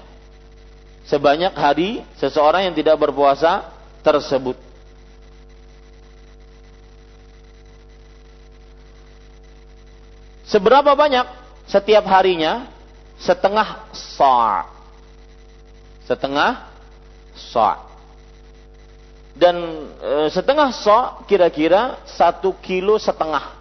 Sebanyak 1.07 1.53
hari 1.55 2.03
seseorang 2.19 2.67
yang 2.67 2.75
tidak 2.75 2.99
berpuasa 2.99 3.71
tersebut. 4.03 4.57
Seberapa 10.45 10.93
banyak 10.93 11.44
setiap 11.65 12.05
harinya? 12.07 12.69
Setengah 13.15 13.89
sa'. 13.95 14.67
Setengah 16.05 16.67
sa' 17.35 17.95
dan 19.35 19.55
e, 19.99 20.31
setengah 20.31 20.71
sok 20.71 21.27
kira-kira 21.27 21.99
satu 22.07 22.55
kilo 22.63 22.95
setengah 22.95 23.51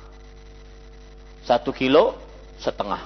satu 1.42 1.74
kilo 1.74 2.14
setengah 2.62 3.02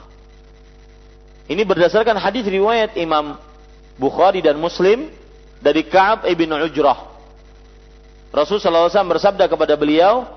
ini 1.48 1.64
berdasarkan 1.64 2.20
hadis 2.20 2.44
riwayat 2.44 2.92
Imam 3.00 3.40
Bukhari 3.96 4.44
dan 4.44 4.60
Muslim 4.60 5.08
dari 5.64 5.80
Ka'ab 5.80 6.28
ibn 6.28 6.52
Ujrah 6.52 7.08
Rasulullah 8.28 8.92
SAW 8.92 9.16
bersabda 9.16 9.48
kepada 9.48 9.72
beliau 9.72 10.28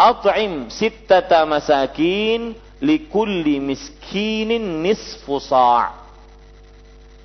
At'im 0.00 0.72
sittata 0.72 1.44
masakin 1.44 2.56
likulli 2.78 3.58
miskinin 3.58 4.82
nisfu 4.82 5.42
sa' 5.42 6.06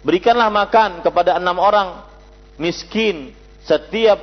Berikanlah 0.04 0.52
makan 0.52 1.00
kepada 1.00 1.40
enam 1.40 1.56
orang 1.64 2.04
miskin. 2.60 3.32
Setiap 3.64 4.20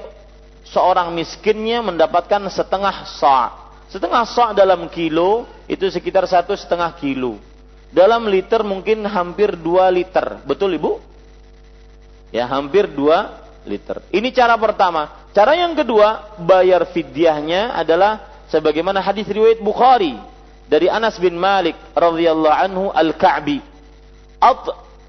seorang 0.69 1.09
miskinnya 1.17 1.81
mendapatkan 1.81 2.45
setengah 2.53 3.09
sa' 3.09 3.49
setengah 3.89 4.23
sa' 4.29 4.53
dalam 4.53 4.93
kilo 4.93 5.49
itu 5.65 5.89
sekitar 5.89 6.29
satu 6.29 6.53
setengah 6.53 6.93
kilo. 7.01 7.41
Dalam 7.91 8.29
liter 8.29 8.61
mungkin 8.61 9.03
hampir 9.09 9.57
dua 9.57 9.89
liter. 9.89 10.45
Betul 10.45 10.77
ibu? 10.77 11.01
Ya 12.29 12.45
hampir 12.47 12.87
dua 12.87 13.41
liter. 13.65 14.05
Ini 14.13 14.29
cara 14.37 14.55
pertama. 14.61 15.33
Cara 15.33 15.57
yang 15.57 15.73
kedua 15.73 16.37
bayar 16.45 16.93
fidyahnya 16.93 17.73
adalah 17.73 18.45
sebagaimana 18.53 19.01
hadis 19.01 19.25
riwayat 19.27 19.65
Bukhari 19.65 20.30
dari 20.71 20.87
Anas 20.87 21.19
bin 21.19 21.35
Malik 21.35 21.75
radhiyallahu 21.99 22.55
anhu 22.55 22.85
al-Ka'bi. 22.95 23.59
At 24.39 24.63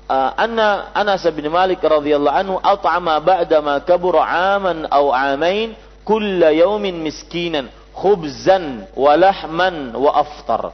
uh, 0.09 0.31
anna 0.33 0.89
Anas 0.97 1.21
bin 1.29 1.45
Malik 1.53 1.77
radhiyallahu 1.85 2.33
anhu 2.33 2.55
at'ama 2.57 3.21
ba'da 3.21 3.61
ma 3.61 3.77
kabura 3.85 4.25
'aman 4.25 4.89
aw 4.89 5.13
'amain 5.13 5.77
kulla 6.01 6.49
yawmin 6.49 6.97
miskinan 7.05 7.69
khubzan 7.93 8.89
wa 8.97 9.13
lahman 9.13 9.93
wa 9.93 10.17
aftar. 10.17 10.73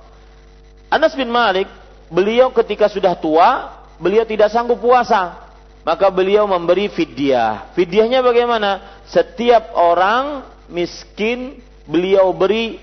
Anas 0.88 1.12
bin 1.20 1.28
Malik 1.28 1.68
beliau 2.08 2.48
ketika 2.56 2.88
sudah 2.88 3.12
tua 3.20 3.76
beliau 4.00 4.24
tidak 4.24 4.48
sanggup 4.56 4.80
puasa. 4.80 5.46
Maka 5.88 6.12
beliau 6.12 6.44
memberi 6.44 6.92
fidyah. 6.92 7.72
Fidyahnya 7.72 8.20
bagaimana? 8.20 9.00
Setiap 9.08 9.72
orang 9.72 10.44
miskin 10.68 11.64
beliau 11.88 12.36
beri 12.36 12.76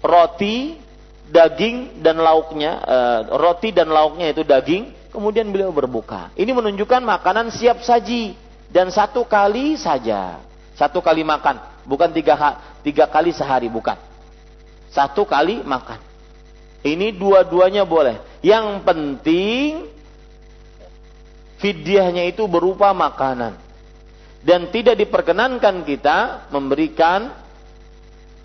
roti 0.00 0.85
daging 1.26 2.00
dan 2.00 2.22
lauknya, 2.22 2.78
uh, 2.86 3.20
roti 3.34 3.74
dan 3.74 3.90
lauknya 3.90 4.30
itu 4.30 4.46
daging, 4.46 4.94
kemudian 5.10 5.50
beliau 5.50 5.74
berbuka. 5.74 6.30
Ini 6.38 6.50
menunjukkan 6.54 7.02
makanan 7.02 7.50
siap 7.50 7.82
saji 7.82 8.38
dan 8.70 8.90
satu 8.90 9.26
kali 9.26 9.74
saja, 9.74 10.38
satu 10.78 11.02
kali 11.02 11.26
makan, 11.26 11.58
bukan 11.86 12.10
tiga, 12.14 12.34
tiga 12.82 13.04
kali 13.10 13.34
sehari, 13.34 13.66
bukan. 13.66 13.98
Satu 14.90 15.26
kali 15.26 15.60
makan. 15.60 16.00
Ini 16.86 17.10
dua-duanya 17.18 17.82
boleh. 17.82 18.22
Yang 18.40 18.66
penting 18.86 19.68
fidyahnya 21.58 22.30
itu 22.30 22.46
berupa 22.46 22.94
makanan. 22.94 23.58
Dan 24.46 24.70
tidak 24.70 24.94
diperkenankan 24.94 25.82
kita 25.82 26.46
memberikan 26.54 27.34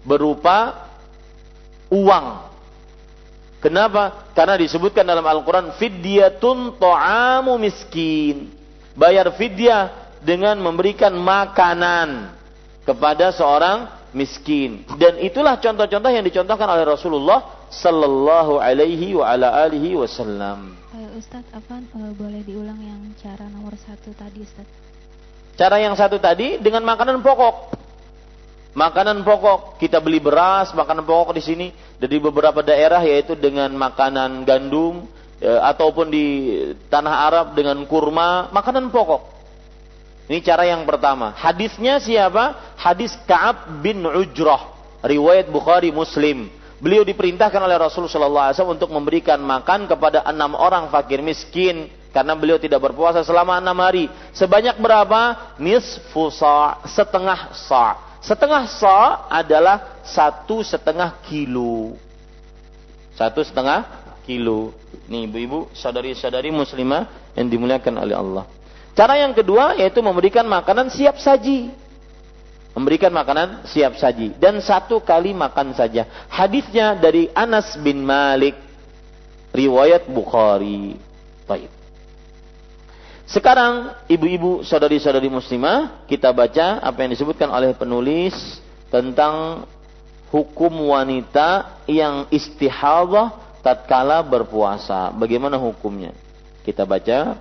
berupa 0.01 0.89
uang 1.93 2.50
Kenapa? 3.61 4.33
Karena 4.33 4.57
disebutkan 4.57 5.05
dalam 5.05 5.21
Al-Quran 5.21 5.77
fidyatun 5.77 6.81
to'amu 6.81 7.61
miskin. 7.61 8.49
Bayar 8.97 9.29
fidyah 9.37 10.17
dengan 10.25 10.57
memberikan 10.57 11.13
makanan 11.13 12.33
kepada 12.81 13.29
seorang 13.29 13.85
miskin. 14.17 14.81
Dan 14.97 15.21
itulah 15.21 15.61
contoh-contoh 15.61 16.11
yang 16.11 16.25
dicontohkan 16.25 16.67
oleh 16.67 16.85
Rasulullah 16.89 17.69
sallallahu 17.71 18.59
alaihi 18.59 19.15
wa 19.15 19.29
ala 19.29 19.63
alihi 19.63 19.95
wasallam. 19.95 20.75
Uh, 20.91 21.07
Ustaz, 21.15 21.45
apa 21.55 21.79
uh, 21.79 22.11
boleh 22.17 22.43
diulang 22.43 22.81
yang 22.81 22.99
cara 23.21 23.47
nomor 23.47 23.77
satu 23.79 24.11
tadi 24.17 24.43
Ustaz? 24.43 24.67
Cara 25.55 25.77
yang 25.79 25.95
satu 25.95 26.19
tadi 26.19 26.59
dengan 26.59 26.83
makanan 26.83 27.21
pokok. 27.23 27.77
Makanan 28.71 29.27
pokok 29.27 29.75
kita 29.83 29.99
beli 29.99 30.23
beras, 30.23 30.71
makanan 30.71 31.03
pokok 31.03 31.35
di 31.35 31.43
sini 31.43 31.67
dari 31.99 32.23
beberapa 32.23 32.63
daerah 32.63 33.03
yaitu 33.03 33.35
dengan 33.35 33.67
makanan 33.75 34.47
gandum 34.47 35.03
e, 35.43 35.51
ataupun 35.51 36.07
di 36.07 36.25
tanah 36.87 37.15
Arab 37.27 37.45
dengan 37.51 37.83
kurma, 37.83 38.47
makanan 38.55 38.87
pokok. 38.87 39.27
Ini 40.31 40.39
cara 40.39 40.63
yang 40.63 40.87
pertama. 40.87 41.35
Hadisnya 41.35 41.99
siapa? 41.99 42.75
Hadis 42.79 43.11
Ka'ab 43.27 43.83
bin 43.83 44.07
Ujrah, 44.07 44.71
riwayat 45.03 45.51
Bukhari 45.51 45.91
Muslim. 45.91 46.47
Beliau 46.79 47.03
diperintahkan 47.03 47.59
oleh 47.59 47.75
Rasulullah 47.75 48.55
SAW 48.55 48.71
untuk 48.71 48.87
memberikan 48.95 49.37
makan 49.43 49.91
kepada 49.91 50.23
enam 50.23 50.55
orang 50.55 50.87
fakir 50.87 51.19
miskin 51.19 51.91
karena 52.15 52.39
beliau 52.39 52.55
tidak 52.55 52.79
berpuasa 52.79 53.19
selama 53.27 53.59
enam 53.59 53.75
hari. 53.83 54.07
Sebanyak 54.31 54.79
berapa? 54.79 55.53
Nisfu 55.59 56.31
sa' 56.31 56.79
setengah 56.87 57.51
sa' 57.67 58.10
Setengah 58.21 58.69
sa 58.69 59.25
adalah 59.33 60.01
satu 60.05 60.61
setengah 60.61 61.17
kilo. 61.25 61.97
Satu 63.17 63.41
setengah 63.41 63.81
kilo. 64.29 64.77
Nih 65.09 65.25
ibu-ibu, 65.25 65.73
saudari-saudari 65.73 66.53
muslimah 66.53 67.33
yang 67.33 67.49
dimuliakan 67.49 67.95
oleh 67.97 68.13
Allah. 68.13 68.45
Cara 68.93 69.17
yang 69.17 69.33
kedua 69.33 69.73
yaitu 69.73 70.05
memberikan 70.05 70.45
makanan 70.45 70.93
siap 70.93 71.17
saji. 71.17 71.73
Memberikan 72.77 73.11
makanan 73.11 73.65
siap 73.65 73.97
saji. 73.97 74.37
Dan 74.37 74.61
satu 74.61 75.01
kali 75.01 75.33
makan 75.33 75.73
saja. 75.73 76.07
Hadisnya 76.29 76.95
dari 76.95 77.27
Anas 77.33 77.73
bin 77.81 78.05
Malik. 78.05 78.55
Riwayat 79.51 80.07
Bukhari. 80.07 80.95
Baik. 81.49 81.80
Sekarang 83.31 83.95
ibu-ibu 84.11 84.59
saudari-saudari 84.59 85.31
muslimah 85.31 86.03
kita 86.03 86.35
baca 86.35 86.83
apa 86.83 86.99
yang 86.99 87.15
disebutkan 87.15 87.47
oleh 87.47 87.71
penulis 87.71 88.59
tentang 88.91 89.63
hukum 90.27 90.91
wanita 90.91 91.79
yang 91.87 92.27
istihadah 92.27 93.31
tatkala 93.63 94.19
berpuasa. 94.19 95.15
Bagaimana 95.15 95.55
hukumnya? 95.55 96.11
Kita 96.67 96.83
baca 96.83 97.39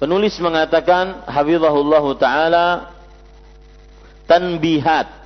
Penulis 0.00 0.32
mengatakan 0.40 1.28
hafizahullah 1.28 2.04
taala 2.16 2.66
tanbihat 4.24 5.19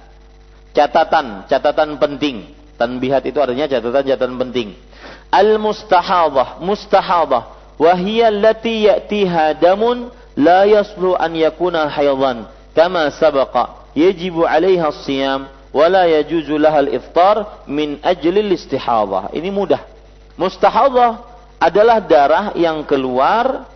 catatan, 0.75 1.47
catatan 1.47 1.97
penting. 1.97 2.51
Tanbihat 2.75 3.23
itu 3.23 3.39
artinya 3.39 3.71
catatan-catatan 3.71 4.35
penting. 4.35 4.75
Al-mustahadah, 5.31 6.59
mustahadah, 6.59 7.75
wahiyya 7.79 8.35
allati 8.35 8.91
ya'tiha 8.91 9.55
damun 9.63 10.11
la 10.35 10.67
yaslu 10.67 11.15
an 11.15 11.39
yakuna 11.39 11.87
haydan 11.87 12.51
kama 12.75 13.15
sabaqa 13.15 13.87
yajibu 13.95 14.43
'alaiha 14.43 14.91
as-siyam 14.91 15.47
wa 15.71 15.87
la 15.87 16.11
yajuzu 16.11 16.59
laha 16.59 16.83
al-iftar 16.83 17.65
min 17.71 18.03
ajli 18.03 18.43
al-istihadah. 18.43 19.31
Ini 19.31 19.51
mudah. 19.55 19.83
Mustahadah 20.35 21.23
adalah 21.63 22.03
darah 22.03 22.47
yang 22.59 22.83
keluar 22.83 23.71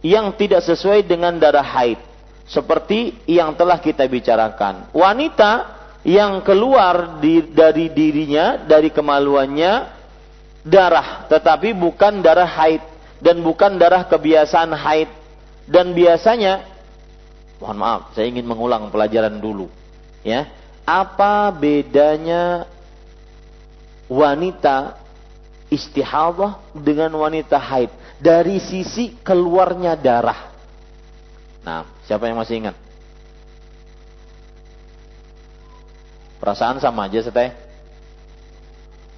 yang 0.00 0.32
tidak 0.36 0.64
sesuai 0.64 1.04
dengan 1.04 1.36
darah 1.36 1.64
haid 1.64 2.00
seperti 2.44 3.16
yang 3.24 3.56
telah 3.56 3.80
kita 3.80 4.04
bicarakan. 4.04 4.92
Wanita 4.92 5.73
yang 6.04 6.44
keluar 6.44 7.18
di, 7.18 7.40
dari 7.40 7.88
dirinya, 7.88 8.60
dari 8.60 8.92
kemaluannya 8.92 9.88
darah, 10.60 11.24
tetapi 11.32 11.72
bukan 11.72 12.20
darah 12.20 12.46
haid 12.46 12.84
dan 13.24 13.40
bukan 13.40 13.80
darah 13.80 14.04
kebiasaan 14.04 14.76
haid. 14.76 15.08
Dan 15.64 15.96
biasanya, 15.96 16.60
mohon 17.56 17.80
maaf, 17.80 18.12
saya 18.12 18.28
ingin 18.28 18.44
mengulang 18.44 18.92
pelajaran 18.92 19.40
dulu, 19.40 19.72
ya. 20.20 20.44
Apa 20.84 21.48
bedanya 21.48 22.68
wanita 24.12 25.00
istihadah 25.72 26.60
dengan 26.76 27.16
wanita 27.16 27.56
haid 27.56 27.88
dari 28.20 28.60
sisi 28.60 29.16
keluarnya 29.24 29.96
darah? 29.96 30.52
Nah, 31.64 31.88
siapa 32.04 32.28
yang 32.28 32.36
masih 32.36 32.60
ingat? 32.60 32.83
Perasaan 36.44 36.76
sama 36.76 37.08
aja 37.08 37.24
seteh. 37.24 37.56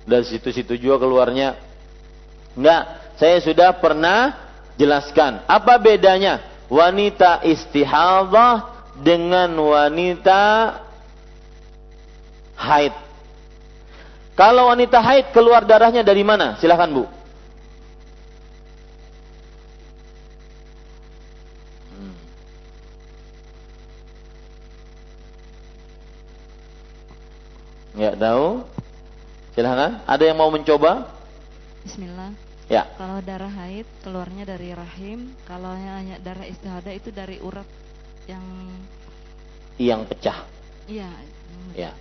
Dari 0.07 0.23
situ-situ 0.23 0.79
juga 0.79 1.03
keluarnya. 1.03 1.59
Enggak, 2.55 2.83
saya 3.19 3.43
sudah 3.43 3.75
pernah 3.75 4.31
jelaskan. 4.79 5.43
Apa 5.51 5.75
bedanya 5.83 6.39
wanita 6.71 7.43
istihadah 7.43 8.71
dengan 9.03 9.51
wanita 9.59 10.43
haid? 12.55 12.95
Kalau 14.39 14.71
wanita 14.71 15.03
haid 15.03 15.35
keluar 15.35 15.67
darahnya 15.67 16.07
dari 16.07 16.23
mana? 16.23 16.55
Silahkan 16.63 16.87
Bu. 16.87 17.11
Enggak 27.97 28.17
tahu? 28.21 28.61
Silahkan. 29.57 30.05
Ada 30.05 30.25
yang 30.29 30.37
mau 30.37 30.53
mencoba? 30.53 31.09
Bismillah. 31.81 32.37
Ya. 32.69 32.85
Kalau 33.01 33.25
darah 33.25 33.49
haid 33.49 33.89
keluarnya 34.05 34.45
dari 34.45 34.77
rahim, 34.77 35.33
kalau 35.49 35.73
hanya 35.73 36.21
darah 36.21 36.45
istihadah 36.45 36.93
itu 36.93 37.09
dari 37.09 37.41
urat 37.41 37.65
yang 38.29 38.45
yang 39.81 40.01
pecah. 40.05 40.45
Iya. 40.85 41.09
Ya. 41.73 41.97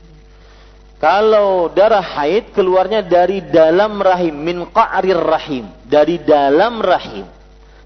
Kalau 1.00 1.72
darah 1.72 2.04
haid 2.04 2.52
keluarnya 2.52 3.00
dari 3.00 3.40
dalam 3.46 3.96
rahim, 4.02 4.36
min 4.36 4.58
qa'rir 4.68 5.22
rahim, 5.22 5.70
dari 5.88 6.20
dalam 6.20 6.84
rahim. 6.84 7.24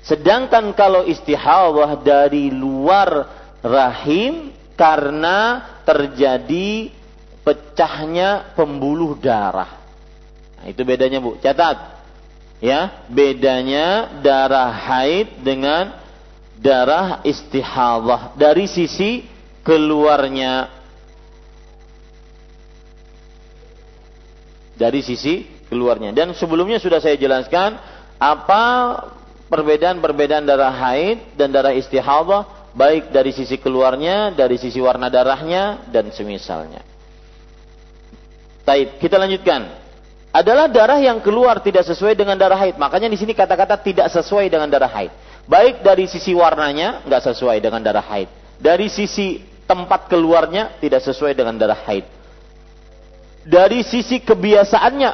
Sedangkan 0.01 0.73
kalau 0.73 1.05
istihadah 1.05 1.99
dari 2.01 2.49
luar 2.49 3.27
rahim 3.61 4.55
karena 4.79 5.67
terjadi 5.83 6.98
pecahnya 7.43 8.53
pembuluh 8.53 9.15
darah. 9.17 9.79
Nah, 10.59 10.65
itu 10.67 10.81
bedanya 10.83 11.23
Bu. 11.23 11.39
Catat. 11.39 11.99
Ya, 12.59 13.07
bedanya 13.07 14.19
darah 14.19 14.67
haid 14.67 15.39
dengan 15.39 15.95
darah 16.59 17.23
istihadah 17.23 18.35
dari 18.35 18.67
sisi 18.67 19.23
keluarnya 19.63 20.67
dari 24.75 24.99
sisi 24.99 25.47
keluarnya. 25.67 26.11
Dan 26.15 26.35
sebelumnya 26.35 26.79
sudah 26.79 26.99
saya 26.99 27.15
jelaskan 27.19 27.79
apa 28.19 28.63
perbedaan-perbedaan 29.47 30.43
darah 30.43 30.71
haid 30.71 31.35
dan 31.39 31.51
darah 31.51 31.71
istihadah 31.71 32.71
baik 32.75 33.11
dari 33.11 33.31
sisi 33.35 33.59
keluarnya, 33.59 34.31
dari 34.31 34.55
sisi 34.55 34.79
warna 34.79 35.11
darahnya 35.11 35.83
dan 35.91 36.11
semisalnya. 36.11 36.88
Taib, 38.69 39.01
kita 39.01 39.17
lanjutkan. 39.17 39.65
Adalah 40.29 40.69
darah 40.69 41.01
yang 41.01 41.17
keluar 41.25 41.57
tidak 41.57 41.89
sesuai 41.89 42.13
dengan 42.13 42.37
darah 42.37 42.61
haid. 42.61 42.77
Makanya 42.77 43.09
di 43.09 43.17
sini 43.17 43.33
kata-kata 43.33 43.81
tidak 43.81 44.13
sesuai 44.13 44.45
dengan 44.45 44.69
darah 44.69 44.93
haid. 44.93 45.09
Baik 45.49 45.81
dari 45.81 46.05
sisi 46.05 46.37
warnanya 46.37 47.01
nggak 47.01 47.33
sesuai 47.33 47.57
dengan 47.57 47.81
darah 47.81 48.05
haid. 48.05 48.29
Dari 48.61 48.85
sisi 48.93 49.41
tempat 49.65 50.05
keluarnya 50.05 50.77
tidak 50.77 51.01
sesuai 51.01 51.33
dengan 51.33 51.57
darah 51.57 51.81
haid. 51.81 52.05
Dari 53.49 53.81
sisi 53.81 54.21
kebiasaannya 54.21 55.11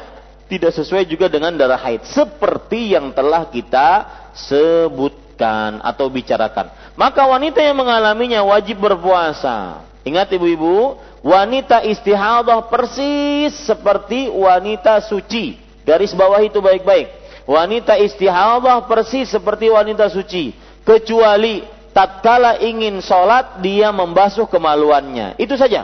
tidak 0.52 0.76
sesuai 0.76 1.08
juga 1.08 1.32
dengan 1.32 1.56
darah 1.56 1.80
haid. 1.80 2.04
Seperti 2.04 2.92
yang 2.92 3.08
telah 3.16 3.48
kita 3.48 3.88
sebutkan 4.36 5.80
atau 5.80 6.12
bicarakan. 6.12 6.92
Maka 6.92 7.24
wanita 7.24 7.64
yang 7.64 7.80
mengalaminya 7.80 8.44
wajib 8.44 8.84
berpuasa. 8.84 9.80
Ingat 10.04 10.28
ibu-ibu, 10.36 11.00
wanita 11.26 11.82
istihadah 11.82 12.70
persis 12.70 13.50
seperti 13.66 14.30
wanita 14.30 15.02
suci. 15.02 15.58
Garis 15.82 16.14
bawah 16.14 16.38
itu 16.38 16.62
baik-baik. 16.62 17.10
Wanita 17.50 17.98
istihadah 17.98 18.86
persis 18.86 19.26
seperti 19.26 19.66
wanita 19.66 20.06
suci. 20.06 20.54
Kecuali 20.86 21.66
tatkala 21.90 22.62
ingin 22.62 23.02
sholat 23.02 23.58
dia 23.58 23.90
membasuh 23.90 24.46
kemaluannya. 24.46 25.34
Itu 25.34 25.58
saja. 25.58 25.82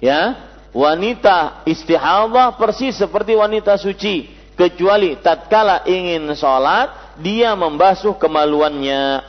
Ya, 0.00 0.48
wanita 0.72 1.60
istihadah 1.68 2.56
persis 2.56 2.96
seperti 2.96 3.36
wanita 3.36 3.76
suci. 3.76 4.32
Kecuali 4.56 5.20
tatkala 5.20 5.84
ingin 5.84 6.32
sholat 6.32 7.16
dia 7.20 7.52
membasuh 7.52 8.16
kemaluannya. 8.16 9.24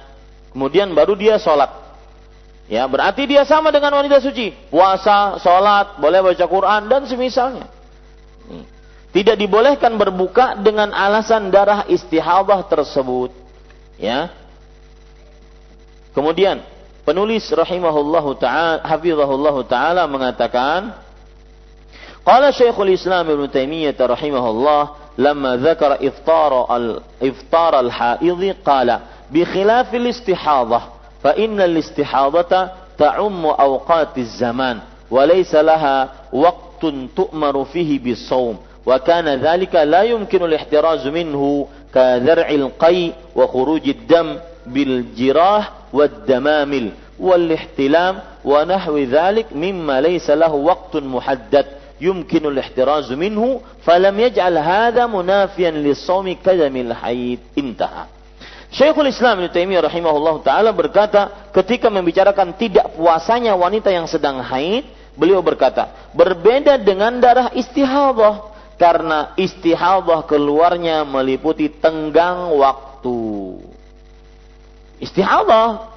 Kemudian 0.56 0.92
baru 0.96 1.16
dia 1.16 1.36
sholat. 1.40 1.91
Ya, 2.72 2.88
berarti 2.88 3.28
dia 3.28 3.44
sama 3.44 3.68
dengan 3.68 3.92
wanita 4.00 4.24
suci. 4.24 4.56
Puasa, 4.72 5.36
sholat, 5.44 6.00
boleh 6.00 6.24
baca 6.24 6.46
Quran, 6.48 6.88
dan 6.88 7.04
semisalnya. 7.04 7.68
Tidak 9.12 9.36
dibolehkan 9.36 9.92
berbuka 10.00 10.56
dengan 10.56 10.96
alasan 10.96 11.52
darah 11.52 11.84
istihadah 11.84 12.64
tersebut. 12.72 13.36
Ya. 14.00 14.32
Kemudian, 16.16 16.64
penulis 17.04 17.44
rahimahullahu 17.52 18.40
ta'ala, 18.40 18.88
hafizahullahu 18.88 19.68
ta'ala 19.68 20.08
mengatakan, 20.08 20.96
Qala 22.24 22.56
Syekhul 22.56 22.96
Islam 22.96 23.28
Ibn 23.36 23.52
Taimiyah 23.52 24.00
rahimahullah, 24.00 24.82
lama 25.20 25.60
dzakara 25.60 26.00
iftar 26.00 26.72
al 26.72 27.04
iftar 27.20 27.84
al-haidhi 27.84 28.56
qala 28.64 29.28
bi 29.28 29.44
khilaf 29.44 29.92
al-istihadah 29.92 31.01
فإن 31.24 31.62
الاستحاضة 31.62 32.70
تعم 32.98 33.46
أوقات 33.46 34.18
الزمان 34.18 34.80
وليس 35.12 35.56
لها 35.56 36.10
وقت 36.34 36.86
تؤمر 37.16 37.66
فيه 37.66 38.00
بالصوم. 38.00 38.58
وكان 38.86 39.28
ذلك 39.30 39.76
لا 39.76 40.02
يمكن 40.02 40.44
الاحتراز 40.44 41.08
منه 41.08 41.68
كذرع 41.94 42.50
القي 42.50 43.12
وخروج 43.36 43.90
الدم 43.90 44.38
بالجراح 44.66 45.72
والدمامل 45.94 46.92
والاحتلام 47.20 48.20
ونحو 48.46 48.98
ذلك 48.98 49.46
مما 49.56 50.02
ليس 50.02 50.30
له 50.30 50.54
وقت 50.54 50.96
محدد 50.96 51.66
يمكن 52.02 52.46
الاحتراز 52.46 53.14
منه 53.14 53.62
فلم 53.84 54.20
يجعل 54.20 54.58
هذا 54.58 55.06
منافيا 55.06 55.72
للصوم 55.72 56.34
كدم 56.46 56.76
الحيض. 56.76 57.40
انتهى. 57.58 58.04
Syekhul 58.72 59.12
Islam 59.12 59.44
Ibnu 59.44 59.52
Taimiyah 59.52 59.84
rahimahullah 59.84 60.36
taala 60.48 60.72
berkata 60.72 61.52
ketika 61.52 61.92
membicarakan 61.92 62.56
tidak 62.56 62.96
puasanya 62.96 63.52
wanita 63.52 63.92
yang 63.92 64.08
sedang 64.08 64.40
haid, 64.40 64.88
beliau 65.20 65.44
berkata, 65.44 66.12
berbeda 66.16 66.80
dengan 66.80 67.20
darah 67.20 67.52
istihadah 67.52 68.48
karena 68.80 69.36
istihadah 69.36 70.24
keluarnya 70.24 71.04
meliputi 71.04 71.68
tenggang 71.68 72.48
waktu. 72.56 73.60
Istihadah 75.04 75.92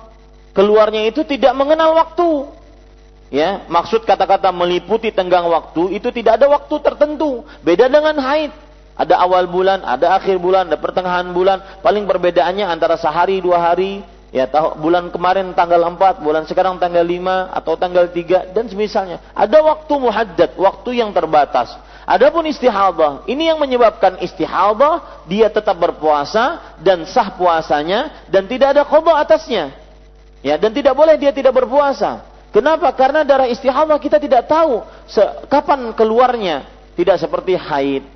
keluarnya 0.51 1.07
itu 1.07 1.23
tidak 1.23 1.55
mengenal 1.55 1.95
waktu. 1.95 2.51
Ya, 3.31 3.67
maksud 3.71 4.03
kata-kata 4.03 4.51
meliputi 4.51 5.15
tenggang 5.15 5.47
waktu 5.47 5.95
itu 5.95 6.11
tidak 6.11 6.43
ada 6.43 6.51
waktu 6.51 6.75
tertentu. 6.83 7.47
Beda 7.63 7.87
dengan 7.87 8.19
haid. 8.19 8.64
Ada 8.95 9.19
awal 9.27 9.51
bulan, 9.51 9.83
ada 9.83 10.15
akhir 10.15 10.39
bulan, 10.39 10.71
ada 10.71 10.79
pertengahan 10.79 11.27
bulan. 11.35 11.83
Paling 11.83 12.07
perbedaannya 12.07 12.63
antara 12.67 12.95
sehari 12.95 13.43
dua 13.43 13.59
hari. 13.59 14.07
Ya, 14.35 14.51
tahu 14.51 14.83
bulan 14.83 15.15
kemarin 15.15 15.55
tanggal 15.55 15.79
4, 15.79 16.19
bulan 16.19 16.43
sekarang 16.43 16.75
tanggal 16.83 17.07
5 17.07 17.55
atau 17.55 17.79
tanggal 17.79 18.11
3 18.11 18.51
dan 18.51 18.67
semisalnya. 18.67 19.23
Ada 19.31 19.63
waktu 19.63 19.95
muhaddad, 19.95 20.59
waktu 20.59 20.99
yang 20.99 21.15
terbatas. 21.15 21.71
Adapun 22.03 22.43
istihadah, 22.51 23.23
ini 23.31 23.47
yang 23.47 23.63
menyebabkan 23.63 24.19
istihadah 24.19 25.25
dia 25.31 25.47
tetap 25.49 25.79
berpuasa 25.79 26.75
dan 26.83 27.07
sah 27.07 27.31
puasanya 27.33 28.27
dan 28.27 28.51
tidak 28.51 28.75
ada 28.75 28.83
qada 28.83 29.23
atasnya. 29.23 29.71
Ya, 30.43 30.59
dan 30.59 30.75
tidak 30.75 30.99
boleh 30.99 31.15
dia 31.15 31.31
tidak 31.31 31.55
berpuasa. 31.55 32.27
Kenapa? 32.51 32.91
Karena 32.91 33.23
darah 33.23 33.47
istihadah 33.47 34.03
kita 34.03 34.19
tidak 34.19 34.51
tahu 34.51 34.83
kapan 35.47 35.95
keluarnya. 35.95 36.67
Tidak 36.95 37.19
seperti 37.19 37.59
haid, 37.59 38.07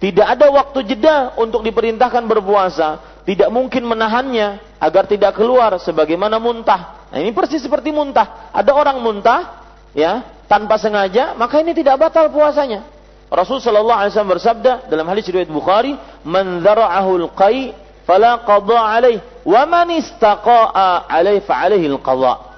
tidak 0.00 0.26
ada 0.32 0.48
waktu 0.48 0.80
jeda 0.88 1.36
untuk 1.36 1.60
diperintahkan 1.60 2.24
berpuasa. 2.24 3.20
Tidak 3.28 3.52
mungkin 3.52 3.84
menahannya 3.84 4.80
agar 4.80 5.04
tidak 5.04 5.36
keluar 5.36 5.76
sebagaimana 5.76 6.40
muntah. 6.40 7.04
Nah, 7.12 7.20
ini 7.20 7.36
persis 7.36 7.60
seperti 7.60 7.92
muntah. 7.92 8.48
Ada 8.48 8.72
orang 8.72 8.96
muntah, 9.04 9.60
ya, 9.92 10.24
tanpa 10.48 10.80
sengaja, 10.80 11.36
maka 11.36 11.60
ini 11.60 11.76
tidak 11.76 12.00
batal 12.00 12.32
puasanya. 12.32 12.80
Rasul 13.28 13.60
sallallahu 13.60 14.00
alaihi 14.00 14.12
wasallam 14.16 14.34
bersabda 14.40 14.72
dalam 14.88 15.06
hadis 15.06 15.28
riwayat 15.28 15.52
Bukhari, 15.52 15.94
"Man 16.24 16.64
dzara'ahu 16.64 17.28
al-qai 17.28 17.76
fala 18.08 18.42
qada 18.42 18.78
alaih, 18.80 19.20
wa 19.46 19.62
man 19.68 19.94
istaqa'a 19.94 21.06
alaih 21.06 21.44
fa 21.44 21.60
alaihi 21.60 21.86
al-qada." 21.92 22.50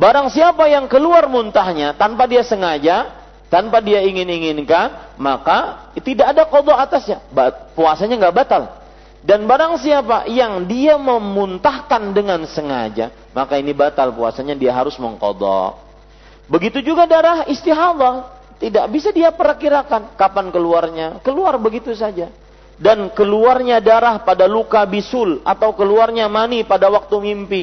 Barang 0.00 0.32
siapa 0.32 0.64
yang 0.66 0.88
keluar 0.88 1.28
muntahnya 1.28 1.92
tanpa 1.94 2.24
dia 2.24 2.42
sengaja, 2.42 3.25
tanpa 3.46 3.78
dia 3.78 4.02
ingin-inginkan, 4.02 5.16
maka 5.18 5.90
tidak 6.02 6.34
ada 6.34 6.42
kodok 6.46 6.76
atasnya. 6.76 7.22
Puasanya 7.74 8.18
nggak 8.18 8.36
batal. 8.36 8.62
Dan 9.26 9.42
barang 9.42 9.82
siapa 9.82 10.30
yang 10.30 10.70
dia 10.70 10.94
memuntahkan 10.94 12.14
dengan 12.14 12.46
sengaja, 12.46 13.10
maka 13.34 13.58
ini 13.58 13.74
batal 13.74 14.14
puasanya 14.14 14.54
dia 14.54 14.70
harus 14.70 14.94
mengkodok. 15.02 15.82
Begitu 16.46 16.78
juga 16.82 17.10
darah 17.10 17.42
istihadah. 17.50 18.38
Tidak 18.56 18.86
bisa 18.88 19.12
dia 19.12 19.28
perakirakan 19.34 20.16
kapan 20.16 20.48
keluarnya. 20.48 21.18
Keluar 21.20 21.58
begitu 21.58 21.92
saja. 21.92 22.30
Dan 22.78 23.10
keluarnya 23.12 23.82
darah 23.82 24.22
pada 24.22 24.46
luka 24.48 24.80
bisul 24.86 25.42
atau 25.42 25.74
keluarnya 25.74 26.30
mani 26.30 26.62
pada 26.62 26.88
waktu 26.88 27.16
mimpi. 27.20 27.62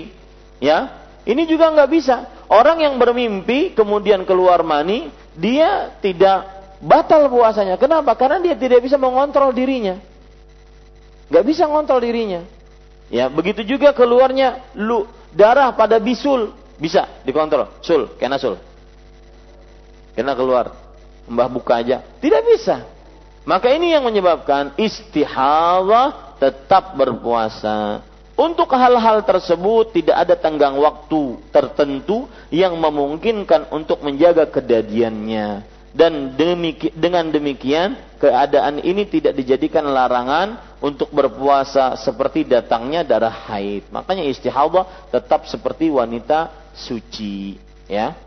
Ya, 0.59 0.99
ini 1.23 1.47
juga 1.47 1.71
nggak 1.71 1.89
bisa. 1.89 2.29
Orang 2.51 2.83
yang 2.83 2.99
bermimpi 2.99 3.71
kemudian 3.73 4.27
keluar 4.27 4.61
mani, 4.61 5.09
dia 5.33 5.93
tidak 5.99 6.45
batal 6.83 7.31
puasanya. 7.31 7.79
Kenapa? 7.79 8.13
Karena 8.13 8.43
dia 8.43 8.55
tidak 8.57 8.83
bisa 8.83 8.99
mengontrol 8.99 9.55
dirinya. 9.55 9.97
Gak 11.31 11.45
bisa 11.47 11.65
mengontrol 11.65 12.03
dirinya. 12.03 12.41
Ya, 13.09 13.29
begitu 13.29 13.61
juga 13.65 13.93
keluarnya 13.93 14.61
lu 14.77 15.05
darah 15.33 15.73
pada 15.73 15.97
bisul 15.97 16.53
bisa 16.77 17.09
dikontrol. 17.25 17.69
Sul, 17.81 18.09
kena 18.17 18.37
sul. 18.37 18.57
Kena 20.13 20.37
keluar. 20.37 20.73
Mbah 21.25 21.49
buka 21.49 21.81
aja. 21.81 22.03
Tidak 22.21 22.41
bisa. 22.45 22.85
Maka 23.43 23.71
ini 23.75 23.91
yang 23.91 24.05
menyebabkan 24.07 24.75
istihadah 24.79 26.37
tetap 26.39 26.95
berpuasa. 26.95 28.03
Untuk 28.33 28.73
hal-hal 28.73 29.21
tersebut 29.21 29.93
tidak 29.93 30.17
ada 30.25 30.33
tenggang 30.33 30.73
waktu 30.81 31.37
tertentu 31.53 32.25
yang 32.49 32.73
memungkinkan 32.81 33.69
untuk 33.69 34.01
menjaga 34.01 34.49
kedadiannya. 34.49 35.69
Dan 35.93 36.33
demiki, 36.33 36.89
dengan 36.97 37.29
demikian 37.29 37.93
keadaan 38.17 38.81
ini 38.81 39.05
tidak 39.05 39.37
dijadikan 39.37 39.85
larangan 39.85 40.57
untuk 40.81 41.13
berpuasa 41.13 41.93
seperti 42.01 42.41
datangnya 42.49 43.05
darah 43.05 43.29
haid. 43.53 43.85
Makanya 43.93 44.25
istihadah 44.25 45.13
tetap 45.13 45.45
seperti 45.45 45.93
wanita 45.93 46.49
suci. 46.73 47.61
Ya. 47.85 48.17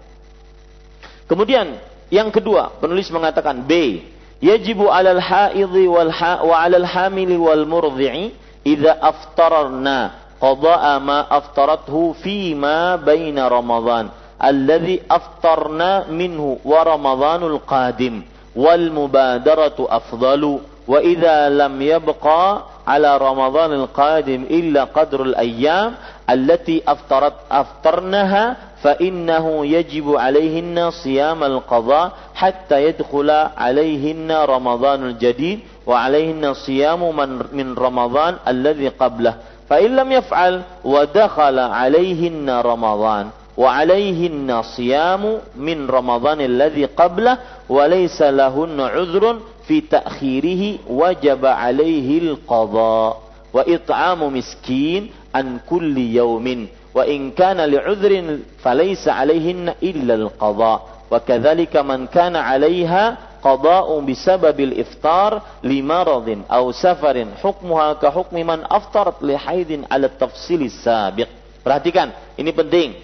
Kemudian 1.26 1.82
yang 2.06 2.30
kedua 2.30 2.78
penulis 2.78 3.10
mengatakan 3.10 3.66
B. 3.66 4.06
Yajibu 4.38 4.86
alal 4.86 5.18
haidhi 5.18 5.90
wal 5.90 6.12
ha, 6.14 6.46
wa 6.46 6.62
alal 6.62 6.86
hamili 6.86 7.34
wal 7.34 7.66
murdhi'i 7.66 8.45
إذا 8.66 8.98
أفطرنا 9.02 10.10
قضاء 10.40 10.98
ما 10.98 11.26
أفطرته 11.30 12.12
فيما 12.12 12.96
بين 12.96 13.38
رمضان. 13.38 14.08
الذي 14.44 15.00
أفطرنا 15.10 16.10
منه 16.10 16.58
ورمضان 16.64 17.42
القادم. 17.42 18.22
والمبادرة 18.56 19.78
أفضل. 19.78 20.58
وإذا 20.88 21.48
لم 21.48 21.82
يبقى 21.82 22.62
على 22.86 23.16
رمضان 23.18 23.72
القادم 23.72 24.42
إلا 24.50 24.84
قدر 24.84 25.22
الأيام 25.22 25.94
التي 26.30 26.82
أفطرت 26.88 27.34
أفطرنها 27.50 28.56
فإنه 28.82 29.66
يجب 29.66 30.16
عليهن 30.16 30.90
صيام 30.90 31.44
القضاء 31.44 32.12
حتى 32.34 32.84
يدخل 32.84 33.30
عليهن 33.56 34.32
رمضان 34.32 35.06
الجديد. 35.06 35.60
وعليهن 35.86 36.54
صيام 36.54 37.16
من, 37.16 37.42
من 37.52 37.74
رمضان 37.74 38.34
الذي 38.48 38.88
قبله. 38.88 39.34
فإن 39.68 39.96
لم 39.96 40.12
يفعل 40.12 40.62
ودخل 40.84 41.58
عليهن 41.58 42.50
رمضان 42.50 43.28
وعليهن 43.56 44.62
صيام 44.62 45.38
من 45.56 45.86
رمضان 45.90 46.40
الذي 46.40 46.84
قبله 46.84 47.38
وليس 47.68 48.22
لهن 48.22 48.80
عذر 48.80 49.38
في 49.66 49.80
تأخيره 49.80 50.78
وجب 50.90 51.46
عليه 51.46 52.18
القضاء. 52.18 53.20
وإطعام 53.52 54.36
مسكين 54.38 55.10
عن 55.34 55.58
كل 55.70 55.98
يوم 55.98 56.66
وإن 56.94 57.30
كان 57.30 57.56
لعذر 57.60 58.38
فليس 58.62 59.08
عليهن 59.08 59.74
إلا 59.82 60.14
القضاء. 60.14 60.88
وكذلك 61.10 61.76
من 61.76 62.06
كان 62.06 62.36
عليها 62.36 63.16
qada'un 63.46 64.02
bisababil 64.02 64.74
iftar 64.82 65.62
lima 65.62 66.02
radin 66.02 66.42
au 66.50 66.74
safarin 66.74 67.30
hukmuha 67.38 67.94
ka 68.02 68.10
hukmi 68.10 68.42
man 68.42 68.66
aftar 68.66 69.14
li 69.22 69.38
haidin 69.38 69.86
ala 69.86 70.10
tafsili 70.10 70.66
sabiq. 70.66 71.30
Perhatikan, 71.62 72.10
ini 72.34 72.50
penting. 72.50 72.98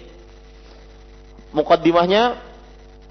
Mukaddimahnya 1.55 2.35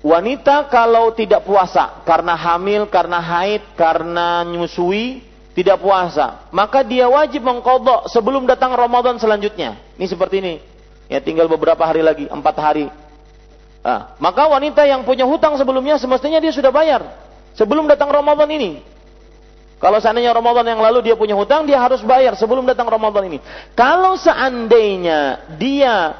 wanita 0.04 0.68
kalau 0.68 1.12
tidak 1.16 1.44
puasa 1.48 2.04
karena 2.04 2.36
hamil, 2.36 2.84
karena 2.88 3.20
haid, 3.20 3.62
karena 3.76 4.44
nyusui, 4.48 5.24
tidak 5.52 5.80
puasa, 5.84 6.48
maka 6.52 6.80
dia 6.80 7.08
wajib 7.08 7.44
mengkodok 7.44 8.08
sebelum 8.08 8.48
datang 8.48 8.72
Ramadan 8.72 9.20
selanjutnya. 9.20 9.76
Ini 9.96 10.06
seperti 10.08 10.40
ini. 10.40 10.54
Ya 11.08 11.20
tinggal 11.20 11.48
beberapa 11.48 11.84
hari 11.84 12.00
lagi, 12.00 12.24
empat 12.28 12.56
hari. 12.56 12.88
Nah, 13.84 14.16
maka 14.16 14.48
wanita 14.48 14.88
yang 14.88 15.04
punya 15.04 15.28
hutang 15.28 15.60
sebelumnya 15.60 16.00
semestinya 16.00 16.40
dia 16.40 16.54
sudah 16.54 16.72
bayar 16.72 17.21
sebelum 17.56 17.88
datang 17.88 18.08
Ramadan 18.12 18.48
ini. 18.52 18.82
Kalau 19.82 19.98
seandainya 19.98 20.30
Ramadan 20.30 20.62
yang 20.62 20.78
lalu 20.78 21.10
dia 21.10 21.18
punya 21.18 21.34
hutang, 21.34 21.66
dia 21.66 21.74
harus 21.74 21.98
bayar 22.06 22.38
sebelum 22.38 22.62
datang 22.62 22.86
Ramadan 22.86 23.26
ini. 23.26 23.38
Kalau 23.74 24.14
seandainya 24.14 25.50
dia 25.58 26.14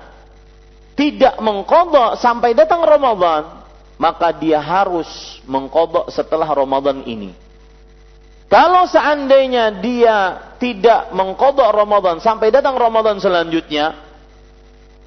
tidak 0.99 1.39
mengkodok 1.39 2.19
sampai 2.19 2.59
datang 2.59 2.83
Ramadan, 2.83 3.63
maka 4.03 4.35
dia 4.35 4.59
harus 4.59 5.39
mengkodok 5.47 6.11
setelah 6.11 6.51
Ramadan 6.51 7.07
ini. 7.07 7.31
Kalau 8.51 8.85
seandainya 8.91 9.79
dia 9.79 10.51
tidak 10.59 11.15
mengkodok 11.15 11.71
Ramadan 11.71 12.19
sampai 12.19 12.51
datang 12.51 12.75
Ramadan 12.75 13.23
selanjutnya, 13.23 13.95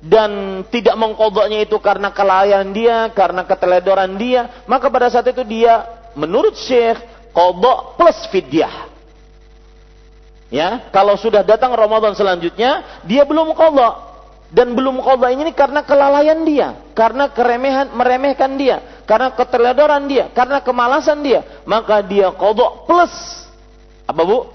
dan 0.06 0.62
tidak 0.70 0.94
mengkodoknya 0.96 1.66
itu 1.66 1.82
karena 1.82 2.14
kelalaian 2.14 2.66
dia, 2.70 3.10
karena 3.12 3.42
keteledoran 3.42 4.16
dia, 4.16 4.64
maka 4.70 4.88
pada 4.88 5.10
saat 5.10 5.26
itu 5.30 5.42
dia 5.44 5.95
menurut 6.16 6.56
Syekh 6.56 6.98
kodok 7.36 8.00
plus 8.00 8.18
fidyah. 8.32 8.88
Ya, 10.50 10.88
kalau 10.94 11.20
sudah 11.20 11.44
datang 11.44 11.76
Ramadan 11.76 12.16
selanjutnya, 12.16 13.02
dia 13.04 13.28
belum 13.28 13.52
kodok 13.52 13.94
dan 14.54 14.72
belum 14.72 15.04
kodok 15.04 15.28
ini 15.36 15.52
karena 15.52 15.84
kelalaian 15.84 16.48
dia, 16.48 16.80
karena 16.96 17.28
keremehan 17.28 17.92
meremehkan 17.92 18.56
dia, 18.56 19.04
karena 19.04 19.36
keteledoran 19.36 20.08
dia, 20.08 20.32
karena 20.32 20.64
kemalasan 20.64 21.20
dia, 21.20 21.44
maka 21.68 22.00
dia 22.00 22.32
kodok 22.32 22.88
plus 22.88 23.12
apa 24.06 24.22
bu? 24.22 24.48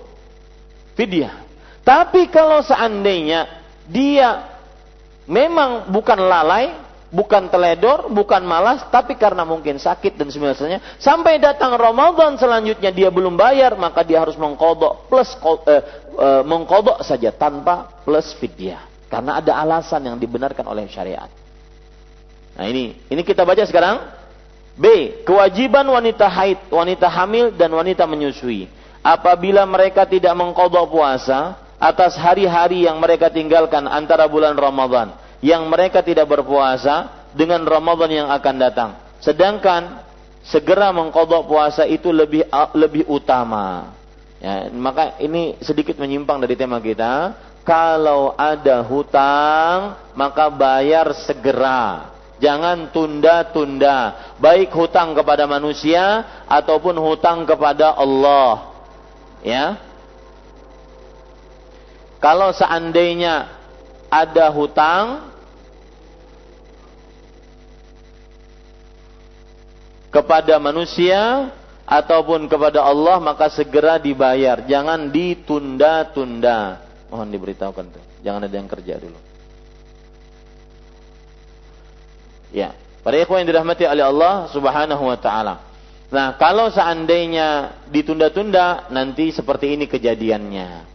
Fidyah. 0.94 1.42
Tapi 1.82 2.30
kalau 2.30 2.62
seandainya 2.62 3.50
dia 3.90 4.46
memang 5.26 5.90
bukan 5.90 6.16
lalai, 6.16 6.70
bukan 7.10 7.50
teledor, 7.50 8.06
bukan 8.08 8.40
malas, 8.46 8.86
tapi 8.88 9.18
karena 9.18 9.42
mungkin 9.42 9.76
sakit 9.76 10.14
dan 10.14 10.30
semisalnya, 10.30 10.80
sampai 11.02 11.42
datang 11.42 11.74
Ramadan 11.74 12.38
selanjutnya 12.38 12.94
dia 12.94 13.10
belum 13.10 13.34
bayar, 13.34 13.74
maka 13.74 14.06
dia 14.06 14.22
harus 14.22 14.38
mengkodok 14.38 15.10
plus 15.10 15.34
eh, 15.66 15.82
eh, 16.16 16.42
mengkodok 16.46 17.02
saja 17.02 17.34
tanpa 17.34 18.00
plus 18.06 18.32
fidyah. 18.38 18.86
Karena 19.10 19.42
ada 19.42 19.58
alasan 19.58 20.06
yang 20.06 20.16
dibenarkan 20.22 20.62
oleh 20.70 20.86
syariat. 20.86 21.26
Nah 22.54 22.64
ini, 22.70 22.94
ini 23.10 23.22
kita 23.26 23.42
baca 23.42 23.66
sekarang. 23.66 24.22
B. 24.78 25.18
Kewajiban 25.26 25.82
wanita 25.82 26.30
haid, 26.30 26.70
wanita 26.70 27.10
hamil 27.10 27.50
dan 27.58 27.74
wanita 27.74 28.06
menyusui. 28.06 28.70
Apabila 29.02 29.66
mereka 29.66 30.06
tidak 30.06 30.30
mengkodok 30.38 30.94
puasa, 30.94 31.58
atas 31.82 32.14
hari-hari 32.14 32.86
yang 32.86 33.02
mereka 33.02 33.32
tinggalkan 33.32 33.90
antara 33.90 34.30
bulan 34.30 34.54
Ramadan 34.54 35.10
yang 35.40 35.68
mereka 35.68 36.04
tidak 36.04 36.28
berpuasa 36.28 37.28
dengan 37.32 37.64
Ramadan 37.64 38.10
yang 38.12 38.28
akan 38.28 38.54
datang. 38.60 38.90
Sedangkan 39.20 40.04
segera 40.44 40.92
mengkodok 40.92 41.48
puasa 41.48 41.84
itu 41.84 42.12
lebih 42.12 42.44
lebih 42.76 43.04
utama. 43.08 43.96
Ya, 44.40 44.72
maka 44.72 45.20
ini 45.20 45.60
sedikit 45.60 46.00
menyimpang 46.00 46.40
dari 46.40 46.56
tema 46.56 46.80
kita. 46.80 47.36
Kalau 47.60 48.32
ada 48.40 48.80
hutang, 48.80 50.00
maka 50.16 50.48
bayar 50.48 51.12
segera. 51.12 52.08
Jangan 52.40 52.88
tunda-tunda. 52.88 54.32
Baik 54.40 54.72
hutang 54.72 55.12
kepada 55.12 55.44
manusia 55.44 56.24
ataupun 56.48 56.96
hutang 56.96 57.44
kepada 57.44 57.92
Allah. 57.92 58.72
Ya, 59.44 59.76
kalau 62.20 62.52
seandainya 62.52 63.48
ada 64.12 64.52
hutang 64.52 65.29
kepada 70.10 70.58
manusia 70.58 71.50
ataupun 71.86 72.50
kepada 72.50 72.82
Allah 72.82 73.18
maka 73.22 73.50
segera 73.50 73.96
dibayar, 73.96 74.62
jangan 74.66 75.10
ditunda-tunda. 75.10 76.86
Mohon 77.10 77.28
diberitahukan 77.34 77.84
tuh, 77.90 78.04
jangan 78.22 78.46
ada 78.46 78.54
yang 78.54 78.70
kerja 78.70 78.94
dulu. 78.98 79.18
Ya, 82.50 82.74
para 83.06 83.14
ikhwan 83.18 83.46
yang 83.46 83.54
dirahmati 83.54 83.86
oleh 83.86 84.02
Allah 84.02 84.50
Subhanahu 84.50 85.06
wa 85.06 85.18
taala. 85.18 85.70
Nah, 86.10 86.34
kalau 86.34 86.66
seandainya 86.74 87.78
ditunda-tunda 87.86 88.90
nanti 88.90 89.30
seperti 89.30 89.78
ini 89.78 89.86
kejadiannya. 89.86 90.90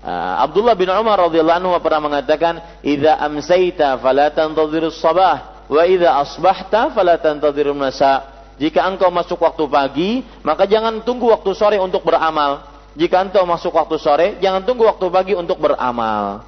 Uh, 0.00 0.44
Abdullah 0.44 0.76
bin 0.76 0.88
Umar 0.88 1.28
radhiyallahu 1.28 1.60
anhu 1.60 1.72
pernah 1.80 2.00
mengatakan, 2.08 2.60
"Idza 2.84 3.20
amsayta 3.20 4.00
fala 4.00 4.32
tantadhirus 4.32 4.96
sabah 5.00 5.59
wa 5.70 5.82
idza 5.86 6.18
asbahta 6.18 6.90
fala 6.90 7.14
tantadhirun 7.16 7.78
masa." 7.78 8.26
Jika 8.60 8.84
engkau 8.84 9.08
masuk 9.08 9.40
waktu 9.40 9.64
pagi, 9.72 10.10
maka 10.44 10.68
jangan 10.68 11.00
tunggu 11.00 11.32
waktu 11.32 11.56
sore 11.56 11.80
untuk 11.80 12.04
beramal. 12.04 12.60
Jika 12.92 13.24
engkau 13.24 13.48
masuk 13.48 13.72
waktu 13.72 13.96
sore, 13.96 14.26
jangan 14.36 14.60
tunggu 14.68 14.84
waktu 14.84 15.08
pagi 15.08 15.32
untuk 15.32 15.56
beramal. 15.56 16.44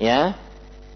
Ya. 0.00 0.32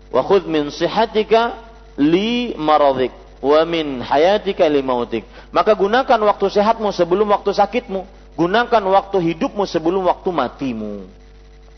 Wa 0.09 0.25
khudh 0.25 0.49
min 0.49 0.73
sihatika 0.73 1.61
li 2.01 2.57
maradik 2.57 3.13
wa 3.45 3.61
min 3.69 4.01
hayatika 4.01 4.65
li 4.65 4.81
mautik. 4.81 5.29
Maka 5.53 5.77
gunakan 5.77 6.21
waktu 6.25 6.47
sehatmu 6.49 6.89
sebelum 6.89 7.29
waktu 7.37 7.53
sakitmu. 7.53 8.09
Gunakan 8.41 8.83
waktu 8.97 9.17
hidupmu 9.33 9.69
sebelum 9.69 10.09
waktu 10.09 10.29
matimu. 10.33 11.05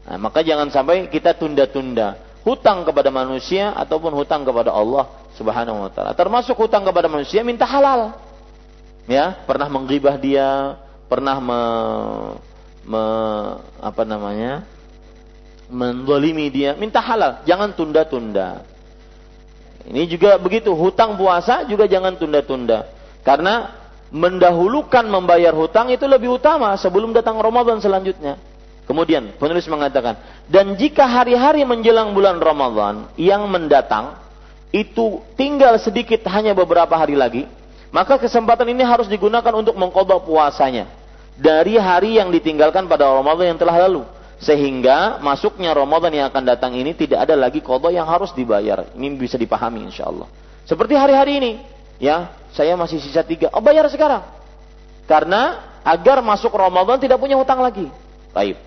Nah, 0.06 0.18
maka 0.22 0.46
jangan 0.46 0.70
sampai 0.70 1.10
kita 1.10 1.34
tunda-tunda 1.34 2.18
hutang 2.46 2.86
kepada 2.86 3.10
manusia 3.10 3.74
ataupun 3.74 4.14
hutang 4.14 4.46
kepada 4.46 4.72
Allah 4.72 5.10
Subhanahu 5.38 5.86
wa 5.86 5.90
taala. 5.94 6.12
Termasuk 6.18 6.58
hutang 6.58 6.82
kepada 6.82 7.06
manusia 7.06 7.46
minta 7.46 7.62
halal. 7.62 8.18
Ya, 9.06 9.38
pernah 9.46 9.70
menggibah 9.70 10.18
dia, 10.20 10.76
pernah 11.08 11.38
me, 11.40 11.60
me 12.84 13.04
apa 13.80 14.02
namanya? 14.04 14.66
mendolimi 15.68 16.48
dia, 16.48 16.72
minta 16.74 16.98
halal, 16.98 17.44
jangan 17.44 17.76
tunda-tunda. 17.76 18.64
Ini 19.88 20.04
juga 20.08 20.36
begitu, 20.40 20.72
hutang 20.72 21.16
puasa 21.16 21.64
juga 21.68 21.84
jangan 21.84 22.16
tunda-tunda. 22.16 22.88
Karena 23.24 23.72
mendahulukan 24.08 25.04
membayar 25.04 25.52
hutang 25.52 25.92
itu 25.92 26.08
lebih 26.08 26.40
utama 26.40 26.72
sebelum 26.80 27.12
datang 27.12 27.36
Ramadan 27.36 27.80
selanjutnya. 27.80 28.40
Kemudian 28.88 29.36
penulis 29.36 29.68
mengatakan, 29.68 30.16
dan 30.48 30.72
jika 30.80 31.04
hari-hari 31.04 31.60
menjelang 31.68 32.16
bulan 32.16 32.40
Ramadan 32.40 33.12
yang 33.20 33.44
mendatang 33.44 34.16
itu 34.68 35.24
tinggal 35.34 35.80
sedikit 35.80 36.20
hanya 36.28 36.52
beberapa 36.52 36.92
hari 36.92 37.16
lagi, 37.16 37.48
maka 37.88 38.20
kesempatan 38.20 38.68
ini 38.68 38.84
harus 38.84 39.08
digunakan 39.08 39.52
untuk 39.56 39.72
mengkodok 39.76 40.28
puasanya 40.28 40.88
dari 41.38 41.78
hari 41.80 42.18
yang 42.20 42.28
ditinggalkan 42.28 42.84
pada 42.90 43.08
Ramadan 43.08 43.54
yang 43.54 43.60
telah 43.60 43.88
lalu. 43.88 44.04
Sehingga 44.38 45.18
masuknya 45.18 45.74
Ramadan 45.74 46.14
yang 46.14 46.26
akan 46.30 46.44
datang 46.46 46.70
ini 46.78 46.94
tidak 46.94 47.26
ada 47.26 47.34
lagi 47.34 47.58
kodok 47.58 47.90
yang 47.90 48.06
harus 48.06 48.30
dibayar. 48.30 48.86
Ini 48.94 49.18
bisa 49.18 49.34
dipahami 49.34 49.82
insya 49.82 50.06
Allah. 50.06 50.30
Seperti 50.62 50.94
hari-hari 50.94 51.42
ini, 51.42 51.52
ya 51.98 52.30
saya 52.54 52.78
masih 52.78 53.02
sisa 53.02 53.26
tiga, 53.26 53.50
oh 53.50 53.58
bayar 53.58 53.90
sekarang. 53.90 54.22
Karena 55.10 55.58
agar 55.82 56.22
masuk 56.22 56.54
Ramadan 56.54 57.02
tidak 57.02 57.18
punya 57.18 57.34
hutang 57.34 57.58
lagi. 57.58 57.90
Baik. 58.30 58.60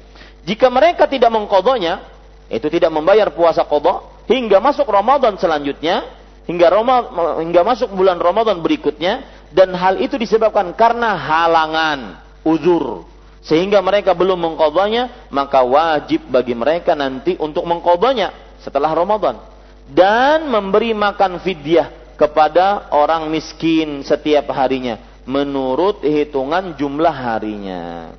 Jika 0.44 0.68
mereka 0.68 1.06
tidak 1.06 1.30
mengkodoknya, 1.32 2.04
itu 2.52 2.68
tidak 2.68 2.92
membayar 2.92 3.32
puasa 3.32 3.64
kodok, 3.64 4.21
hingga 4.32 4.64
masuk 4.64 4.88
Ramadan 4.88 5.36
selanjutnya, 5.36 6.08
hingga 6.48 6.72
Roma, 6.72 7.04
hingga 7.44 7.68
masuk 7.68 7.92
bulan 7.92 8.16
Ramadan 8.16 8.64
berikutnya, 8.64 9.28
dan 9.52 9.76
hal 9.76 10.00
itu 10.00 10.16
disebabkan 10.16 10.72
karena 10.72 11.20
halangan, 11.20 12.24
uzur, 12.48 13.04
sehingga 13.44 13.84
mereka 13.84 14.16
belum 14.16 14.40
mengkodanya, 14.40 15.28
maka 15.28 15.60
wajib 15.68 16.24
bagi 16.32 16.56
mereka 16.56 16.96
nanti 16.96 17.36
untuk 17.36 17.68
mengkodanya 17.68 18.32
setelah 18.64 18.96
Ramadan 18.96 19.52
dan 19.92 20.48
memberi 20.48 20.96
makan 20.96 21.44
fidyah 21.44 22.16
kepada 22.16 22.94
orang 22.96 23.28
miskin 23.28 24.06
setiap 24.06 24.48
harinya 24.56 25.02
menurut 25.28 26.02
hitungan 26.06 26.78
jumlah 26.80 27.12
harinya. 27.14 28.14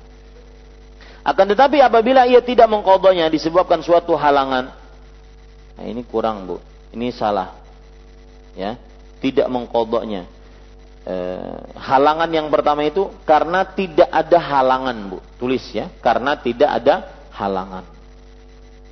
Akan 1.23 1.47
tetapi 1.47 1.79
apabila 1.79 2.27
ia 2.27 2.43
tidak 2.43 2.67
mengkodanya 2.67 3.31
disebabkan 3.31 3.79
suatu 3.79 4.11
halangan, 4.19 4.75
nah 5.73 5.83
ini 5.85 6.01
kurang 6.05 6.45
bu, 6.45 6.57
ini 6.93 7.09
salah, 7.09 7.57
ya, 8.53 8.77
tidak 9.23 9.47
mengkodoknya. 9.47 10.27
Eh, 11.03 11.59
halangan 11.83 12.31
yang 12.31 12.47
pertama 12.47 12.87
itu 12.87 13.11
karena 13.27 13.67
tidak 13.67 14.07
ada 14.07 14.39
halangan 14.39 14.95
bu. 15.11 15.17
Tulis 15.35 15.63
ya. 15.75 15.91
Karena 15.99 16.39
tidak 16.39 16.79
ada 16.79 17.11
halangan. 17.35 17.83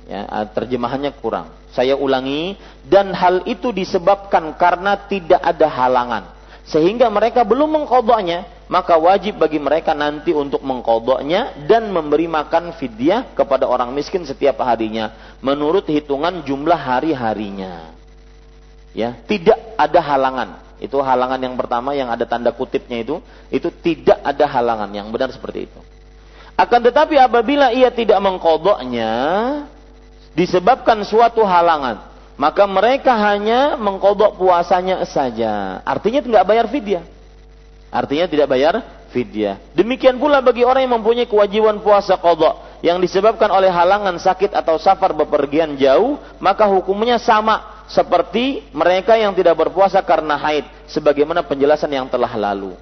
Ya 0.04 0.28
ah, 0.28 0.44
terjemahannya 0.44 1.16
kurang. 1.20 1.48
Saya 1.72 1.96
ulangi 1.96 2.60
dan 2.84 3.16
hal 3.16 3.48
itu 3.48 3.72
disebabkan 3.72 4.52
karena 4.60 5.08
tidak 5.08 5.40
ada 5.40 5.68
halangan. 5.72 6.24
Sehingga 6.68 7.08
mereka 7.08 7.48
belum 7.48 7.80
mengkodoknya 7.80 8.61
maka 8.72 8.96
wajib 8.96 9.36
bagi 9.36 9.60
mereka 9.60 9.92
nanti 9.92 10.32
untuk 10.32 10.64
mengkodoknya 10.64 11.68
dan 11.68 11.92
memberi 11.92 12.24
makan 12.24 12.72
fidyah 12.80 13.36
kepada 13.36 13.68
orang 13.68 13.92
miskin 13.92 14.24
setiap 14.24 14.56
harinya 14.64 15.36
menurut 15.44 15.84
hitungan 15.92 16.40
jumlah 16.40 16.80
hari-harinya 16.80 17.92
ya 18.96 19.12
tidak 19.28 19.60
ada 19.76 20.00
halangan 20.00 20.62
itu 20.82 20.98
halangan 20.98 21.38
yang 21.38 21.54
pertama 21.54 21.94
yang 21.94 22.10
ada 22.10 22.26
tanda 22.26 22.50
kutipnya 22.50 23.06
itu, 23.06 23.22
itu 23.54 23.70
tidak 23.70 24.18
ada 24.18 24.50
halangan 24.50 24.90
yang 24.90 25.06
benar 25.14 25.30
seperti 25.30 25.70
itu. 25.70 25.78
Akan 26.58 26.82
tetapi 26.82 27.14
apabila 27.22 27.70
ia 27.70 27.86
tidak 27.94 28.18
mengkodoknya, 28.18 29.14
disebabkan 30.34 31.06
suatu 31.06 31.46
halangan, 31.46 32.02
maka 32.34 32.66
mereka 32.66 33.14
hanya 33.14 33.78
mengkodok 33.78 34.34
puasanya 34.34 35.06
saja. 35.06 35.78
Artinya 35.86 36.18
tidak 36.18 36.42
bayar 36.50 36.66
fidyah. 36.66 37.06
Artinya 37.92 38.24
tidak 38.24 38.48
bayar 38.48 38.80
fidyah. 39.12 39.60
Demikian 39.76 40.16
pula 40.16 40.40
bagi 40.40 40.64
orang 40.64 40.88
yang 40.88 40.96
mempunyai 40.96 41.28
kewajiban 41.28 41.84
puasa 41.84 42.16
kodok 42.16 42.80
yang 42.80 42.96
disebabkan 42.96 43.52
oleh 43.52 43.68
halangan 43.68 44.16
sakit 44.16 44.56
atau 44.56 44.80
safar 44.80 45.12
bepergian 45.12 45.76
jauh, 45.76 46.16
maka 46.40 46.64
hukumnya 46.64 47.20
sama 47.20 47.84
seperti 47.92 48.64
mereka 48.72 49.20
yang 49.20 49.36
tidak 49.36 49.60
berpuasa 49.60 50.00
karena 50.00 50.40
haid 50.40 50.64
sebagaimana 50.88 51.44
penjelasan 51.44 51.92
yang 51.92 52.08
telah 52.08 52.32
lalu. 52.32 52.72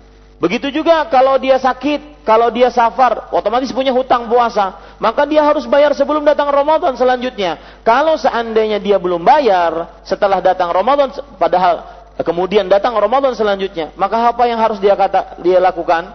Begitu 0.41 0.73
juga 0.73 1.05
kalau 1.12 1.37
dia 1.37 1.61
sakit, 1.61 2.24
kalau 2.24 2.49
dia 2.49 2.73
safar, 2.73 3.28
otomatis 3.28 3.69
punya 3.77 3.93
hutang 3.93 4.24
puasa, 4.24 4.97
maka 4.97 5.28
dia 5.28 5.45
harus 5.45 5.69
bayar 5.69 5.93
sebelum 5.93 6.24
datang 6.24 6.49
Ramadan 6.49 6.97
selanjutnya. 6.97 7.82
Kalau 7.85 8.16
seandainya 8.16 8.81
dia 8.81 8.97
belum 8.97 9.20
bayar 9.20 10.01
setelah 10.01 10.41
datang 10.41 10.73
Ramadan 10.73 11.12
padahal 11.37 12.00
kemudian 12.27 12.67
datang 12.67 12.93
Ramadan 12.99 13.33
selanjutnya, 13.39 13.95
maka 13.95 14.31
apa 14.35 14.43
yang 14.51 14.59
harus 14.59 14.83
dia 14.83 14.99
kata 14.99 15.39
dia 15.41 15.63
lakukan? 15.63 16.11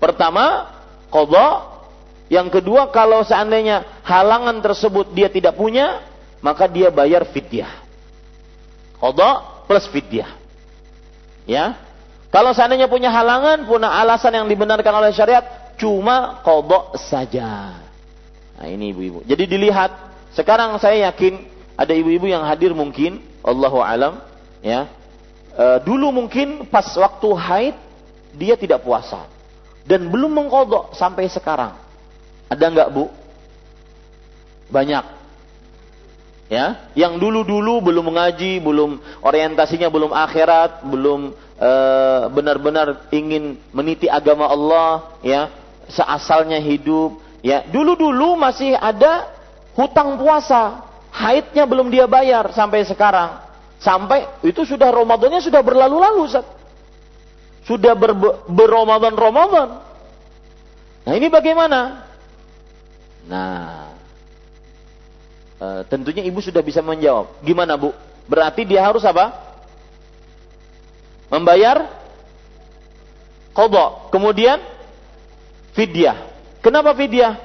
Pertama, 0.00 0.72
qadha. 1.08 1.68
Yang 2.30 2.62
kedua, 2.62 2.86
kalau 2.94 3.26
seandainya 3.26 3.82
halangan 4.06 4.62
tersebut 4.62 5.10
dia 5.10 5.26
tidak 5.26 5.58
punya, 5.58 5.98
maka 6.38 6.70
dia 6.70 6.86
bayar 6.92 7.26
fidyah. 7.26 7.82
Qadha 9.02 9.64
plus 9.66 9.90
fidyah. 9.90 10.30
Ya. 11.48 11.74
Kalau 12.30 12.54
seandainya 12.54 12.86
punya 12.86 13.10
halangan, 13.10 13.66
punya 13.66 13.90
alasan 13.90 14.38
yang 14.38 14.46
dibenarkan 14.46 14.94
oleh 14.94 15.10
syariat, 15.10 15.74
cuma 15.74 16.38
qadha 16.46 16.94
saja. 17.10 17.82
Nah, 18.60 18.66
ini 18.70 18.94
ibu-ibu. 18.94 19.26
Jadi 19.26 19.50
dilihat, 19.50 19.90
sekarang 20.36 20.78
saya 20.78 21.10
yakin 21.10 21.42
ada 21.74 21.90
ibu-ibu 21.96 22.30
yang 22.30 22.46
hadir 22.46 22.70
mungkin, 22.76 23.18
Allahu 23.42 23.80
alam, 23.82 24.20
ya. 24.64 24.88
E, 25.56 25.64
dulu 25.84 26.12
mungkin 26.14 26.68
pas 26.68 26.86
waktu 26.96 27.28
haid 27.36 27.76
dia 28.36 28.54
tidak 28.56 28.84
puasa. 28.84 29.26
Dan 29.84 30.06
belum 30.12 30.30
mengkodok 30.30 30.94
sampai 30.94 31.26
sekarang. 31.26 31.74
Ada 32.46 32.64
nggak 32.70 32.88
bu? 32.92 33.10
Banyak. 34.70 35.04
Ya. 36.50 36.90
Yang 36.94 37.18
dulu-dulu 37.18 37.90
belum 37.90 38.14
mengaji 38.14 38.62
belum 38.62 39.00
orientasinya 39.24 39.90
belum 39.90 40.14
akhirat 40.14 40.86
belum 40.86 41.34
uh, 41.58 42.22
benar-benar 42.30 43.10
ingin 43.10 43.58
meniti 43.74 44.06
agama 44.06 44.46
Allah 44.46 45.18
ya. 45.24 45.50
Seasalnya 45.90 46.62
hidup 46.62 47.18
ya. 47.42 47.66
Dulu-dulu 47.66 48.38
masih 48.38 48.78
ada 48.78 49.26
hutang 49.74 50.14
puasa. 50.20 50.86
Haidnya 51.10 51.66
belum 51.66 51.90
dia 51.90 52.06
bayar 52.06 52.54
sampai 52.54 52.86
sekarang 52.86 53.49
sampai 53.80 54.44
itu 54.44 54.62
sudah 54.62 54.92
Ramadannya 54.92 55.40
sudah 55.40 55.64
berlalu-lalu 55.64 56.28
sudah 57.64 57.92
ber, 57.96 58.12
berramadan 58.48 59.16
Ramadan 59.16 59.68
nah 61.04 61.12
ini 61.16 61.26
bagaimana 61.32 62.04
nah 63.24 63.90
E, 65.60 65.84
tentunya 65.92 66.24
ibu 66.24 66.40
sudah 66.40 66.64
bisa 66.64 66.80
menjawab. 66.80 67.44
Gimana 67.44 67.76
bu? 67.76 67.92
Berarti 68.24 68.64
dia 68.64 68.80
harus 68.80 69.04
apa? 69.04 69.36
Membayar 71.28 71.84
kodok. 73.52 74.08
Kemudian 74.08 74.56
fidyah. 75.76 76.16
Kenapa 76.64 76.96
fidyah? 76.96 77.36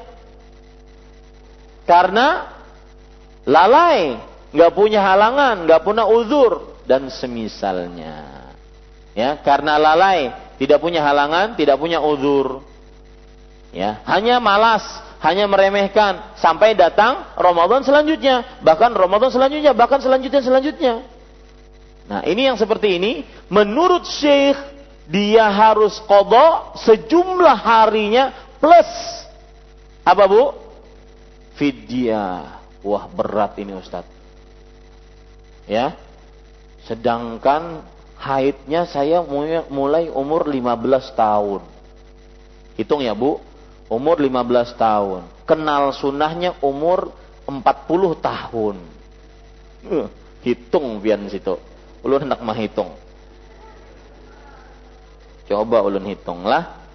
Karena 1.83 2.55
lalai, 3.43 4.15
nggak 4.56 4.72
punya 4.72 5.03
halangan, 5.03 5.68
nggak 5.68 5.82
punya 5.84 6.07
uzur 6.07 6.80
dan 6.88 7.11
semisalnya. 7.11 8.48
Ya, 9.11 9.36
karena 9.44 9.76
lalai, 9.76 10.32
tidak 10.60 10.80
punya 10.80 11.03
halangan, 11.03 11.56
tidak 11.60 11.76
punya 11.80 11.99
uzur. 11.99 12.64
Ya, 13.76 13.99
hanya 14.07 14.40
malas, 14.40 14.84
hanya 15.19 15.48
meremehkan 15.52 16.40
sampai 16.40 16.76
datang 16.76 17.36
Ramadan 17.36 17.84
selanjutnya, 17.84 18.60
bahkan 18.64 18.95
Ramadan 18.95 19.32
selanjutnya, 19.32 19.76
bahkan 19.76 19.99
selanjutnya 19.99 20.41
selanjutnya. 20.44 20.94
Nah, 22.06 22.22
ini 22.23 22.48
yang 22.48 22.56
seperti 22.56 23.02
ini 23.02 23.26
menurut 23.52 24.07
Syekh 24.07 24.56
dia 25.10 25.49
harus 25.49 25.99
kodok 26.06 26.77
sejumlah 26.82 27.57
harinya 27.57 28.30
plus 28.61 28.90
apa 30.06 30.23
bu? 30.30 30.53
Fidyah. 31.57 32.61
Wah 32.86 33.10
berat 33.10 33.57
ini 33.57 33.73
Ustadz. 33.73 34.14
Ya. 35.65 35.97
Sedangkan 36.85 37.81
haidnya 38.19 38.85
saya 38.85 39.21
mulai 39.69 40.09
umur 40.09 40.45
15 40.49 41.13
tahun. 41.17 41.61
Hitung 42.77 43.01
ya 43.01 43.15
bu, 43.17 43.41
umur 43.89 44.17
15 44.21 44.75
tahun. 44.77 45.21
Kenal 45.45 45.93
sunnahnya 45.93 46.57
umur 46.61 47.13
40 47.45 47.61
tahun. 48.21 48.75
Uh, 49.85 50.07
hitung 50.41 50.97
pian 51.01 51.29
situ. 51.29 51.57
Ulun 52.01 52.25
hendak 52.25 52.41
menghitung. 52.41 52.93
Coba 55.45 55.85
ulun 55.85 56.05
hitung 56.09 56.41
lah. 56.45 56.85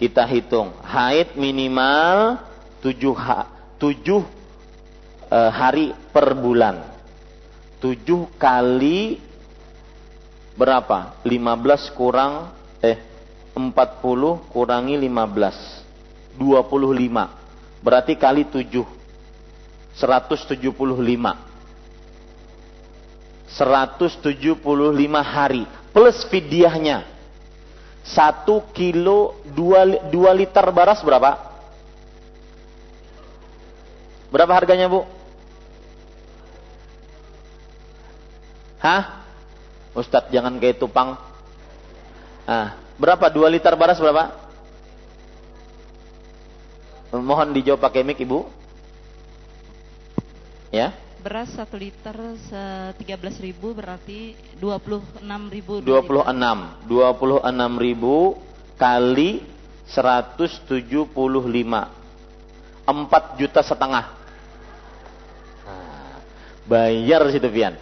Kita 0.00 0.24
hitung. 0.24 0.72
Haid 0.84 1.36
minimal 1.36 2.40
7, 2.80 2.96
ha, 3.16 3.48
7 3.76 4.24
uh, 5.28 5.50
hari 5.52 5.92
per 6.12 6.32
bulan. 6.32 6.93
7 7.84 8.40
kali 8.40 9.20
berapa? 10.56 11.20
15 11.20 11.92
kurang 11.92 12.48
eh 12.80 12.96
40 13.52 14.48
kurangi 14.48 14.96
15 14.96 16.40
25 16.40 17.84
berarti 17.84 18.16
kali 18.16 18.48
7 18.48 18.88
175 20.00 20.00
175 23.52 24.16
hari 25.20 25.68
plus 25.92 26.24
fidyahnya 26.32 27.04
1 28.08 28.48
kilo 28.72 29.36
2, 29.52 30.08
2 30.08 30.40
liter 30.40 30.66
baras 30.72 31.04
berapa? 31.04 31.36
Berapa 34.32 34.52
harganya 34.56 34.88
bu? 34.88 35.13
Hah? 38.84 39.24
Ustadz 39.96 40.28
jangan 40.28 40.60
kayak 40.60 40.76
tupang. 40.76 41.16
Ah, 42.44 42.84
Berapa? 42.94 43.26
Dua 43.26 43.50
liter 43.50 43.74
beras 43.74 43.98
berapa? 43.98 44.30
Mohon 47.14 47.54
dijawab 47.54 47.82
pakai 47.82 48.06
mic 48.06 48.18
ibu. 48.22 48.46
Ya. 50.70 50.94
Beras 51.22 51.54
satu 51.54 51.78
liter 51.78 52.14
tiga 53.00 53.16
belas 53.16 53.38
ribu 53.40 53.72
berarti 53.72 54.36
dua 54.58 54.76
puluh 54.76 55.00
enam 55.22 55.48
ribu. 55.48 55.80
Dua 55.80 56.02
puluh 56.04 56.26
enam, 56.26 56.74
dua 56.84 57.14
puluh 57.14 57.40
enam 57.40 57.78
ribu 57.78 58.36
kali 58.76 59.42
175. 59.88 61.00
4 62.84 63.40
juta 63.40 63.60
setengah. 63.64 64.04
Nah, 65.64 66.20
bayar 66.68 67.24
situ 67.32 67.48
Pian. 67.48 67.72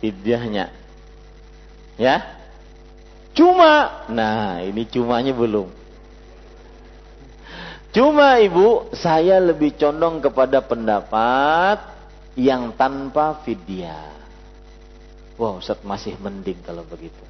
Fidyahnya. 0.00 0.72
Ya. 2.00 2.40
Cuma, 3.36 4.04
nah 4.10 4.58
ini 4.64 4.88
cumanya 4.88 5.30
belum. 5.36 5.70
Cuma 7.90 8.38
ibu, 8.40 8.90
saya 8.94 9.38
lebih 9.38 9.74
condong 9.78 10.22
kepada 10.22 10.62
pendapat 10.62 11.78
yang 12.38 12.74
tanpa 12.74 13.42
fidyah. 13.42 14.14
Wow, 15.34 15.58
Ustaz 15.58 15.80
masih 15.82 16.14
mending 16.20 16.60
kalau 16.62 16.84
begitu. 16.86 17.22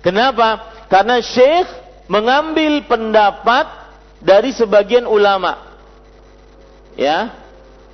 Kenapa? 0.00 0.64
Karena 0.88 1.20
Syekh 1.20 1.68
mengambil 2.08 2.82
pendapat 2.88 3.68
dari 4.18 4.50
sebagian 4.50 5.04
ulama. 5.04 5.60
Ya. 6.96 7.36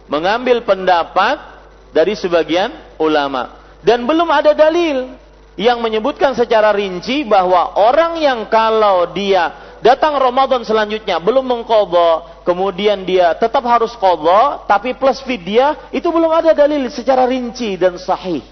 Mengambil 0.06 0.62
pendapat 0.62 1.55
dari 1.94 2.14
sebagian 2.18 2.72
ulama 2.98 3.62
dan 3.82 4.02
belum 4.02 4.26
ada 4.30 4.50
dalil 4.56 5.14
yang 5.56 5.80
menyebutkan 5.80 6.36
secara 6.36 6.74
rinci 6.74 7.24
bahwa 7.24 7.80
orang 7.80 8.20
yang 8.20 8.44
kalau 8.52 9.08
dia 9.14 9.78
datang 9.80 10.18
Ramadan 10.20 10.66
selanjutnya 10.66 11.16
belum 11.16 11.46
mengqadha, 11.46 12.42
kemudian 12.44 13.06
dia 13.08 13.32
tetap 13.38 13.64
harus 13.64 13.96
qadha 13.96 14.68
tapi 14.68 14.92
plus 14.92 15.24
fidyah, 15.24 15.88
itu 15.94 16.04
belum 16.10 16.28
ada 16.28 16.52
dalil 16.52 16.84
secara 16.92 17.24
rinci 17.24 17.78
dan 17.80 17.96
sahih. 17.96 18.44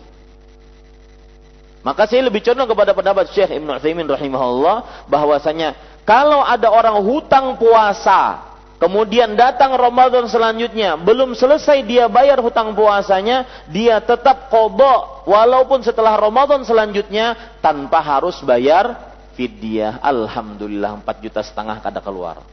Maka 1.85 2.09
saya 2.09 2.25
lebih 2.25 2.41
condong 2.41 2.73
kepada 2.73 2.97
pendapat 2.97 3.29
Syekh 3.37 3.61
Ibn 3.61 3.77
Utsaimin 3.77 4.09
rahimahullah 4.09 5.05
bahwasanya 5.05 6.01
kalau 6.09 6.41
ada 6.41 6.73
orang 6.73 6.97
hutang 7.05 7.61
puasa 7.61 8.54
kemudian 8.85 9.33
datang 9.33 9.73
Ramadan 9.73 10.29
selanjutnya 10.29 11.01
belum 11.01 11.33
selesai 11.33 11.81
dia 11.89 12.05
bayar 12.05 12.37
hutang 12.45 12.77
puasanya 12.77 13.65
dia 13.73 13.97
tetap 14.05 14.53
qada 14.53 15.25
walaupun 15.25 15.81
setelah 15.81 16.21
Ramadan 16.21 16.61
selanjutnya 16.69 17.57
tanpa 17.65 18.05
harus 18.05 18.37
bayar 18.45 19.17
fidyah 19.33 20.05
alhamdulillah 20.05 21.01
4 21.01 21.25
juta 21.25 21.41
setengah 21.41 21.81
kada 21.81 22.05
keluar 22.05 22.45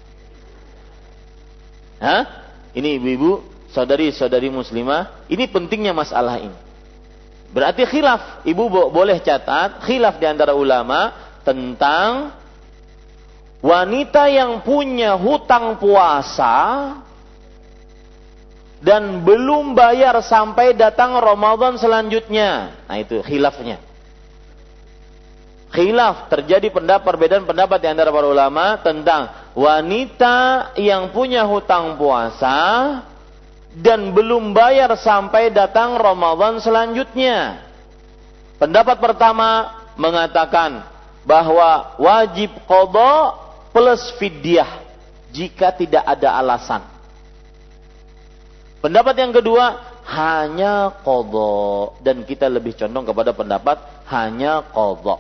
Hah? 2.02 2.26
Ini 2.74 2.98
ibu-ibu, 2.98 3.45
saudari-saudari 3.70 4.49
muslimah, 4.49 5.30
ini 5.30 5.45
pentingnya 5.45 5.94
masalah 5.94 6.41
ini. 6.41 6.58
Berarti 7.53 7.86
khilaf. 7.86 8.41
Ibu 8.41 8.90
boleh 8.90 9.22
catat 9.22 9.86
khilaf 9.86 10.18
di 10.18 10.26
antara 10.26 10.58
ulama 10.58 11.14
tentang 11.45 12.34
wanita 13.62 14.28
yang 14.28 14.66
punya 14.66 15.16
hutang 15.16 15.78
puasa 15.78 16.98
dan 18.82 19.22
belum 19.22 19.78
bayar 19.78 20.18
sampai 20.26 20.74
datang 20.74 21.14
Ramadan 21.22 21.78
selanjutnya. 21.78 22.74
Nah 22.90 22.98
itu 22.98 23.22
khilafnya. 23.22 23.78
Khilaf 25.72 26.28
terjadi 26.28 26.68
pendapat 26.68 27.06
perbedaan 27.06 27.48
pendapat 27.48 27.80
di 27.80 27.88
antara 27.88 28.12
para 28.12 28.28
ulama 28.28 28.76
tentang 28.84 29.32
wanita 29.56 30.36
yang 30.76 31.16
punya 31.16 31.48
hutang 31.48 31.96
puasa 31.96 33.00
dan 33.72 34.12
belum 34.12 34.52
bayar 34.52 34.92
sampai 35.00 35.48
datang 35.48 35.96
Ramadan 35.96 36.60
selanjutnya. 36.60 37.64
Pendapat 38.60 39.00
pertama 39.00 39.80
mengatakan 39.96 40.84
bahwa 41.24 41.96
wajib 41.96 42.52
qada 42.68 43.41
plus 43.72 44.15
fidyah 44.19 44.84
jika 45.31 45.72
tidak 45.76 46.03
ada 46.03 46.35
alasan. 46.38 46.84
Pendapat 48.84 49.15
yang 49.15 49.31
kedua 49.31 49.80
hanya 50.11 50.91
qada 51.06 51.53
dan 52.03 52.26
kita 52.27 52.52
lebih 52.52 52.76
condong 52.76 53.07
kepada 53.07 53.31
pendapat 53.31 53.77
hanya 54.11 54.65
qada. 54.73 55.18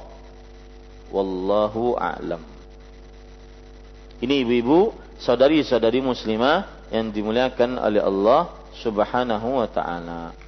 Wallahu 1.11 1.95
a'lam. 1.99 2.41
Ini 4.21 4.45
ibu-ibu, 4.45 4.93
saudari-saudari 5.17 5.99
muslimah 6.01 6.87
yang 6.93 7.09
dimuliakan 7.09 7.79
oleh 7.81 8.01
Allah 8.03 8.53
Subhanahu 8.81 9.61
wa 9.61 9.67
taala. 9.69 10.40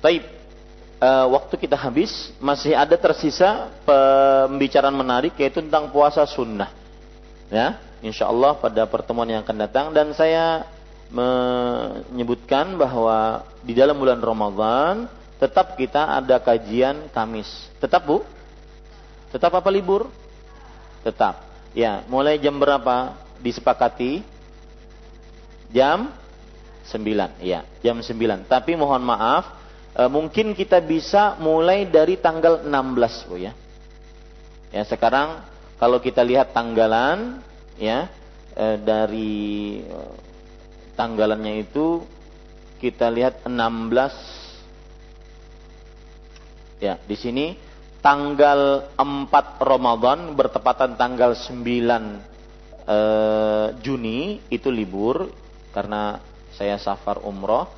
Baik, 0.00 0.24
uh, 0.96 1.28
waktu 1.36 1.60
kita 1.60 1.76
habis 1.76 2.32
masih 2.40 2.72
ada 2.72 2.96
tersisa 2.96 3.68
pembicaraan 3.84 4.96
menarik 4.96 5.36
yaitu 5.36 5.60
tentang 5.60 5.92
puasa 5.92 6.24
sunnah. 6.24 6.72
Ya, 7.52 7.76
insya 8.00 8.24
Allah 8.24 8.56
pada 8.56 8.88
pertemuan 8.88 9.28
yang 9.28 9.44
akan 9.44 9.56
datang 9.60 9.86
dan 9.92 10.16
saya 10.16 10.64
menyebutkan 11.12 12.80
bahwa 12.80 13.44
di 13.60 13.76
dalam 13.76 13.98
bulan 13.98 14.24
Ramadan 14.24 15.04
tetap 15.36 15.76
kita 15.76 16.16
ada 16.16 16.40
kajian 16.40 17.12
Kamis. 17.12 17.48
Tetap 17.76 18.00
Bu? 18.08 18.24
Tetap 19.36 19.52
apa 19.52 19.68
libur? 19.68 20.08
Tetap. 21.04 21.44
Ya, 21.76 22.08
mulai 22.08 22.40
jam 22.40 22.56
berapa 22.56 23.20
disepakati? 23.44 24.24
Jam 25.76 26.08
9. 26.88 27.36
Ya, 27.44 27.68
jam 27.84 28.00
9. 28.00 28.48
Tapi 28.48 28.74
mohon 28.80 29.04
maaf, 29.04 29.59
e, 29.94 30.02
mungkin 30.06 30.52
kita 30.52 30.78
bisa 30.82 31.38
mulai 31.38 31.86
dari 31.86 32.18
tanggal 32.18 32.66
16, 32.66 33.28
Bu 33.30 33.36
ya. 33.38 33.52
Ya, 34.70 34.82
sekarang 34.86 35.42
kalau 35.80 35.98
kita 35.98 36.22
lihat 36.22 36.54
tanggalan 36.54 37.42
ya 37.80 38.06
e, 38.54 38.66
dari 38.82 39.40
e, 39.82 39.98
tanggalannya 40.94 41.64
itu 41.64 42.04
kita 42.80 43.10
lihat 43.12 43.44
16 43.44 44.40
Ya, 46.80 46.96
di 47.04 47.12
sini 47.12 47.60
tanggal 48.00 48.88
4 48.96 49.28
Ramadan 49.60 50.32
bertepatan 50.32 50.96
tanggal 50.96 51.36
9 51.36 51.60
e, 52.88 52.98
Juni 53.84 54.40
itu 54.48 54.72
libur 54.72 55.28
karena 55.76 56.16
saya 56.56 56.80
safar 56.80 57.20
umroh. 57.20 57.68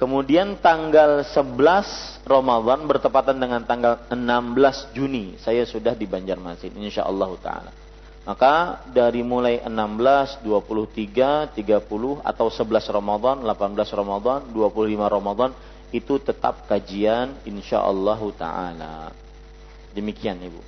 Kemudian 0.00 0.56
tanggal 0.64 1.20
11 1.28 2.24
Ramadan 2.24 2.88
bertepatan 2.88 3.36
dengan 3.36 3.60
tanggal 3.68 4.00
16 4.08 4.96
Juni 4.96 5.36
saya 5.36 5.68
sudah 5.68 5.92
di 5.92 6.08
Banjarmasin 6.08 6.72
insyaallah 6.72 7.28
taala. 7.44 7.68
Maka 8.24 8.80
dari 8.88 9.20
mulai 9.20 9.60
16, 9.60 10.40
23, 10.40 11.52
30 11.52 12.24
atau 12.24 12.46
11 12.48 12.96
Ramadan, 12.96 13.44
18 13.44 13.92
Ramadan, 13.92 14.40
25 14.48 15.04
Ramadan 15.04 15.52
itu 15.92 16.16
tetap 16.16 16.64
kajian 16.64 17.36
insyaallah 17.44 18.20
taala. 18.40 19.12
Demikian 19.92 20.40
Ibu. 20.40 20.60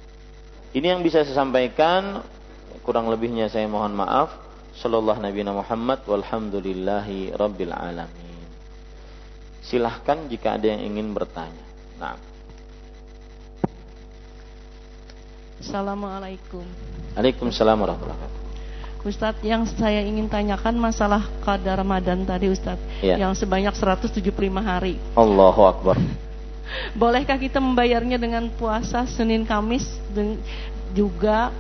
Ini 0.77 0.93
yang 0.93 1.01
bisa 1.01 1.25
saya 1.25 1.41
sampaikan, 1.41 2.21
kurang 2.85 3.09
lebihnya 3.09 3.49
saya 3.49 3.65
mohon 3.65 3.97
maaf. 3.97 4.29
Sallallahu 4.77 5.25
Nabi 5.25 5.41
Muhammad 5.41 6.05
walhamdulillahi 6.05 7.33
rabbil 7.33 7.73
alamin. 7.73 8.32
Silahkan 9.63 10.27
jika 10.27 10.59
ada 10.59 10.67
yang 10.67 10.83
ingin 10.83 11.15
bertanya. 11.15 11.65
Nah. 11.97 12.19
Assalamualaikum. 15.63 16.67
Waalaikumsalam 17.15 17.79
warahmatullahi 17.79 18.19
wabarakatuh. 18.19 18.43
Ustadz 19.03 19.43
yang 19.43 19.67
saya 19.67 19.99
ingin 20.03 20.31
tanyakan 20.31 20.79
masalah 20.79 21.27
kadar 21.43 21.83
Ramadan 21.83 22.23
tadi 22.23 22.47
Ustadz 22.51 23.03
ya. 23.03 23.19
yang 23.19 23.35
sebanyak 23.35 23.75
175 23.75 24.23
hari. 24.63 24.99
Allahu 25.19 25.63
Akbar. 25.67 25.99
Bolehkah 27.01 27.39
kita 27.39 27.59
membayarnya 27.59 28.19
dengan 28.19 28.47
puasa 28.55 29.07
Senin 29.11 29.43
Kamis 29.43 29.87
dan 30.15 30.39
juga 30.95 31.51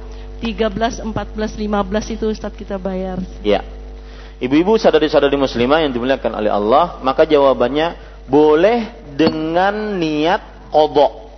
13, 0.42 1.06
14, 1.06 1.14
15 1.14 2.14
itu 2.14 2.24
Ustadz 2.30 2.58
kita 2.58 2.78
bayar? 2.78 3.22
Ya. 3.42 3.62
Ibu-ibu 4.42 4.74
sadari-sadari 4.74 5.38
muslimah 5.38 5.86
yang 5.86 5.94
dimuliakan 5.94 6.34
oleh 6.34 6.50
Allah, 6.50 6.98
maka 7.06 7.22
jawabannya 7.22 7.94
boleh 8.26 8.90
dengan 9.14 9.94
niat 10.02 10.66
kodok. 10.74 11.30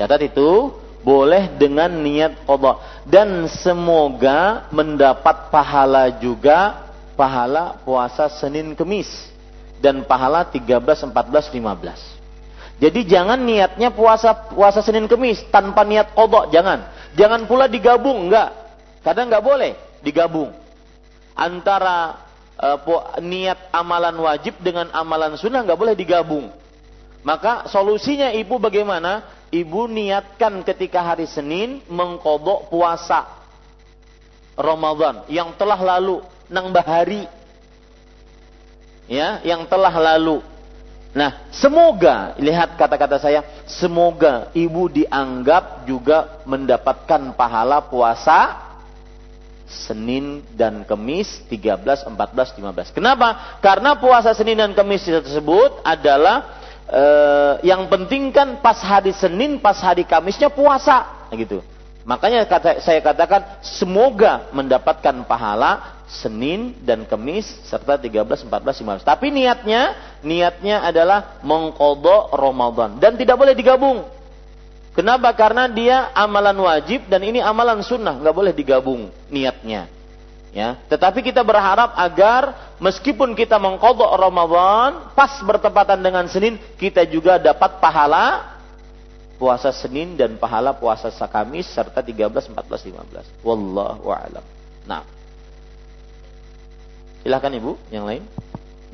Catat 0.00 0.24
itu, 0.24 0.72
boleh 1.04 1.52
dengan 1.60 1.92
niat 2.00 2.48
qada 2.48 2.80
dan 3.04 3.44
semoga 3.52 4.72
mendapat 4.72 5.52
pahala 5.52 6.16
juga 6.16 6.88
pahala 7.12 7.76
puasa 7.84 8.32
Senin 8.32 8.72
Kemis 8.72 9.28
dan 9.76 10.00
pahala 10.00 10.48
13 10.48 10.80
14 10.80 11.12
15. 11.12 12.80
Jadi 12.80 13.00
jangan 13.04 13.36
niatnya 13.36 13.92
puasa 13.92 14.32
puasa 14.32 14.80
Senin 14.80 15.04
Kemis 15.12 15.44
tanpa 15.52 15.84
niat 15.84 16.16
qada, 16.16 16.48
jangan. 16.48 16.88
Jangan 17.20 17.44
pula 17.44 17.68
digabung, 17.68 18.32
enggak. 18.32 18.48
Kadang 19.04 19.28
enggak 19.28 19.44
boleh 19.44 19.76
digabung 20.00 20.65
antara 21.36 22.26
uh, 22.56 23.20
niat 23.20 23.68
amalan 23.70 24.16
wajib 24.24 24.56
dengan 24.64 24.88
amalan 24.96 25.36
sunnah 25.36 25.62
nggak 25.62 25.78
boleh 25.78 25.94
digabung. 25.94 26.48
Maka 27.22 27.68
solusinya 27.68 28.32
ibu 28.32 28.56
bagaimana? 28.56 29.36
Ibu 29.46 29.86
niatkan 29.86 30.66
ketika 30.66 31.06
hari 31.06 31.30
Senin 31.30 31.78
mengkodok 31.86 32.66
puasa 32.66 33.30
Ramadan 34.58 35.22
yang 35.30 35.54
telah 35.54 35.78
lalu 35.78 36.24
nang 36.50 36.74
bahari 36.74 37.28
ya 39.06 39.38
yang 39.46 39.68
telah 39.70 39.92
lalu 39.92 40.42
nah 41.16 41.46
semoga 41.48 42.36
lihat 42.36 42.76
kata-kata 42.76 43.16
saya 43.16 43.40
semoga 43.64 44.52
ibu 44.52 44.90
dianggap 44.90 45.88
juga 45.88 46.42
mendapatkan 46.44 47.32
pahala 47.38 47.80
puasa 47.84 48.65
Senin 49.66 50.46
dan 50.54 50.86
Kemis 50.86 51.42
13, 51.50 52.06
14, 52.06 52.14
15. 52.14 52.94
Kenapa? 52.94 53.58
Karena 53.58 53.98
puasa 53.98 54.30
Senin 54.32 54.58
dan 54.62 54.72
Kemis 54.72 55.02
tersebut 55.02 55.82
adalah 55.82 56.62
eh, 56.86 57.52
yang 57.66 57.90
penting 57.90 58.30
kan 58.30 58.62
pas 58.62 58.78
hari 58.78 59.10
Senin, 59.10 59.58
pas 59.58 59.76
hari 59.82 60.06
Kamisnya 60.06 60.48
puasa, 60.48 61.28
gitu. 61.34 61.62
Makanya 62.06 62.46
kata, 62.46 62.78
saya 62.78 63.02
katakan 63.02 63.58
semoga 63.66 64.46
mendapatkan 64.54 65.26
pahala 65.26 65.98
Senin 66.06 66.78
dan 66.86 67.02
Kemis 67.02 67.50
serta 67.66 67.98
13, 67.98 68.46
14, 68.46 68.46
15. 68.46 69.02
Tapi 69.02 69.34
niatnya, 69.34 69.98
niatnya 70.22 70.86
adalah 70.86 71.42
mengkodok 71.42 72.30
Ramadan 72.30 73.02
dan 73.02 73.18
tidak 73.18 73.34
boleh 73.34 73.58
digabung. 73.58 74.06
Kenapa? 74.96 75.28
Karena 75.36 75.68
dia 75.68 76.08
amalan 76.16 76.56
wajib 76.64 77.04
dan 77.12 77.20
ini 77.20 77.44
amalan 77.44 77.84
sunnah, 77.84 78.16
nggak 78.16 78.32
boleh 78.32 78.52
digabung 78.56 79.12
niatnya. 79.28 79.92
Ya, 80.56 80.80
tetapi 80.88 81.20
kita 81.20 81.44
berharap 81.44 81.92
agar 82.00 82.72
meskipun 82.80 83.36
kita 83.36 83.60
mengkodok 83.60 84.08
Ramadan 84.16 85.12
pas 85.12 85.36
bertepatan 85.44 86.00
dengan 86.00 86.24
Senin, 86.32 86.56
kita 86.80 87.04
juga 87.04 87.36
dapat 87.36 87.76
pahala 87.76 88.56
puasa 89.36 89.68
Senin 89.68 90.16
dan 90.16 90.40
pahala 90.40 90.72
puasa 90.72 91.12
Kamis 91.28 91.68
serta 91.68 92.00
13, 92.00 92.56
14, 92.56 92.56
15. 92.56 93.44
Wallahu 93.44 94.08
a'lam. 94.08 94.44
Nah. 94.88 95.04
Silahkan 97.20 97.52
Ibu, 97.52 97.76
yang 97.92 98.08
lain. 98.08 98.24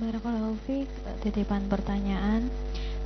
Barakallahu 0.02 0.58
titipan 1.22 1.70
pertanyaan 1.70 2.50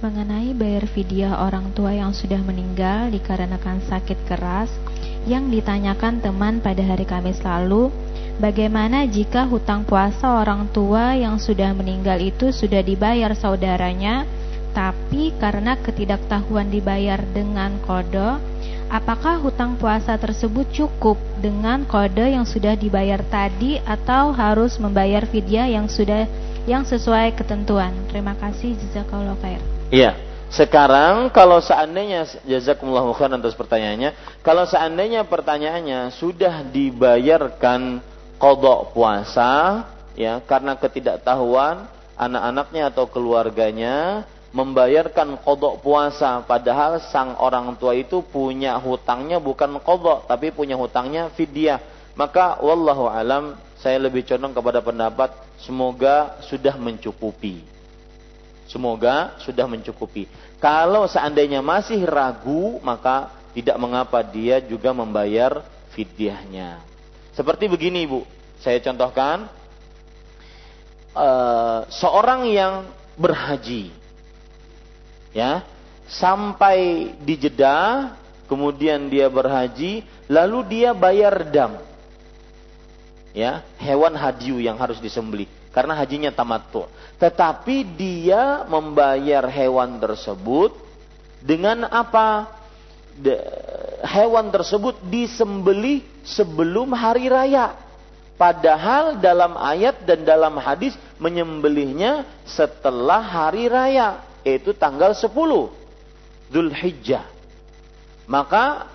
mengenai 0.05 0.53
bayar 0.53 0.85
fidyah 0.85 1.41
orang 1.41 1.73
tua 1.73 1.97
yang 1.97 2.13
sudah 2.13 2.37
meninggal 2.45 3.09
dikarenakan 3.09 3.81
sakit 3.81 4.29
keras 4.29 4.69
yang 5.25 5.49
ditanyakan 5.49 6.21
teman 6.21 6.61
pada 6.61 6.85
hari 6.85 7.09
Kamis 7.09 7.41
lalu 7.41 7.89
bagaimana 8.37 9.09
jika 9.09 9.49
hutang 9.49 9.89
puasa 9.89 10.45
orang 10.45 10.69
tua 10.69 11.17
yang 11.17 11.41
sudah 11.41 11.73
meninggal 11.73 12.21
itu 12.21 12.53
sudah 12.53 12.85
dibayar 12.85 13.33
saudaranya? 13.33 14.29
Tapi 14.77 15.33
karena 15.41 15.81
ketidaktahuan 15.81 16.69
dibayar 16.69 17.17
dengan 17.33 17.81
kode 17.81 18.37
apakah 18.93 19.41
hutang 19.41 19.81
puasa 19.81 20.21
tersebut 20.21 20.69
cukup 20.77 21.17
dengan 21.41 21.89
kode 21.89 22.37
yang 22.37 22.45
sudah 22.45 22.77
dibayar 22.77 23.25
tadi 23.33 23.81
atau 23.81 24.37
harus 24.37 24.77
membayar 24.77 25.25
fidyah 25.25 25.73
yang 25.73 25.89
sudah 25.89 26.29
yang 26.69 26.85
sesuai 26.85 27.33
ketentuan? 27.41 27.97
Terima 28.13 28.37
kasih. 28.37 28.77
Jazakallahu 28.77 29.41
khair 29.41 29.76
Iya. 29.91 30.19
Sekarang 30.47 31.29
kalau 31.35 31.59
seandainya 31.59 32.23
jazakumullah 32.47 33.03
khairan 33.13 33.43
atas 33.43 33.59
pertanyaannya, 33.59 34.41
kalau 34.47 34.63
seandainya 34.63 35.27
pertanyaannya 35.27 36.15
sudah 36.15 36.63
dibayarkan 36.71 37.99
kodok 38.39 38.95
puasa, 38.95 39.85
ya 40.15 40.39
karena 40.47 40.79
ketidaktahuan 40.79 41.91
anak-anaknya 42.15 42.95
atau 42.95 43.11
keluarganya 43.11 44.23
membayarkan 44.55 45.37
kodok 45.43 45.83
puasa, 45.83 46.41
padahal 46.47 47.03
sang 47.11 47.35
orang 47.43 47.75
tua 47.77 47.99
itu 47.99 48.23
punya 48.23 48.79
hutangnya 48.79 49.43
bukan 49.43 49.83
kodok, 49.83 50.31
tapi 50.31 50.55
punya 50.55 50.79
hutangnya 50.79 51.29
fidyah. 51.35 51.83
Maka 52.17 52.63
wallahu 52.65 53.11
alam 53.11 53.59
saya 53.77 54.01
lebih 54.01 54.25
condong 54.25 54.57
kepada 54.57 54.81
pendapat 54.81 55.37
semoga 55.61 56.41
sudah 56.49 56.79
mencukupi 56.81 57.76
Semoga 58.67 59.39
sudah 59.39 59.71
mencukupi. 59.71 60.27
Kalau 60.59 61.07
seandainya 61.07 61.63
masih 61.63 62.03
ragu, 62.03 62.83
maka 62.83 63.31
tidak 63.55 63.79
mengapa 63.79 64.21
dia 64.27 64.59
juga 64.59 64.91
membayar 64.91 65.63
fidyahnya. 65.95 66.83
Seperti 67.33 67.71
begini 67.71 68.05
Ibu, 68.05 68.27
saya 68.61 68.83
contohkan 68.83 69.49
uh, 71.15 71.87
seorang 71.89 72.51
yang 72.51 72.91
berhaji, 73.17 73.95
ya, 75.33 75.65
sampai 76.11 77.13
di 77.23 77.35
Jeddah, 77.39 78.13
kemudian 78.51 79.09
dia 79.09 79.31
berhaji, 79.31 80.05
lalu 80.29 80.59
dia 80.69 80.91
bayar 80.93 81.49
dam, 81.49 81.81
ya, 83.33 83.65
hewan 83.81 84.13
hadiu 84.13 84.61
yang 84.61 84.77
harus 84.77 85.01
disembelih 85.01 85.49
karena 85.77 85.93
hajinya 85.93 86.33
tamattu. 86.33 86.89
Tetapi 87.21 87.85
dia 88.01 88.65
membayar 88.65 89.45
hewan 89.45 90.01
tersebut 90.01 90.73
dengan 91.45 91.85
apa? 91.85 92.49
De, 93.13 93.37
hewan 94.01 94.49
tersebut 94.49 94.97
disembeli 95.05 96.01
sebelum 96.25 96.97
hari 96.97 97.29
raya. 97.29 97.77
Padahal 98.41 99.21
dalam 99.21 99.53
ayat 99.57 100.01
dan 100.09 100.25
dalam 100.25 100.57
hadis 100.57 100.97
menyembelihnya 101.21 102.25
setelah 102.49 103.21
hari 103.21 103.69
raya, 103.69 104.25
yaitu 104.49 104.73
tanggal 104.73 105.13
10 105.13 105.29
Zulhijjah. 106.53 107.25
Maka 108.29 108.89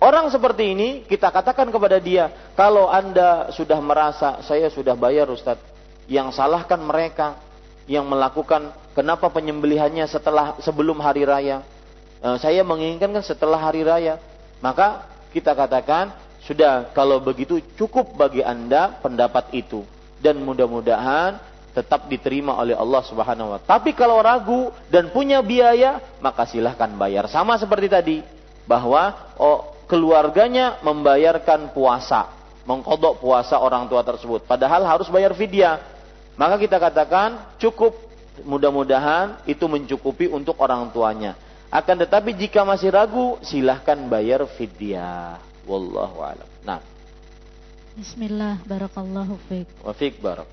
orang 0.00 0.28
seperti 0.28 0.72
ini 0.76 0.88
kita 1.04 1.32
katakan 1.32 1.68
kepada 1.68 1.96
dia, 1.96 2.52
kalau 2.56 2.88
Anda 2.88 3.52
sudah 3.52 3.80
merasa 3.84 4.40
saya 4.44 4.72
sudah 4.72 4.96
bayar 4.96 5.28
Ustadz, 5.28 5.79
yang 6.10 6.34
salahkan 6.34 6.82
mereka 6.82 7.38
yang 7.86 8.02
melakukan 8.06 8.74
kenapa 8.98 9.30
penyembelihannya 9.30 10.04
setelah 10.10 10.58
sebelum 10.58 10.98
hari 10.98 11.22
raya. 11.22 11.62
E, 12.18 12.28
saya 12.42 12.66
menginginkan 12.66 13.14
kan 13.14 13.22
setelah 13.22 13.58
hari 13.62 13.86
raya. 13.86 14.18
Maka 14.58 15.06
kita 15.30 15.54
katakan 15.54 16.10
sudah 16.42 16.90
kalau 16.90 17.22
begitu 17.22 17.62
cukup 17.78 18.18
bagi 18.18 18.42
Anda 18.42 18.98
pendapat 18.98 19.54
itu 19.54 19.86
dan 20.18 20.42
mudah-mudahan 20.42 21.38
tetap 21.70 22.10
diterima 22.10 22.58
oleh 22.58 22.74
Allah 22.74 23.02
Subhanahu 23.06 23.54
wa 23.54 23.60
Tapi 23.62 23.94
kalau 23.94 24.18
ragu 24.18 24.74
dan 24.90 25.14
punya 25.14 25.38
biaya, 25.40 26.02
maka 26.18 26.44
silahkan 26.44 26.90
bayar. 26.98 27.30
Sama 27.30 27.54
seperti 27.56 27.86
tadi 27.86 28.18
bahwa 28.66 29.14
oh, 29.38 29.70
keluarganya 29.86 30.82
membayarkan 30.82 31.70
puasa, 31.70 32.30
mengkodok 32.66 33.22
puasa 33.22 33.58
orang 33.58 33.86
tua 33.86 34.02
tersebut. 34.02 34.46
Padahal 34.46 34.82
harus 34.86 35.06
bayar 35.10 35.34
fidyah. 35.34 35.99
Maka 36.40 36.56
kita 36.56 36.80
katakan 36.80 37.36
cukup 37.60 37.92
mudah-mudahan 38.48 39.44
itu 39.44 39.60
mencukupi 39.68 40.24
untuk 40.32 40.56
orang 40.56 40.88
tuanya. 40.88 41.36
Akan 41.68 42.00
tetapi 42.00 42.32
jika 42.32 42.64
masih 42.64 42.88
ragu 42.88 43.36
silahkan 43.44 44.00
bayar 44.08 44.48
fidyah. 44.48 45.36
Wallahu 45.68 46.24
a'lam. 46.24 46.48
Nah. 46.64 46.80
Bismillah 47.92 48.56
barakallahu 48.64 49.36
fiik. 49.52 49.68
Wa 49.84 49.92
fiik 49.92 50.24
barak. 50.24 50.48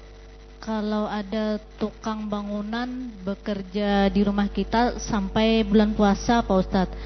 Kalau 0.60 1.08
ada 1.08 1.56
tukang 1.80 2.28
bangunan 2.28 3.08
bekerja 3.24 4.12
di 4.12 4.22
rumah 4.28 4.52
kita 4.52 5.00
sampai 5.00 5.64
bulan 5.64 5.94
puasa 5.94 6.42
Pak 6.42 6.58
Ustadz 6.58 6.98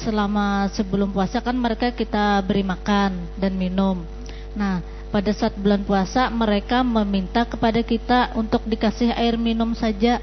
Selama 0.00 0.72
sebelum 0.72 1.12
puasa 1.12 1.44
kan 1.44 1.52
mereka 1.52 1.92
kita 1.92 2.40
beri 2.40 2.64
makan 2.64 3.36
dan 3.36 3.52
minum 3.52 4.00
Nah 4.56 4.80
pada 5.10 5.30
saat 5.30 5.54
bulan 5.54 5.82
puasa 5.86 6.28
mereka 6.28 6.82
meminta 6.82 7.46
kepada 7.46 7.80
kita 7.80 8.34
untuk 8.34 8.62
dikasih 8.66 9.14
air 9.14 9.38
minum 9.38 9.72
saja. 9.72 10.18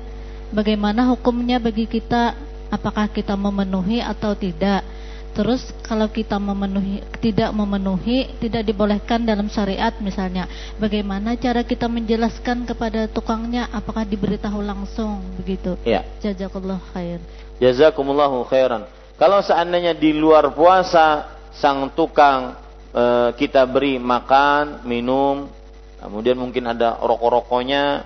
Bagaimana 0.53 1.10
hukumnya 1.10 1.57
bagi 1.57 1.89
kita? 1.89 2.35
Apakah 2.69 3.10
kita 3.10 3.38
memenuhi 3.38 4.01
atau 4.01 4.34
tidak? 4.34 4.85
Terus 5.34 5.73
kalau 5.81 6.05
kita 6.14 6.38
memenuhi 6.38 7.01
tidak 7.18 7.49
memenuhi 7.57 8.38
tidak 8.38 8.69
dibolehkan 8.69 9.26
dalam 9.26 9.49
syariat 9.49 9.89
misalnya. 9.97 10.45
Bagaimana 10.77 11.34
cara 11.34 11.65
kita 11.65 11.89
menjelaskan 11.89 12.69
kepada 12.69 13.10
tukangnya 13.10 13.65
apakah 13.73 14.05
diberitahu 14.05 14.61
langsung 14.61 15.26
begitu? 15.41 15.73
Ya. 15.81 16.05
Jazakallah 16.22 16.77
khair. 16.93 17.18
Jazakumullahu 17.57 18.45
khairan. 18.45 18.85
Kalau 19.18 19.41
seandainya 19.41 19.97
di 19.97 20.14
luar 20.14 20.53
puasa 20.53 21.34
sang 21.53 21.89
tukang 21.97 22.62
e, 22.94 23.03
kita 23.41 23.65
beri 23.65 23.98
makan, 23.98 24.86
minum, 24.86 25.49
kemudian 25.98 26.38
mungkin 26.38 26.70
ada 26.70 27.02
rokok-rokoknya, 27.02 28.06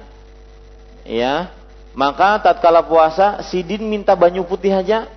ya. 1.03 1.51
Maka 1.97 2.39
tatkala 2.39 2.85
puasa, 2.85 3.41
Sidin 3.45 3.83
minta 3.85 4.15
banyu 4.15 4.45
putih 4.45 4.71
aja. 4.71 5.09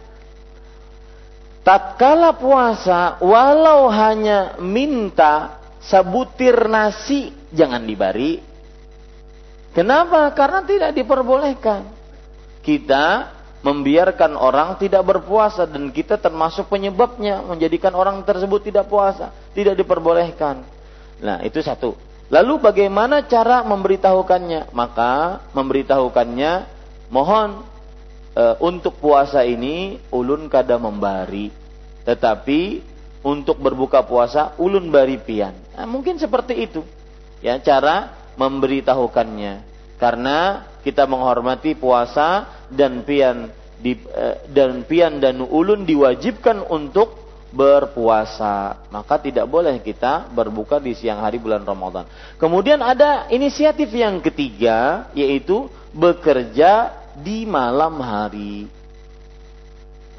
Tatkala 1.61 2.35
puasa, 2.35 3.21
walau 3.21 3.87
hanya 3.93 4.57
minta 4.59 5.61
sebutir 5.85 6.57
nasi, 6.69 7.37
jangan 7.53 7.85
dibari. 7.85 8.41
Kenapa? 9.77 10.33
Karena 10.35 10.65
tidak 10.65 10.91
diperbolehkan. 10.97 11.85
Kita 12.65 13.29
membiarkan 13.61 14.41
orang 14.41 14.81
tidak 14.81 15.05
berpuasa 15.05 15.69
dan 15.69 15.93
kita 15.93 16.17
termasuk 16.17 16.73
penyebabnya 16.73 17.45
menjadikan 17.45 17.93
orang 17.93 18.25
tersebut 18.25 18.65
tidak 18.73 18.89
puasa, 18.89 19.33
tidak 19.53 19.77
diperbolehkan. 19.77 20.65
Nah, 21.21 21.45
itu 21.45 21.61
satu. 21.61 21.93
Lalu 22.33 22.63
bagaimana 22.63 23.27
cara 23.29 23.61
memberitahukannya? 23.67 24.73
Maka 24.73 25.45
memberitahukannya 25.53 26.53
mohon 27.13 27.61
e, 28.33 28.45
untuk 28.65 28.97
puasa 28.97 29.45
ini 29.45 30.01
ulun 30.09 30.49
kada 30.49 30.81
membari. 30.81 31.53
Tetapi 32.09 32.61
untuk 33.21 33.61
berbuka 33.61 34.01
puasa 34.09 34.57
ulun 34.57 34.89
bari 34.89 35.21
pian. 35.21 35.53
Nah, 35.77 35.85
mungkin 35.85 36.17
seperti 36.17 36.65
itu. 36.65 36.81
Ya, 37.45 37.61
cara 37.61 38.17
memberitahukannya. 38.41 39.69
Karena 40.01 40.65
kita 40.81 41.05
menghormati 41.05 41.77
puasa 41.77 42.49
dan 42.73 43.03
pian 43.05 43.51
di, 43.81 43.97
eh, 43.97 44.37
dan 44.53 44.85
pian 44.85 45.19
dan 45.19 45.43
ulun 45.43 45.85
diwajibkan 45.85 46.67
untuk 46.69 47.17
berpuasa. 47.51 48.87
Maka 48.95 49.19
tidak 49.19 49.51
boleh 49.51 49.83
kita 49.83 50.31
berbuka 50.31 50.79
di 50.79 50.95
siang 50.95 51.21
hari 51.21 51.43
bulan 51.43 51.67
Ramadan. 51.67 52.07
Kemudian 52.39 52.79
ada 52.79 53.27
inisiatif 53.29 53.91
yang 53.91 54.23
ketiga 54.23 55.11
yaitu 55.13 55.67
bekerja 55.91 56.95
di 57.19 57.43
malam 57.45 57.99
hari. 57.99 58.71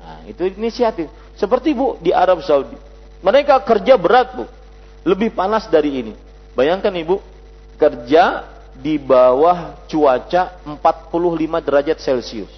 Nah, 0.01 0.27
itu 0.27 0.51
inisiatif. 0.51 1.07
Seperti 1.39 1.71
Bu 1.71 1.95
di 2.03 2.11
Arab 2.11 2.43
Saudi. 2.43 2.75
Mereka 3.21 3.63
kerja 3.63 3.95
berat, 3.95 4.33
Bu. 4.35 4.45
Lebih 5.07 5.33
panas 5.33 5.65
dari 5.71 6.03
ini. 6.03 6.13
Bayangkan 6.53 6.91
Ibu, 6.91 7.17
kerja 7.79 8.43
di 8.81 8.97
bawah 8.97 9.77
cuaca 9.85 10.57
45 10.65 11.65
derajat 11.65 11.97
Celcius. 12.01 12.51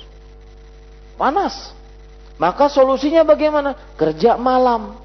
Panas. 1.20 1.76
Maka 2.40 2.72
solusinya 2.72 3.22
bagaimana? 3.22 3.76
Kerja 4.00 4.40
malam. 4.40 4.98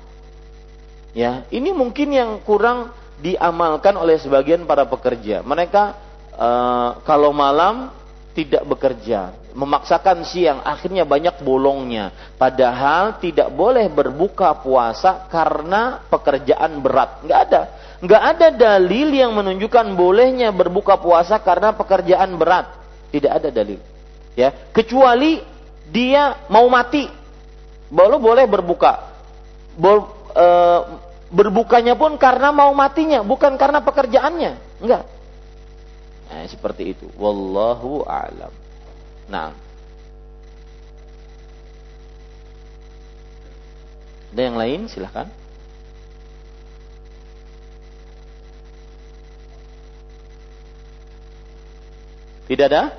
Ya, 1.12 1.44
ini 1.50 1.74
mungkin 1.74 2.14
yang 2.14 2.38
kurang 2.46 2.94
diamalkan 3.18 3.98
oleh 3.98 4.16
sebagian 4.16 4.64
para 4.64 4.86
pekerja. 4.86 5.42
Mereka 5.42 5.82
uh, 6.38 6.90
kalau 7.02 7.34
malam 7.34 7.90
tidak 8.38 8.62
bekerja, 8.62 9.34
memaksakan 9.50 10.22
siang, 10.22 10.62
akhirnya 10.62 11.02
banyak 11.02 11.42
bolongnya. 11.42 12.14
Padahal 12.38 13.18
tidak 13.18 13.50
boleh 13.50 13.90
berbuka 13.90 14.54
puasa 14.62 15.26
karena 15.26 16.06
pekerjaan 16.06 16.78
berat. 16.78 17.26
Nggak 17.26 17.40
ada. 17.50 17.62
Nggak 17.98 18.22
ada 18.22 18.48
dalil 18.54 19.10
yang 19.10 19.34
menunjukkan 19.34 19.98
bolehnya 19.98 20.54
berbuka 20.54 20.94
puasa 21.02 21.34
karena 21.42 21.74
pekerjaan 21.74 22.38
berat. 22.38 22.70
Tidak 23.10 23.32
ada 23.32 23.50
dalil. 23.50 23.82
Ya, 24.38 24.54
kecuali 24.70 25.42
dia 25.90 26.46
mau 26.46 26.70
mati, 26.70 27.10
baru 27.90 28.22
boleh 28.22 28.46
berbuka. 28.46 29.10
Bo, 29.74 30.06
e, 30.30 30.46
berbukanya 31.34 31.98
pun 31.98 32.14
karena 32.14 32.54
mau 32.54 32.70
matinya, 32.70 33.26
bukan 33.26 33.58
karena 33.58 33.82
pekerjaannya. 33.82 34.52
Enggak. 34.78 35.02
Nah, 36.28 36.44
seperti 36.46 36.94
itu. 36.94 37.10
Wallahu 37.18 38.06
a'lam. 38.06 38.52
Nah. 39.26 39.50
Ada 44.28 44.40
yang 44.44 44.56
lain? 44.60 44.80
Silahkan. 44.92 45.26
Tidak 52.48 52.64
ada? 52.64 52.96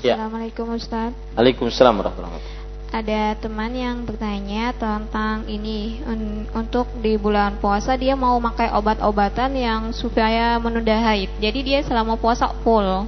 Ya. 0.00 0.16
Assalamualaikum 0.16 0.72
Ustaz. 0.72 1.12
Waalaikumsalam 1.36 1.92
warahmatullahi 2.00 2.40
wabarakatuh. 2.40 2.56
Ada 2.88 3.36
teman 3.36 3.76
yang 3.76 4.08
bertanya 4.08 4.72
tentang 4.72 5.44
ini 5.44 6.00
un 6.08 6.48
untuk 6.56 6.88
di 7.04 7.20
bulan 7.20 7.60
puasa 7.60 8.00
dia 8.00 8.16
mau 8.16 8.40
pakai 8.40 8.72
obat-obatan 8.72 9.52
yang 9.52 9.92
supaya 9.92 10.56
menunda 10.56 10.96
haid. 10.96 11.28
Jadi 11.36 11.60
dia 11.60 11.84
selama 11.84 12.16
puasa 12.16 12.48
full. 12.64 13.04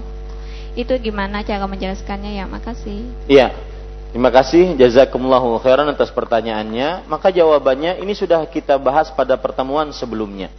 Itu 0.77 1.01
gimana 1.01 1.41
cara 1.41 1.65
menjelaskannya 1.65 2.37
ya? 2.37 2.45
Makasih. 2.45 3.09
Iya. 3.25 3.70
Terima 4.11 4.35
kasih 4.35 4.75
jazakumullahu 4.75 5.63
khairan 5.63 5.87
atas 5.87 6.11
pertanyaannya. 6.11 7.07
Maka 7.07 7.31
jawabannya 7.31 8.03
ini 8.03 8.11
sudah 8.11 8.43
kita 8.51 8.75
bahas 8.75 9.07
pada 9.15 9.39
pertemuan 9.39 9.95
sebelumnya 9.95 10.51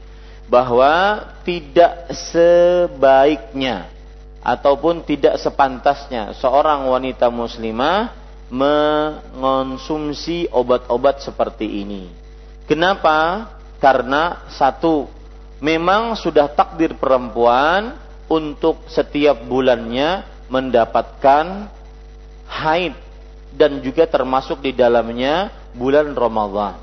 bahwa 0.47 1.19
tidak 1.43 2.11
sebaiknya 2.11 3.91
ataupun 4.39 5.03
tidak 5.03 5.35
sepantasnya 5.35 6.31
seorang 6.39 6.87
wanita 6.87 7.27
muslimah 7.27 8.15
mengonsumsi 8.51 10.47
obat-obat 10.51 11.19
seperti 11.19 11.83
ini. 11.83 12.07
Kenapa? 12.67 13.47
Karena 13.83 14.47
satu, 14.47 15.11
memang 15.59 16.15
sudah 16.15 16.47
takdir 16.51 16.95
perempuan 16.95 17.99
untuk 18.31 18.87
setiap 18.87 19.43
bulannya 19.43 20.23
mendapatkan 20.47 21.67
haid 22.47 23.10
dan 23.55 23.83
juga 23.83 24.07
termasuk 24.07 24.63
di 24.63 24.71
dalamnya 24.71 25.51
bulan 25.75 26.11
Ramadan. 26.15 26.79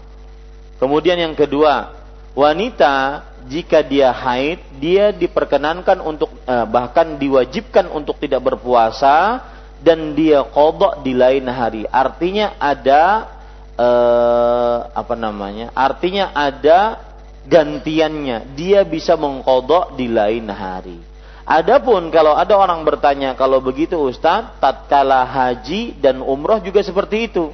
Kemudian 0.78 1.18
yang 1.18 1.34
kedua, 1.34 1.90
wanita 2.36 3.26
jika 3.48 3.82
dia 3.82 4.12
haid, 4.12 4.60
dia 4.78 5.10
diperkenankan 5.10 5.98
untuk 6.04 6.30
eh, 6.44 6.66
bahkan 6.68 7.16
diwajibkan 7.16 7.88
untuk 7.90 8.20
tidak 8.20 8.44
berpuasa 8.44 9.42
dan 9.82 10.12
dia 10.14 10.44
kodok 10.44 11.02
di 11.02 11.16
lain 11.16 11.48
hari. 11.48 11.82
Artinya 11.88 12.54
ada 12.60 13.26
eh, 13.74 14.78
apa 14.92 15.14
namanya? 15.16 15.74
Artinya 15.74 16.30
ada 16.36 17.00
gantiannya. 17.48 18.54
Dia 18.54 18.84
bisa 18.84 19.16
mengkodok 19.16 19.96
di 19.96 20.06
lain 20.06 20.46
hari. 20.52 21.07
Adapun 21.48 22.12
kalau 22.12 22.36
ada 22.36 22.52
orang 22.60 22.84
bertanya 22.84 23.32
kalau 23.32 23.64
begitu 23.64 23.96
Ustaz, 23.96 24.52
tatkala 24.60 25.24
haji 25.24 25.96
dan 25.96 26.20
umroh 26.20 26.60
juga 26.60 26.84
seperti 26.84 27.32
itu 27.32 27.48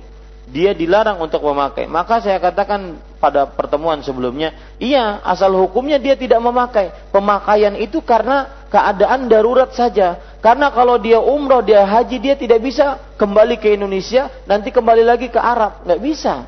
dia 0.51 0.77
dilarang 0.77 1.23
untuk 1.23 1.41
memakai. 1.41 1.89
Maka 1.89 2.21
saya 2.21 2.37
katakan 2.37 3.01
pada 3.17 3.49
pertemuan 3.49 4.03
sebelumnya, 4.05 4.53
iya, 4.77 5.23
asal 5.25 5.57
hukumnya 5.57 5.97
dia 5.97 6.19
tidak 6.19 6.43
memakai. 6.43 6.93
Pemakaian 7.09 7.79
itu 7.81 8.05
karena 8.05 8.67
keadaan 8.69 9.31
darurat 9.31 9.73
saja. 9.73 10.21
Karena 10.45 10.69
kalau 10.69 11.01
dia 11.01 11.17
umroh, 11.17 11.65
dia 11.65 11.89
haji, 11.89 12.21
dia 12.21 12.37
tidak 12.37 12.61
bisa 12.61 13.01
kembali 13.17 13.57
ke 13.57 13.73
Indonesia, 13.73 14.29
nanti 14.45 14.69
kembali 14.69 15.01
lagi 15.01 15.33
ke 15.33 15.41
Arab. 15.41 15.81
Nggak 15.89 16.01
bisa. 16.05 16.45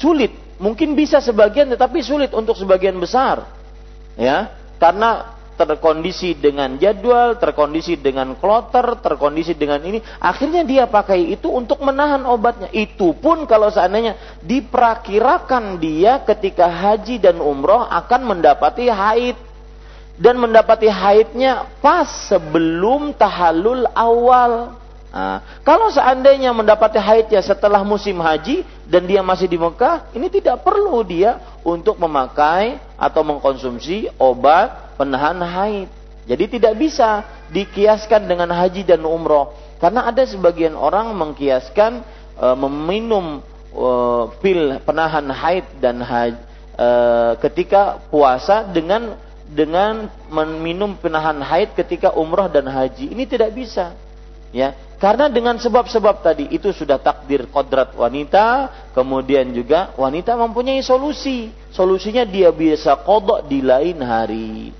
Sulit. 0.00 0.32
Mungkin 0.56 0.96
bisa 0.96 1.20
sebagian, 1.20 1.68
tetapi 1.68 2.00
sulit 2.00 2.32
untuk 2.32 2.56
sebagian 2.56 2.96
besar. 2.96 3.44
Ya, 4.16 4.56
karena 4.80 5.35
terkondisi 5.56 6.36
dengan 6.36 6.76
jadwal, 6.76 7.40
terkondisi 7.40 7.96
dengan 7.96 8.36
kloter, 8.36 9.00
terkondisi 9.00 9.56
dengan 9.56 9.80
ini. 9.80 10.04
Akhirnya 10.20 10.62
dia 10.62 10.84
pakai 10.84 11.32
itu 11.32 11.48
untuk 11.48 11.80
menahan 11.80 12.22
obatnya. 12.28 12.68
Itu 12.76 13.16
pun 13.16 13.48
kalau 13.48 13.72
seandainya 13.72 14.40
diperakirakan 14.44 15.80
dia 15.80 16.20
ketika 16.28 16.68
haji 16.68 17.16
dan 17.16 17.40
umroh 17.40 17.88
akan 17.88 18.36
mendapati 18.36 18.92
haid. 18.92 19.36
Dan 20.16 20.40
mendapati 20.40 20.88
haidnya 20.88 21.68
pas 21.84 22.08
sebelum 22.28 23.12
tahalul 23.12 23.84
awal. 23.92 24.72
Nah, 25.12 25.60
kalau 25.60 25.92
seandainya 25.92 26.52
mendapati 26.56 26.96
haidnya 27.00 27.40
setelah 27.40 27.84
musim 27.84 28.20
haji 28.20 28.64
dan 28.88 29.04
dia 29.04 29.20
masih 29.20 29.44
di 29.44 29.60
Mekah, 29.60 30.12
ini 30.16 30.28
tidak 30.32 30.64
perlu 30.64 31.04
dia 31.04 31.40
untuk 31.64 32.00
memakai 32.00 32.80
atau 32.96 33.20
mengkonsumsi 33.24 34.08
obat 34.16 34.85
penahan 34.96 35.38
haid. 35.40 35.88
Jadi 36.26 36.58
tidak 36.58 36.74
bisa 36.74 37.22
dikiaskan 37.54 38.26
dengan 38.26 38.50
haji 38.50 38.82
dan 38.82 39.06
umroh. 39.06 39.54
Karena 39.78 40.10
ada 40.10 40.26
sebagian 40.26 40.74
orang 40.74 41.14
mengkiaskan 41.14 42.02
e, 42.34 42.46
meminum 42.58 43.38
e, 43.70 43.90
pil 44.42 44.82
penahan 44.82 45.30
haid 45.30 45.66
dan 45.78 46.02
haid 46.02 46.34
e, 46.74 46.88
ketika 47.46 48.02
puasa 48.10 48.66
dengan 48.66 49.14
dengan 49.46 50.10
meminum 50.26 50.98
penahan 50.98 51.38
haid 51.38 51.78
ketika 51.78 52.10
umroh 52.18 52.50
dan 52.50 52.66
haji. 52.66 53.14
Ini 53.14 53.24
tidak 53.30 53.54
bisa. 53.54 53.94
Ya, 54.54 54.72
karena 54.96 55.28
dengan 55.28 55.60
sebab-sebab 55.60 56.24
tadi 56.24 56.48
itu 56.48 56.72
sudah 56.72 56.96
takdir 56.96 57.44
kodrat 57.52 57.92
wanita, 57.92 58.72
kemudian 58.96 59.52
juga 59.52 59.92
wanita 60.00 60.32
mempunyai 60.32 60.80
solusi. 60.80 61.52
Solusinya 61.68 62.24
dia 62.24 62.48
bisa 62.48 62.96
kodok 63.04 63.44
di 63.44 63.60
lain 63.60 64.00
hari. 64.00 64.72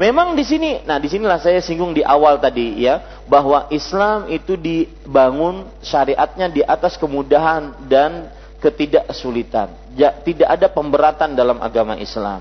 Memang 0.00 0.32
di 0.32 0.48
sini, 0.48 0.80
nah 0.88 0.96
di 0.96 1.12
sinilah 1.12 1.36
saya 1.36 1.60
singgung 1.60 1.92
di 1.92 2.00
awal 2.00 2.40
tadi 2.40 2.88
ya, 2.88 3.20
bahwa 3.28 3.68
Islam 3.68 4.32
itu 4.32 4.56
dibangun 4.56 5.68
syariatnya 5.84 6.48
di 6.48 6.64
atas 6.64 6.96
kemudahan 6.96 7.76
dan 7.84 8.32
ketidaksulitan. 8.64 9.68
Ya, 9.92 10.16
tidak 10.24 10.56
ada 10.56 10.72
pemberatan 10.72 11.36
dalam 11.36 11.60
agama 11.60 12.00
Islam. 12.00 12.40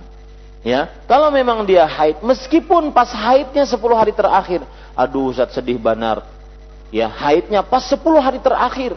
Ya, 0.63 0.87
kalau 1.03 1.27
memang 1.35 1.67
dia 1.67 1.83
haid, 1.83 2.23
meskipun 2.23 2.95
pas 2.95 3.11
haidnya 3.11 3.67
10 3.67 3.75
hari 3.91 4.15
terakhir, 4.15 4.63
aduh 4.95 5.35
Ustaz 5.35 5.51
sedih 5.51 5.75
benar. 5.75 6.23
Ya, 6.95 7.11
haidnya 7.11 7.59
pas 7.59 7.83
10 7.83 7.99
hari 8.23 8.39
terakhir. 8.39 8.95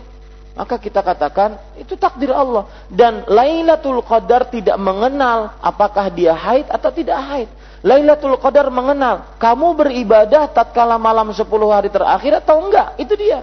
Maka 0.55 0.79
kita 0.79 1.03
katakan 1.03 1.59
itu 1.81 1.99
takdir 1.99 2.31
Allah 2.31 2.69
dan 2.87 3.27
Lailatul 3.27 4.05
Qadar 4.05 4.47
tidak 4.53 4.79
mengenal 4.79 5.57
apakah 5.59 6.13
dia 6.13 6.31
haid 6.31 6.71
atau 6.71 6.95
tidak 6.95 7.19
haid. 7.27 7.51
Lailatul 7.83 8.39
Qadar 8.39 8.71
mengenal 8.71 9.35
kamu 9.43 9.75
beribadah 9.75 10.47
tatkala 10.47 11.03
malam 11.03 11.35
10 11.35 11.43
hari 11.67 11.91
terakhir 11.91 12.39
atau 12.39 12.63
enggak. 12.63 12.95
Itu 12.95 13.19
dia. 13.19 13.43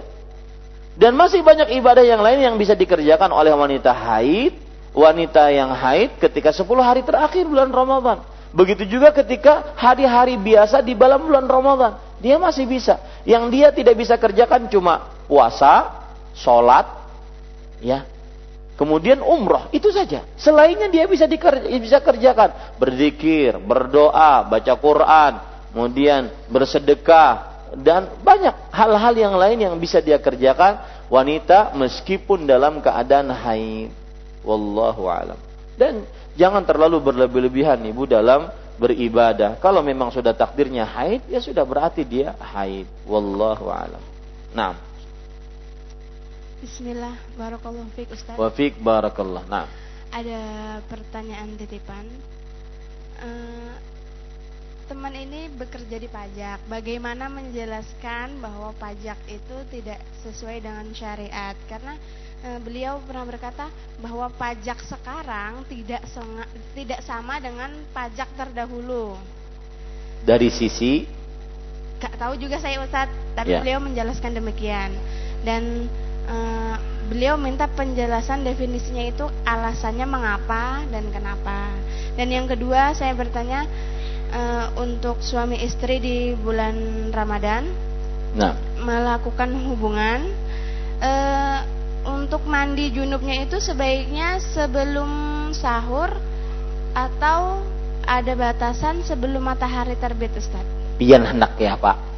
Dan 0.96 1.16
masih 1.16 1.44
banyak 1.44 1.76
ibadah 1.76 2.04
yang 2.04 2.24
lain 2.24 2.40
yang 2.40 2.56
bisa 2.56 2.72
dikerjakan 2.72 3.32
oleh 3.32 3.52
wanita 3.52 3.92
haid, 3.92 4.56
wanita 4.96 5.52
yang 5.52 5.72
haid 5.76 6.16
ketika 6.16 6.56
10 6.56 6.64
hari 6.80 7.04
terakhir 7.04 7.44
bulan 7.44 7.68
Ramadan. 7.68 8.24
Begitu 8.50 8.82
juga 8.88 9.14
ketika 9.14 9.76
hari-hari 9.78 10.34
biasa 10.34 10.82
di 10.82 10.96
dalam 10.96 11.22
bulan 11.22 11.46
Ramadan. 11.46 12.00
Dia 12.18 12.36
masih 12.36 12.66
bisa. 12.66 12.98
Yang 13.22 13.44
dia 13.54 13.68
tidak 13.70 13.94
bisa 13.96 14.16
kerjakan 14.16 14.66
cuma 14.68 15.08
puasa, 15.30 16.04
sholat, 16.34 16.84
ya, 17.80 18.04
Kemudian 18.80 19.20
umroh, 19.20 19.68
itu 19.76 19.92
saja. 19.92 20.24
Selainnya 20.40 20.88
dia 20.88 21.04
bisa 21.04 21.28
dikerja, 21.28 21.68
bisa 21.68 22.00
kerjakan. 22.00 22.80
Berzikir, 22.80 23.60
berdoa, 23.60 24.40
baca 24.48 24.72
Quran, 24.80 25.32
kemudian 25.68 26.32
bersedekah, 26.48 27.60
dan 27.76 28.08
banyak 28.24 28.72
hal-hal 28.72 29.12
yang 29.12 29.36
lain 29.36 29.68
yang 29.68 29.74
bisa 29.76 30.00
dia 30.00 30.16
kerjakan 30.16 30.80
wanita 31.12 31.76
meskipun 31.76 32.48
dalam 32.48 32.80
keadaan 32.80 33.28
haid. 33.28 33.92
Wallahu 34.48 35.12
alam. 35.12 35.36
Dan 35.76 36.08
jangan 36.32 36.64
terlalu 36.64 37.04
berlebih-lebihan 37.04 37.76
ibu 37.84 38.08
dalam 38.08 38.48
beribadah. 38.80 39.60
Kalau 39.60 39.84
memang 39.84 40.08
sudah 40.08 40.32
takdirnya 40.32 40.88
haid, 40.88 41.28
ya 41.28 41.36
sudah 41.36 41.68
berarti 41.68 42.00
dia 42.00 42.32
haid. 42.56 42.88
Wallahu 43.04 43.68
alam. 43.68 44.00
Nah. 44.56 44.89
Bismillah, 46.60 47.16
barakallahu 47.40 47.88
fiik 47.96 48.12
Ustaz. 48.12 48.36
Wa 48.36 48.52
fiik 48.52 48.76
barakallah. 48.84 49.48
Nah. 49.48 49.64
Ada 50.12 50.40
pertanyaan 50.92 51.56
titipan. 51.56 52.04
Uh, 53.16 53.72
teman 54.84 55.16
ini 55.16 55.48
bekerja 55.56 55.96
di 55.96 56.04
pajak. 56.04 56.60
Bagaimana 56.68 57.32
menjelaskan 57.32 58.44
bahwa 58.44 58.76
pajak 58.76 59.16
itu 59.24 59.56
tidak 59.72 60.04
sesuai 60.20 60.60
dengan 60.60 60.84
syariat? 60.92 61.56
Karena 61.64 61.96
uh, 62.44 62.60
beliau 62.60 63.00
pernah 63.08 63.24
berkata 63.24 63.72
bahwa 64.04 64.28
pajak 64.28 64.84
sekarang 64.84 65.64
tidak 65.64 66.04
senga, 66.12 66.44
tidak 66.76 67.00
sama 67.08 67.40
dengan 67.40 67.72
pajak 67.96 68.28
terdahulu. 68.36 69.16
Dari 70.20 70.52
sisi 70.52 71.20
Gak 72.00 72.16
tahu 72.16 72.32
juga 72.40 72.56
saya 72.56 72.80
Ustadz, 72.80 73.36
tapi 73.36 73.52
ya. 73.52 73.60
beliau 73.60 73.76
menjelaskan 73.76 74.32
demikian. 74.32 74.88
Dan 75.44 75.84
uh, 76.28 76.76
beliau 77.08 77.34
minta 77.40 77.66
penjelasan 77.66 78.46
definisinya 78.46 79.04
itu 79.08 79.26
alasannya 79.46 80.06
mengapa 80.06 80.84
dan 80.90 81.08
kenapa. 81.14 81.72
Dan 82.14 82.30
yang 82.30 82.46
kedua 82.50 82.92
saya 82.92 83.16
bertanya 83.16 83.64
uh, 84.34 84.66
untuk 84.78 85.22
suami 85.22 85.58
istri 85.62 85.98
di 85.98 86.16
bulan 86.38 87.08
Ramadan 87.10 87.66
nah. 88.34 88.54
melakukan 88.78 89.50
hubungan 89.70 90.30
uh, 91.02 91.58
untuk 92.06 92.46
mandi 92.48 92.88
junubnya 92.94 93.44
itu 93.44 93.60
sebaiknya 93.60 94.40
sebelum 94.40 95.10
sahur 95.52 96.14
atau 96.96 97.60
ada 98.06 98.32
batasan 98.34 99.04
sebelum 99.06 99.44
matahari 99.44 99.94
terbit 100.00 100.34
Ustaz? 100.34 100.64
Pian 100.98 101.22
hendak 101.22 101.54
ya 101.60 101.76
Pak. 101.78 102.09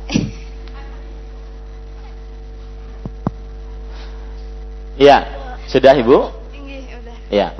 Ya, 4.97 5.24
sudah 5.73 5.97
Ibu? 5.97 6.28
Ya. 7.32 7.56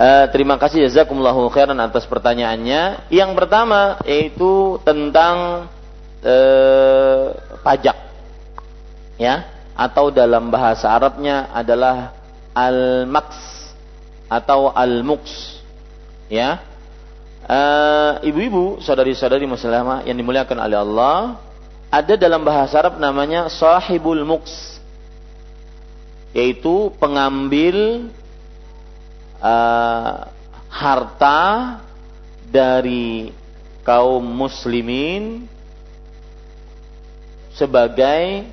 Uh, 0.00 0.28
terima 0.32 0.56
kasih 0.56 0.84
jazakumullahu 0.88 1.48
khairan 1.52 1.76
atas 1.80 2.04
pertanyaannya. 2.04 3.08
Yang 3.12 3.30
pertama 3.36 4.00
yaitu 4.04 4.80
tentang 4.84 5.68
uh, 6.20 7.24
pajak. 7.64 7.96
Ya, 9.20 9.48
atau 9.76 10.08
dalam 10.08 10.48
bahasa 10.48 10.88
Arabnya 10.88 11.52
adalah 11.52 12.16
al-maks 12.56 13.72
atau 14.28 14.72
al-muks. 14.72 15.60
Ya. 16.28 16.60
Uh, 17.50 18.20
ibu-ibu, 18.24 18.78
saudari-saudari 18.84 19.44
muslimah 19.48 20.06
yang 20.06 20.16
dimuliakan 20.16 20.60
oleh 20.60 20.78
Allah, 20.80 21.40
ada 21.90 22.14
dalam 22.14 22.46
bahasa 22.46 22.78
Arab 22.78 23.02
namanya 23.02 23.50
sahibul 23.50 24.22
muks 24.22 24.79
yaitu 26.30 26.94
pengambil 27.02 28.06
uh, 29.42 30.30
harta 30.70 31.40
dari 32.46 33.34
kaum 33.82 34.22
muslimin 34.22 35.46
sebagai 37.54 38.46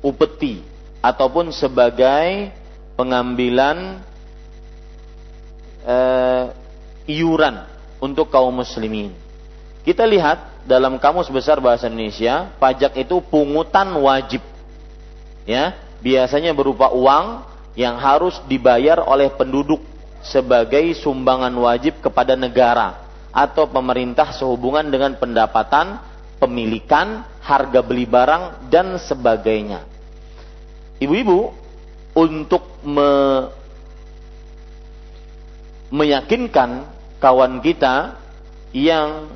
upeti 0.00 0.64
ataupun 1.04 1.52
sebagai 1.52 2.50
pengambilan 2.96 4.00
uh, 5.84 6.50
iuran 7.06 7.66
untuk 8.00 8.32
kaum 8.32 8.54
muslimin. 8.54 9.12
Kita 9.82 10.06
lihat 10.06 10.62
dalam 10.62 10.98
kamus 11.02 11.26
besar 11.26 11.58
bahasa 11.58 11.90
Indonesia, 11.90 12.50
pajak 12.58 12.94
itu 12.94 13.18
pungutan 13.26 13.90
wajib. 13.98 14.42
Ya, 15.42 15.74
biasanya 16.02 16.50
berupa 16.52 16.90
uang 16.90 17.46
yang 17.78 17.96
harus 17.96 18.42
dibayar 18.50 19.00
oleh 19.06 19.32
penduduk 19.32 19.80
sebagai 20.20 20.92
sumbangan 20.98 21.54
wajib 21.56 22.02
kepada 22.02 22.36
negara 22.36 23.00
atau 23.32 23.64
pemerintah 23.70 24.34
sehubungan 24.36 24.84
dengan 24.92 25.16
pendapatan, 25.16 25.98
pemilikan, 26.36 27.24
harga 27.40 27.80
beli 27.80 28.04
barang 28.04 28.68
dan 28.68 29.00
sebagainya. 29.00 29.88
Ibu-ibu 31.00 31.38
untuk 32.12 32.62
me 32.84 33.10
meyakinkan 35.92 36.88
kawan 37.20 37.60
kita 37.60 38.16
yang 38.72 39.28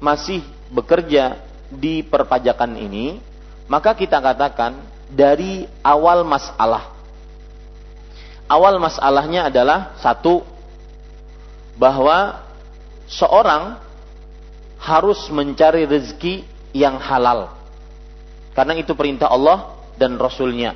masih 0.00 0.40
bekerja 0.72 1.36
di 1.68 2.00
perpajakan 2.00 2.72
ini, 2.80 3.20
maka 3.68 3.92
kita 3.92 4.16
katakan 4.16 4.80
dari 5.10 5.66
awal 5.82 6.22
masalah. 6.22 6.94
Awal 8.50 8.78
masalahnya 8.82 9.46
adalah 9.46 9.94
satu 10.02 10.42
bahwa 11.78 12.42
seorang 13.06 13.78
harus 14.80 15.28
mencari 15.30 15.86
rezeki 15.86 16.42
yang 16.74 16.98
halal. 16.98 17.52
Karena 18.54 18.74
itu 18.74 18.94
perintah 18.94 19.30
Allah 19.30 19.70
dan 19.94 20.18
Rasulnya. 20.18 20.74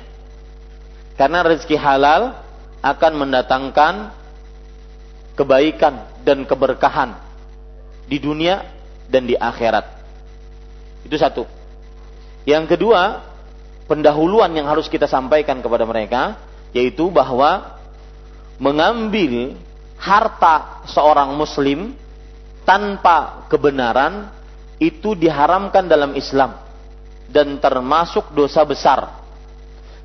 Karena 1.19 1.43
rezeki 1.43 1.75
halal 1.79 2.35
akan 2.83 3.13
mendatangkan 3.17 3.93
kebaikan 5.35 6.05
dan 6.23 6.47
keberkahan 6.47 7.17
di 8.07 8.21
dunia 8.21 8.63
dan 9.11 9.27
di 9.27 9.35
akhirat. 9.35 9.83
Itu 11.03 11.15
satu. 11.19 11.43
Yang 12.45 12.77
kedua, 12.77 13.21
pendahuluan 13.85 14.49
yang 14.53 14.65
harus 14.65 14.89
kita 14.89 15.05
sampaikan 15.05 15.61
kepada 15.61 15.85
mereka 15.85 16.37
yaitu 16.75 17.07
bahwa 17.07 17.79
mengambil 18.59 19.55
harta 19.95 20.85
seorang 20.89 21.33
muslim 21.33 21.95
tanpa 22.67 23.47
kebenaran 23.47 24.27
itu 24.81 25.15
diharamkan 25.15 25.87
dalam 25.87 26.11
Islam 26.17 26.59
dan 27.31 27.57
termasuk 27.61 28.33
dosa 28.35 28.61
besar. 28.67 29.07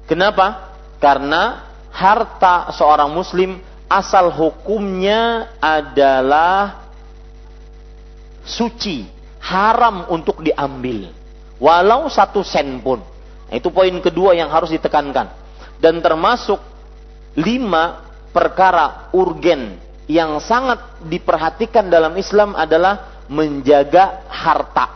Kenapa? 0.06 0.70
Karena 1.02 1.66
harta 1.90 2.70
seorang 2.70 3.10
muslim 3.10 3.58
asal 3.90 4.30
hukumnya 4.30 5.50
adalah 5.58 6.86
suci, 8.46 9.06
haram 9.42 10.06
untuk 10.10 10.38
diambil. 10.38 11.10
Walau 11.58 12.06
satu 12.06 12.46
sen 12.46 12.78
pun. 12.80 13.02
Nah, 13.50 13.58
itu 13.58 13.66
poin 13.74 13.90
kedua 13.98 14.38
yang 14.38 14.46
harus 14.46 14.70
ditekankan. 14.70 15.26
Dan 15.82 15.98
termasuk 15.98 16.62
lima 17.34 18.06
perkara 18.30 19.10
urgen 19.10 19.74
yang 20.06 20.38
sangat 20.38 21.02
diperhatikan 21.02 21.90
dalam 21.90 22.14
Islam 22.14 22.54
adalah 22.54 23.26
menjaga 23.26 24.22
harta. 24.30 24.86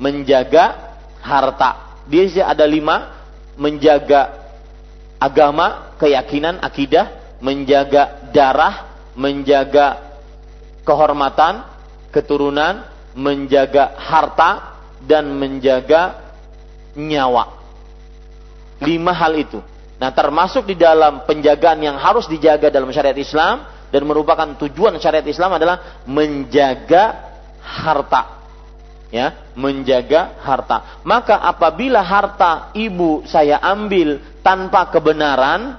Menjaga 0.00 0.64
harta. 1.20 2.00
Dia 2.08 2.48
ada 2.48 2.64
lima, 2.64 3.12
menjaga 3.60 4.48
agama, 5.20 5.96
keyakinan, 6.00 6.60
akidah, 6.60 7.36
menjaga 7.40 8.32
darah, 8.32 8.88
menjaga 9.16 10.16
kehormatan, 10.84 11.64
keturunan, 12.12 12.84
menjaga 13.16 13.96
harta, 13.96 14.76
dan 15.04 15.32
menjaga 15.36 16.25
nyawa. 16.96 17.44
Lima 18.80 19.12
hal 19.12 19.36
itu. 19.36 19.60
Nah, 19.96 20.12
termasuk 20.12 20.68
di 20.68 20.76
dalam 20.76 21.24
penjagaan 21.24 21.80
yang 21.80 21.96
harus 21.96 22.28
dijaga 22.28 22.68
dalam 22.68 22.92
syariat 22.92 23.16
Islam 23.16 23.64
dan 23.88 24.02
merupakan 24.04 24.48
tujuan 24.60 25.00
syariat 25.00 25.24
Islam 25.24 25.56
adalah 25.56 26.04
menjaga 26.04 27.32
harta. 27.64 28.36
Ya, 29.08 29.48
menjaga 29.54 30.36
harta. 30.42 31.00
Maka 31.06 31.38
apabila 31.38 32.02
harta 32.02 32.74
ibu 32.76 33.24
saya 33.24 33.56
ambil 33.62 34.20
tanpa 34.42 34.90
kebenaran, 34.92 35.78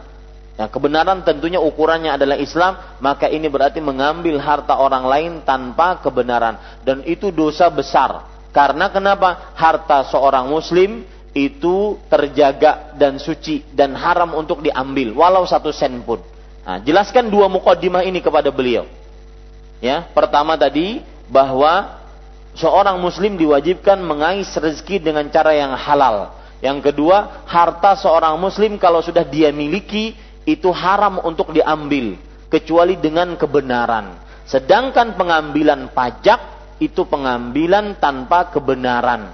ya 0.57 0.65
kebenaran 0.71 1.21
tentunya 1.21 1.61
ukurannya 1.61 2.17
adalah 2.17 2.39
Islam, 2.39 2.97
maka 3.03 3.27
ini 3.29 3.45
berarti 3.51 3.83
mengambil 3.83 4.41
harta 4.41 4.79
orang 4.79 5.05
lain 5.05 5.31
tanpa 5.43 5.99
kebenaran 6.01 6.57
dan 6.87 7.03
itu 7.05 7.29
dosa 7.29 7.67
besar. 7.69 8.36
Karena 8.57 8.89
kenapa? 8.89 9.53
Harta 9.53 10.09
seorang 10.09 10.49
muslim 10.49 11.05
itu 11.37 12.01
terjaga 12.09 12.97
dan 12.97 13.21
suci 13.21 13.61
dan 13.69 13.93
haram 13.93 14.33
untuk 14.33 14.65
diambil 14.65 15.13
walau 15.13 15.45
satu 15.45 15.69
sen 15.69 16.01
pun. 16.01 16.17
Nah, 16.65 16.81
jelaskan 16.81 17.29
dua 17.29 17.45
mukadimah 17.45 18.01
ini 18.01 18.17
kepada 18.17 18.49
beliau. 18.49 18.89
Ya, 19.77 20.09
pertama 20.09 20.57
tadi 20.57 21.05
bahwa 21.29 22.01
seorang 22.57 22.97
muslim 22.97 23.37
diwajibkan 23.37 24.01
mengais 24.01 24.49
rezeki 24.57 25.05
dengan 25.05 25.29
cara 25.29 25.53
yang 25.53 25.77
halal. 25.77 26.33
Yang 26.57 26.89
kedua, 26.89 27.45
harta 27.45 27.93
seorang 27.93 28.41
muslim 28.41 28.81
kalau 28.81 29.05
sudah 29.05 29.21
dia 29.21 29.53
miliki 29.53 30.17
itu 30.49 30.73
haram 30.73 31.21
untuk 31.21 31.53
diambil 31.53 32.17
kecuali 32.49 32.97
dengan 32.97 33.37
kebenaran. 33.37 34.17
Sedangkan 34.49 35.13
pengambilan 35.13 35.93
pajak 35.93 36.56
itu 36.77 37.05
pengambilan 37.05 37.97
tanpa 37.97 38.49
kebenaran. 38.53 39.33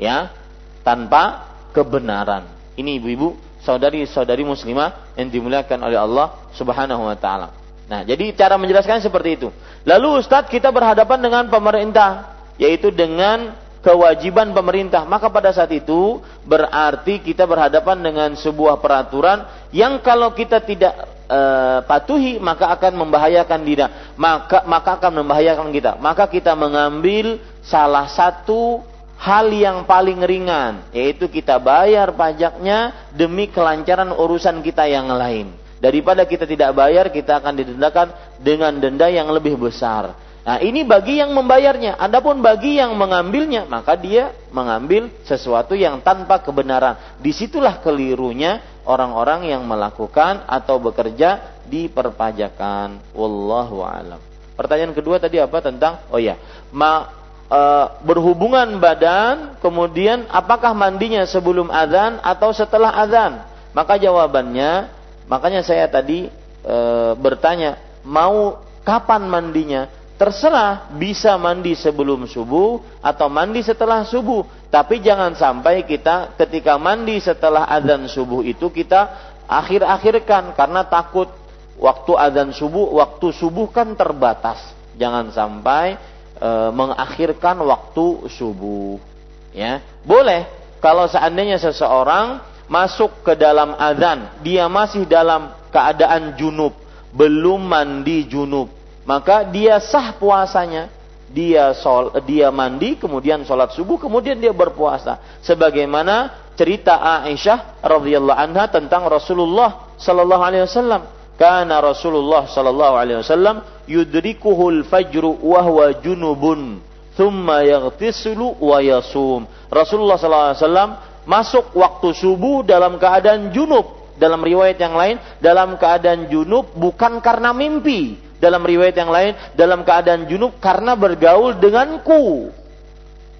Ya, 0.00 0.32
tanpa 0.80 1.52
kebenaran. 1.76 2.48
Ini 2.76 2.96
ibu-ibu, 2.96 3.36
saudari-saudari 3.60 4.42
muslimah 4.42 5.12
yang 5.16 5.28
dimuliakan 5.28 5.78
oleh 5.84 5.98
Allah 6.00 6.40
Subhanahu 6.56 7.04
wa 7.04 7.16
taala. 7.16 7.52
Nah, 7.90 8.06
jadi 8.06 8.32
cara 8.32 8.54
menjelaskan 8.56 9.02
seperti 9.02 9.36
itu. 9.36 9.48
Lalu 9.82 10.22
Ustadz 10.22 10.48
kita 10.48 10.70
berhadapan 10.70 11.18
dengan 11.20 11.44
pemerintah, 11.50 12.38
yaitu 12.56 12.88
dengan 12.94 13.52
kewajiban 13.82 14.54
pemerintah. 14.54 15.02
Maka 15.04 15.28
pada 15.28 15.50
saat 15.50 15.72
itu 15.74 16.22
berarti 16.46 17.20
kita 17.20 17.44
berhadapan 17.44 17.98
dengan 18.00 18.30
sebuah 18.38 18.78
peraturan 18.78 19.44
yang 19.74 19.98
kalau 20.00 20.32
kita 20.32 20.62
tidak 20.62 21.19
e, 21.30 21.40
patuhi 21.86 22.42
maka 22.42 22.74
akan 22.74 23.06
membahayakan 23.06 23.60
diri. 23.62 23.86
Maka 24.18 24.66
maka 24.66 24.98
akan 24.98 25.22
membahayakan 25.22 25.70
kita. 25.70 25.94
Maka 26.02 26.26
kita 26.26 26.58
mengambil 26.58 27.38
salah 27.62 28.10
satu 28.10 28.82
hal 29.20 29.52
yang 29.52 29.84
paling 29.84 30.18
ringan, 30.24 30.90
yaitu 30.96 31.28
kita 31.28 31.60
bayar 31.60 32.10
pajaknya 32.16 33.08
demi 33.12 33.46
kelancaran 33.52 34.10
urusan 34.16 34.64
kita 34.64 34.88
yang 34.88 35.12
lain. 35.12 35.52
Daripada 35.80 36.28
kita 36.28 36.44
tidak 36.44 36.76
bayar, 36.76 37.08
kita 37.08 37.40
akan 37.40 37.56
didendakan 37.56 38.12
dengan 38.36 38.76
denda 38.76 39.08
yang 39.08 39.32
lebih 39.32 39.56
besar. 39.56 40.12
Nah, 40.40 40.56
ini 40.60 40.84
bagi 40.88 41.20
yang 41.20 41.36
membayarnya. 41.36 42.00
Adapun 42.00 42.40
bagi 42.40 42.80
yang 42.80 42.96
mengambilnya, 42.96 43.68
maka 43.68 43.92
dia 43.96 44.32
mengambil 44.52 45.12
sesuatu 45.24 45.76
yang 45.76 46.00
tanpa 46.00 46.40
kebenaran. 46.40 47.16
Di 47.20 47.32
situlah 47.32 47.80
kelirunya 47.84 48.60
orang-orang 48.84 49.50
yang 49.50 49.62
melakukan 49.64 50.44
atau 50.48 50.80
bekerja 50.80 51.60
di 51.66 51.86
perpajakan. 51.86 53.14
Wallahu 53.14 53.84
alam. 53.84 54.20
Pertanyaan 54.54 54.92
kedua 54.92 55.16
tadi 55.16 55.40
apa 55.40 55.58
tentang? 55.64 56.04
Oh 56.12 56.20
ya, 56.20 56.36
ma 56.68 57.08
e, 57.48 57.60
berhubungan 58.04 58.76
badan, 58.76 59.56
kemudian 59.64 60.28
apakah 60.28 60.76
mandinya 60.76 61.24
sebelum 61.24 61.72
azan 61.72 62.20
atau 62.20 62.52
setelah 62.52 62.92
azan? 63.00 63.40
Maka 63.72 63.96
jawabannya, 63.96 64.90
makanya 65.30 65.64
saya 65.64 65.88
tadi 65.88 66.28
e, 66.60 66.76
bertanya, 67.16 67.80
mau 68.04 68.60
kapan 68.84 69.24
mandinya? 69.24 69.88
Terserah 70.20 70.92
bisa 71.00 71.32
mandi 71.40 71.72
sebelum 71.72 72.28
subuh 72.28 72.84
atau 73.00 73.32
mandi 73.32 73.64
setelah 73.64 74.04
subuh. 74.04 74.44
Tapi 74.70 75.02
jangan 75.02 75.34
sampai 75.34 75.82
kita 75.82 76.38
ketika 76.38 76.78
mandi 76.78 77.18
setelah 77.18 77.66
azan 77.66 78.06
subuh 78.06 78.46
itu 78.46 78.70
kita 78.70 79.10
akhir-akhirkan 79.50 80.54
karena 80.54 80.86
takut 80.86 81.26
waktu 81.74 82.12
azan 82.14 82.54
subuh, 82.54 82.94
waktu 83.02 83.34
subuh 83.34 83.66
kan 83.74 83.98
terbatas. 83.98 84.62
Jangan 84.94 85.34
sampai 85.34 85.98
e, 86.38 86.50
mengakhirkan 86.70 87.58
waktu 87.66 88.30
subuh. 88.30 89.02
Ya, 89.50 89.82
boleh 90.06 90.46
kalau 90.78 91.10
seandainya 91.10 91.58
seseorang 91.58 92.38
masuk 92.70 93.26
ke 93.26 93.34
dalam 93.34 93.74
azan, 93.74 94.38
dia 94.46 94.70
masih 94.70 95.02
dalam 95.02 95.50
keadaan 95.74 96.38
junub, 96.38 96.72
belum 97.10 97.58
mandi 97.58 98.24
junub, 98.30 98.70
maka 99.02 99.42
dia 99.42 99.82
sah 99.82 100.14
puasanya. 100.14 100.86
Dia 101.30 101.70
sol, 101.78 102.10
dia 102.26 102.50
mandi, 102.50 102.98
kemudian 102.98 103.46
sholat 103.46 103.70
subuh, 103.70 104.02
kemudian 104.02 104.34
dia 104.34 104.50
berpuasa. 104.50 105.38
Sebagaimana 105.46 106.50
cerita 106.58 106.98
Aisyah 107.22 107.78
radhiyallahu 107.86 108.34
anha 108.34 108.66
tentang 108.66 109.06
Rasulullah 109.06 109.94
sallallahu 109.94 110.42
alaihi 110.42 110.66
wasallam 110.66 111.06
Kana 111.40 111.80
Rasulullah 111.80 112.44
sallallahu 112.44 112.94
alaihi 113.00 113.24
wasallam 113.24 113.64
yudrikuhul 113.88 114.84
fajru 114.84 115.40
wa 115.40 115.64
huwa 115.64 115.96
junubun 115.96 116.84
thumma 117.16 117.64
yaghtisilu 117.64 118.60
wa 118.60 118.76
yasum. 118.84 119.48
Rasulullah 119.72 120.20
sallallahu 120.20 120.48
alaihi 120.52 120.60
wasallam 120.60 120.90
masuk 121.24 121.64
waktu 121.72 122.12
subuh 122.12 122.60
dalam 122.60 123.00
keadaan 123.00 123.56
junub. 123.56 123.88
Dalam 124.20 124.44
riwayat 124.44 124.76
yang 124.76 124.92
lain, 124.92 125.16
dalam 125.40 125.80
keadaan 125.80 126.28
junub 126.28 126.76
bukan 126.76 127.24
karena 127.24 127.56
mimpi. 127.56 128.20
Dalam 128.40 128.64
riwayat 128.64 128.96
yang 128.96 129.12
lain, 129.12 129.36
dalam 129.52 129.84
keadaan 129.84 130.24
junub 130.24 130.56
karena 130.58 130.96
bergaul 130.96 131.54
denganku. 131.60 132.48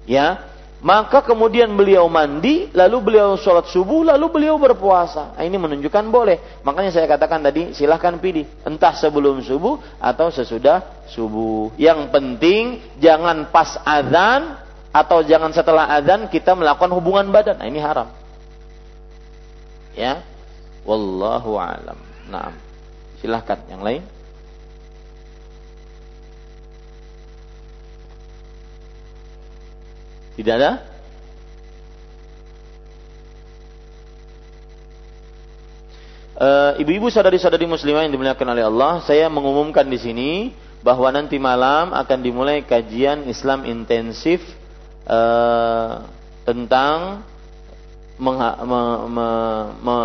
Ya, 0.05 0.51
maka 0.81 1.21
kemudian 1.21 1.69
beliau 1.77 2.09
mandi, 2.09 2.65
lalu 2.73 3.13
beliau 3.13 3.37
sholat 3.37 3.69
subuh, 3.69 4.01
lalu 4.01 4.25
beliau 4.33 4.57
berpuasa. 4.57 5.37
Nah, 5.37 5.45
ini 5.45 5.53
menunjukkan 5.53 6.09
boleh. 6.09 6.65
Makanya 6.65 6.89
saya 6.89 7.05
katakan 7.05 7.37
tadi, 7.45 7.77
silahkan 7.77 8.17
pilih. 8.17 8.49
Entah 8.65 8.97
sebelum 8.97 9.45
subuh 9.45 9.77
atau 10.01 10.33
sesudah 10.33 11.05
subuh. 11.05 11.69
Yang 11.77 12.09
penting 12.09 12.81
jangan 12.97 13.53
pas 13.53 13.77
azan 13.85 14.57
atau 14.89 15.21
jangan 15.21 15.53
setelah 15.53 15.85
azan 16.01 16.25
kita 16.33 16.57
melakukan 16.57 16.89
hubungan 16.97 17.29
badan. 17.29 17.61
Nah, 17.61 17.69
ini 17.69 17.77
haram. 17.77 18.09
Ya. 19.93 20.25
Wallahu 20.81 21.61
alam. 21.61 22.01
Nah, 22.25 22.57
silahkan 23.21 23.61
yang 23.69 23.85
lain. 23.85 24.01
Tidak 30.41 30.55
ada? 30.57 30.81
Eh, 36.41 36.81
ibu-ibu 36.81 37.13
saudari-saudari 37.13 37.69
muslimah 37.69 38.01
yang 38.01 38.17
dimuliakan 38.17 38.57
oleh 38.57 38.65
Allah, 38.65 39.05
saya 39.05 39.29
mengumumkan 39.29 39.85
di 39.85 40.01
sini 40.01 40.31
bahwa 40.81 41.13
nanti 41.13 41.37
malam 41.37 41.93
akan 41.93 42.19
dimulai 42.25 42.65
kajian 42.65 43.29
Islam 43.29 43.69
intensif 43.69 44.41
uh, 45.05 46.01
tentang 46.41 47.21
mengha, 48.17 48.57
me, 48.65 48.81
me, 49.05 49.27
me, 49.77 49.97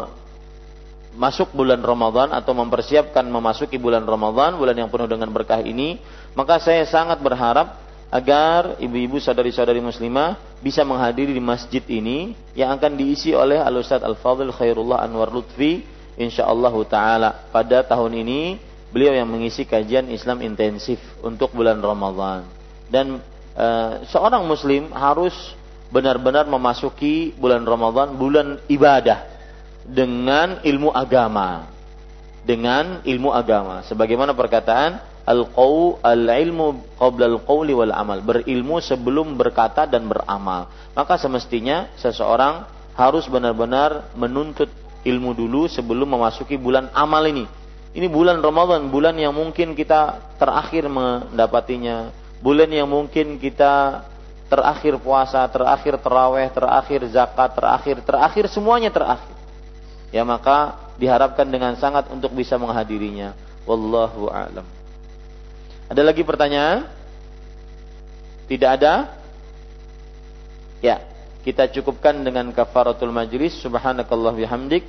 masuk 1.16 1.56
bulan 1.56 1.80
Ramadan 1.80 2.28
atau 2.36 2.52
mempersiapkan 2.52 3.24
memasuki 3.24 3.80
bulan 3.80 4.04
Ramadan, 4.04 4.60
bulan 4.60 4.76
yang 4.76 4.92
penuh 4.92 5.08
dengan 5.08 5.32
berkah 5.32 5.64
ini, 5.64 5.96
maka 6.36 6.60
saya 6.60 6.84
sangat 6.84 7.16
berharap 7.24 7.85
agar 8.10 8.78
ibu-ibu 8.78 9.18
saudari-saudari 9.18 9.82
muslimah 9.82 10.38
bisa 10.62 10.86
menghadiri 10.86 11.34
di 11.34 11.42
masjid 11.42 11.82
ini 11.90 12.38
yang 12.54 12.70
akan 12.78 12.94
diisi 12.94 13.34
oleh 13.34 13.58
Al 13.58 13.74
Ustaz 13.82 14.02
Al 14.02 14.14
Fadil 14.14 14.54
Khairullah 14.54 15.02
Anwar 15.02 15.34
Lutfi 15.34 15.82
insyaallah 16.16 16.74
taala. 16.88 17.30
Pada 17.52 17.84
tahun 17.84 18.24
ini 18.24 18.58
beliau 18.90 19.12
yang 19.12 19.28
mengisi 19.28 19.68
kajian 19.68 20.08
Islam 20.08 20.40
intensif 20.42 20.98
untuk 21.20 21.52
bulan 21.52 21.78
Ramadan. 21.82 22.48
Dan 22.88 23.20
e, 23.52 23.66
seorang 24.08 24.46
muslim 24.46 24.90
harus 24.94 25.34
benar-benar 25.92 26.48
memasuki 26.48 27.36
bulan 27.36 27.62
Ramadan 27.62 28.16
bulan 28.16 28.58
ibadah 28.70 29.26
dengan 29.84 30.64
ilmu 30.64 30.90
agama. 30.90 31.68
Dengan 32.46 33.02
ilmu 33.02 33.34
agama. 33.34 33.82
Sebagaimana 33.84 34.30
perkataan 34.32 35.02
al-qaw 35.26 35.98
al-ilmu 36.06 36.96
qabla 36.96 37.26
al-qawli 37.26 37.74
wal 37.74 37.92
amal. 37.92 38.22
Berilmu 38.22 38.78
sebelum 38.78 39.34
berkata 39.34 39.84
dan 39.84 40.06
beramal. 40.06 40.70
Maka 40.94 41.18
semestinya 41.18 41.90
seseorang 41.98 42.64
harus 42.96 43.28
benar-benar 43.28 44.14
menuntut 44.16 44.70
ilmu 45.04 45.36
dulu 45.36 45.68
sebelum 45.68 46.16
memasuki 46.16 46.56
bulan 46.56 46.88
amal 46.94 47.26
ini. 47.26 47.44
Ini 47.96 48.06
bulan 48.12 48.40
Ramadan, 48.44 48.92
bulan 48.92 49.16
yang 49.16 49.32
mungkin 49.32 49.72
kita 49.72 50.20
terakhir 50.36 50.86
mendapatinya. 50.86 52.12
Bulan 52.44 52.68
yang 52.68 52.86
mungkin 52.86 53.40
kita 53.40 54.04
terakhir 54.52 55.00
puasa, 55.00 55.48
terakhir 55.48 55.98
terawih, 55.98 56.46
terakhir 56.52 57.00
zakat, 57.08 57.56
terakhir, 57.56 57.96
terakhir 58.04 58.44
semuanya 58.52 58.92
terakhir. 58.92 59.32
Ya 60.12 60.22
maka 60.28 60.76
diharapkan 61.00 61.48
dengan 61.48 61.74
sangat 61.80 62.06
untuk 62.12 62.36
bisa 62.36 62.60
menghadirinya. 62.60 63.32
Wallahu 63.64 64.28
a'lam. 64.28 64.75
Ada 65.86 66.02
lagi 66.02 66.26
pertanyaan? 66.26 66.90
Tidak 68.50 68.70
ada? 68.70 69.14
Ya, 70.82 70.98
kita 71.46 71.70
cukupkan 71.70 72.26
dengan 72.26 72.50
kafaratul 72.50 73.14
majlis. 73.14 73.54
Subhanakallah 73.62 74.34
bihamdik. 74.34 74.82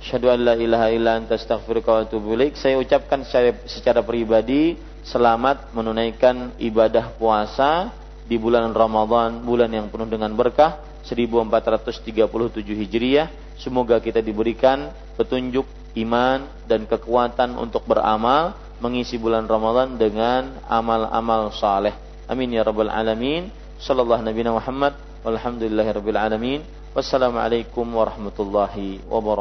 Asyhadu 0.00 0.32
an 0.32 0.40
la 0.40 0.54
ilaha 0.56 0.88
illa 0.88 1.20
anta 1.20 1.36
astaghfiruka 1.36 1.92
wa 1.92 2.00
atubu. 2.08 2.32
Saya 2.56 2.80
ucapkan 2.80 3.20
secara, 3.20 3.52
secara 3.68 4.00
pribadi 4.00 4.80
selamat 5.04 5.76
menunaikan 5.76 6.56
ibadah 6.56 7.12
puasa 7.20 7.92
di 8.24 8.40
bulan 8.40 8.72
Ramadan, 8.72 9.44
bulan 9.44 9.68
yang 9.68 9.92
penuh 9.92 10.08
dengan 10.08 10.32
berkah 10.32 10.80
1437 11.04 12.24
Hijriah. 12.64 13.28
Semoga 13.60 14.00
kita 14.00 14.24
diberikan 14.24 14.88
petunjuk 15.20 15.68
iman 16.00 16.48
dan 16.64 16.88
kekuatan 16.88 17.60
untuk 17.60 17.84
beramal 17.84 18.56
mengisi 18.80 19.20
bulan 19.20 19.44
Ramadan 19.44 20.00
dengan 20.00 20.56
amal-amal 20.66 21.52
saleh. 21.52 21.92
Amin 22.26 22.50
ya 22.56 22.64
rabbal 22.64 22.88
alamin. 22.88 23.52
Sallallahu 23.80 24.24
Nabi 24.24 24.40
Muhammad 24.48 24.96
walhamdulillahirabbil 25.24 26.16
alamin. 26.16 26.60
Wassalamualaikum 26.96 27.86
warahmatullahi 27.86 29.04
wabarakatuh. 29.06 29.38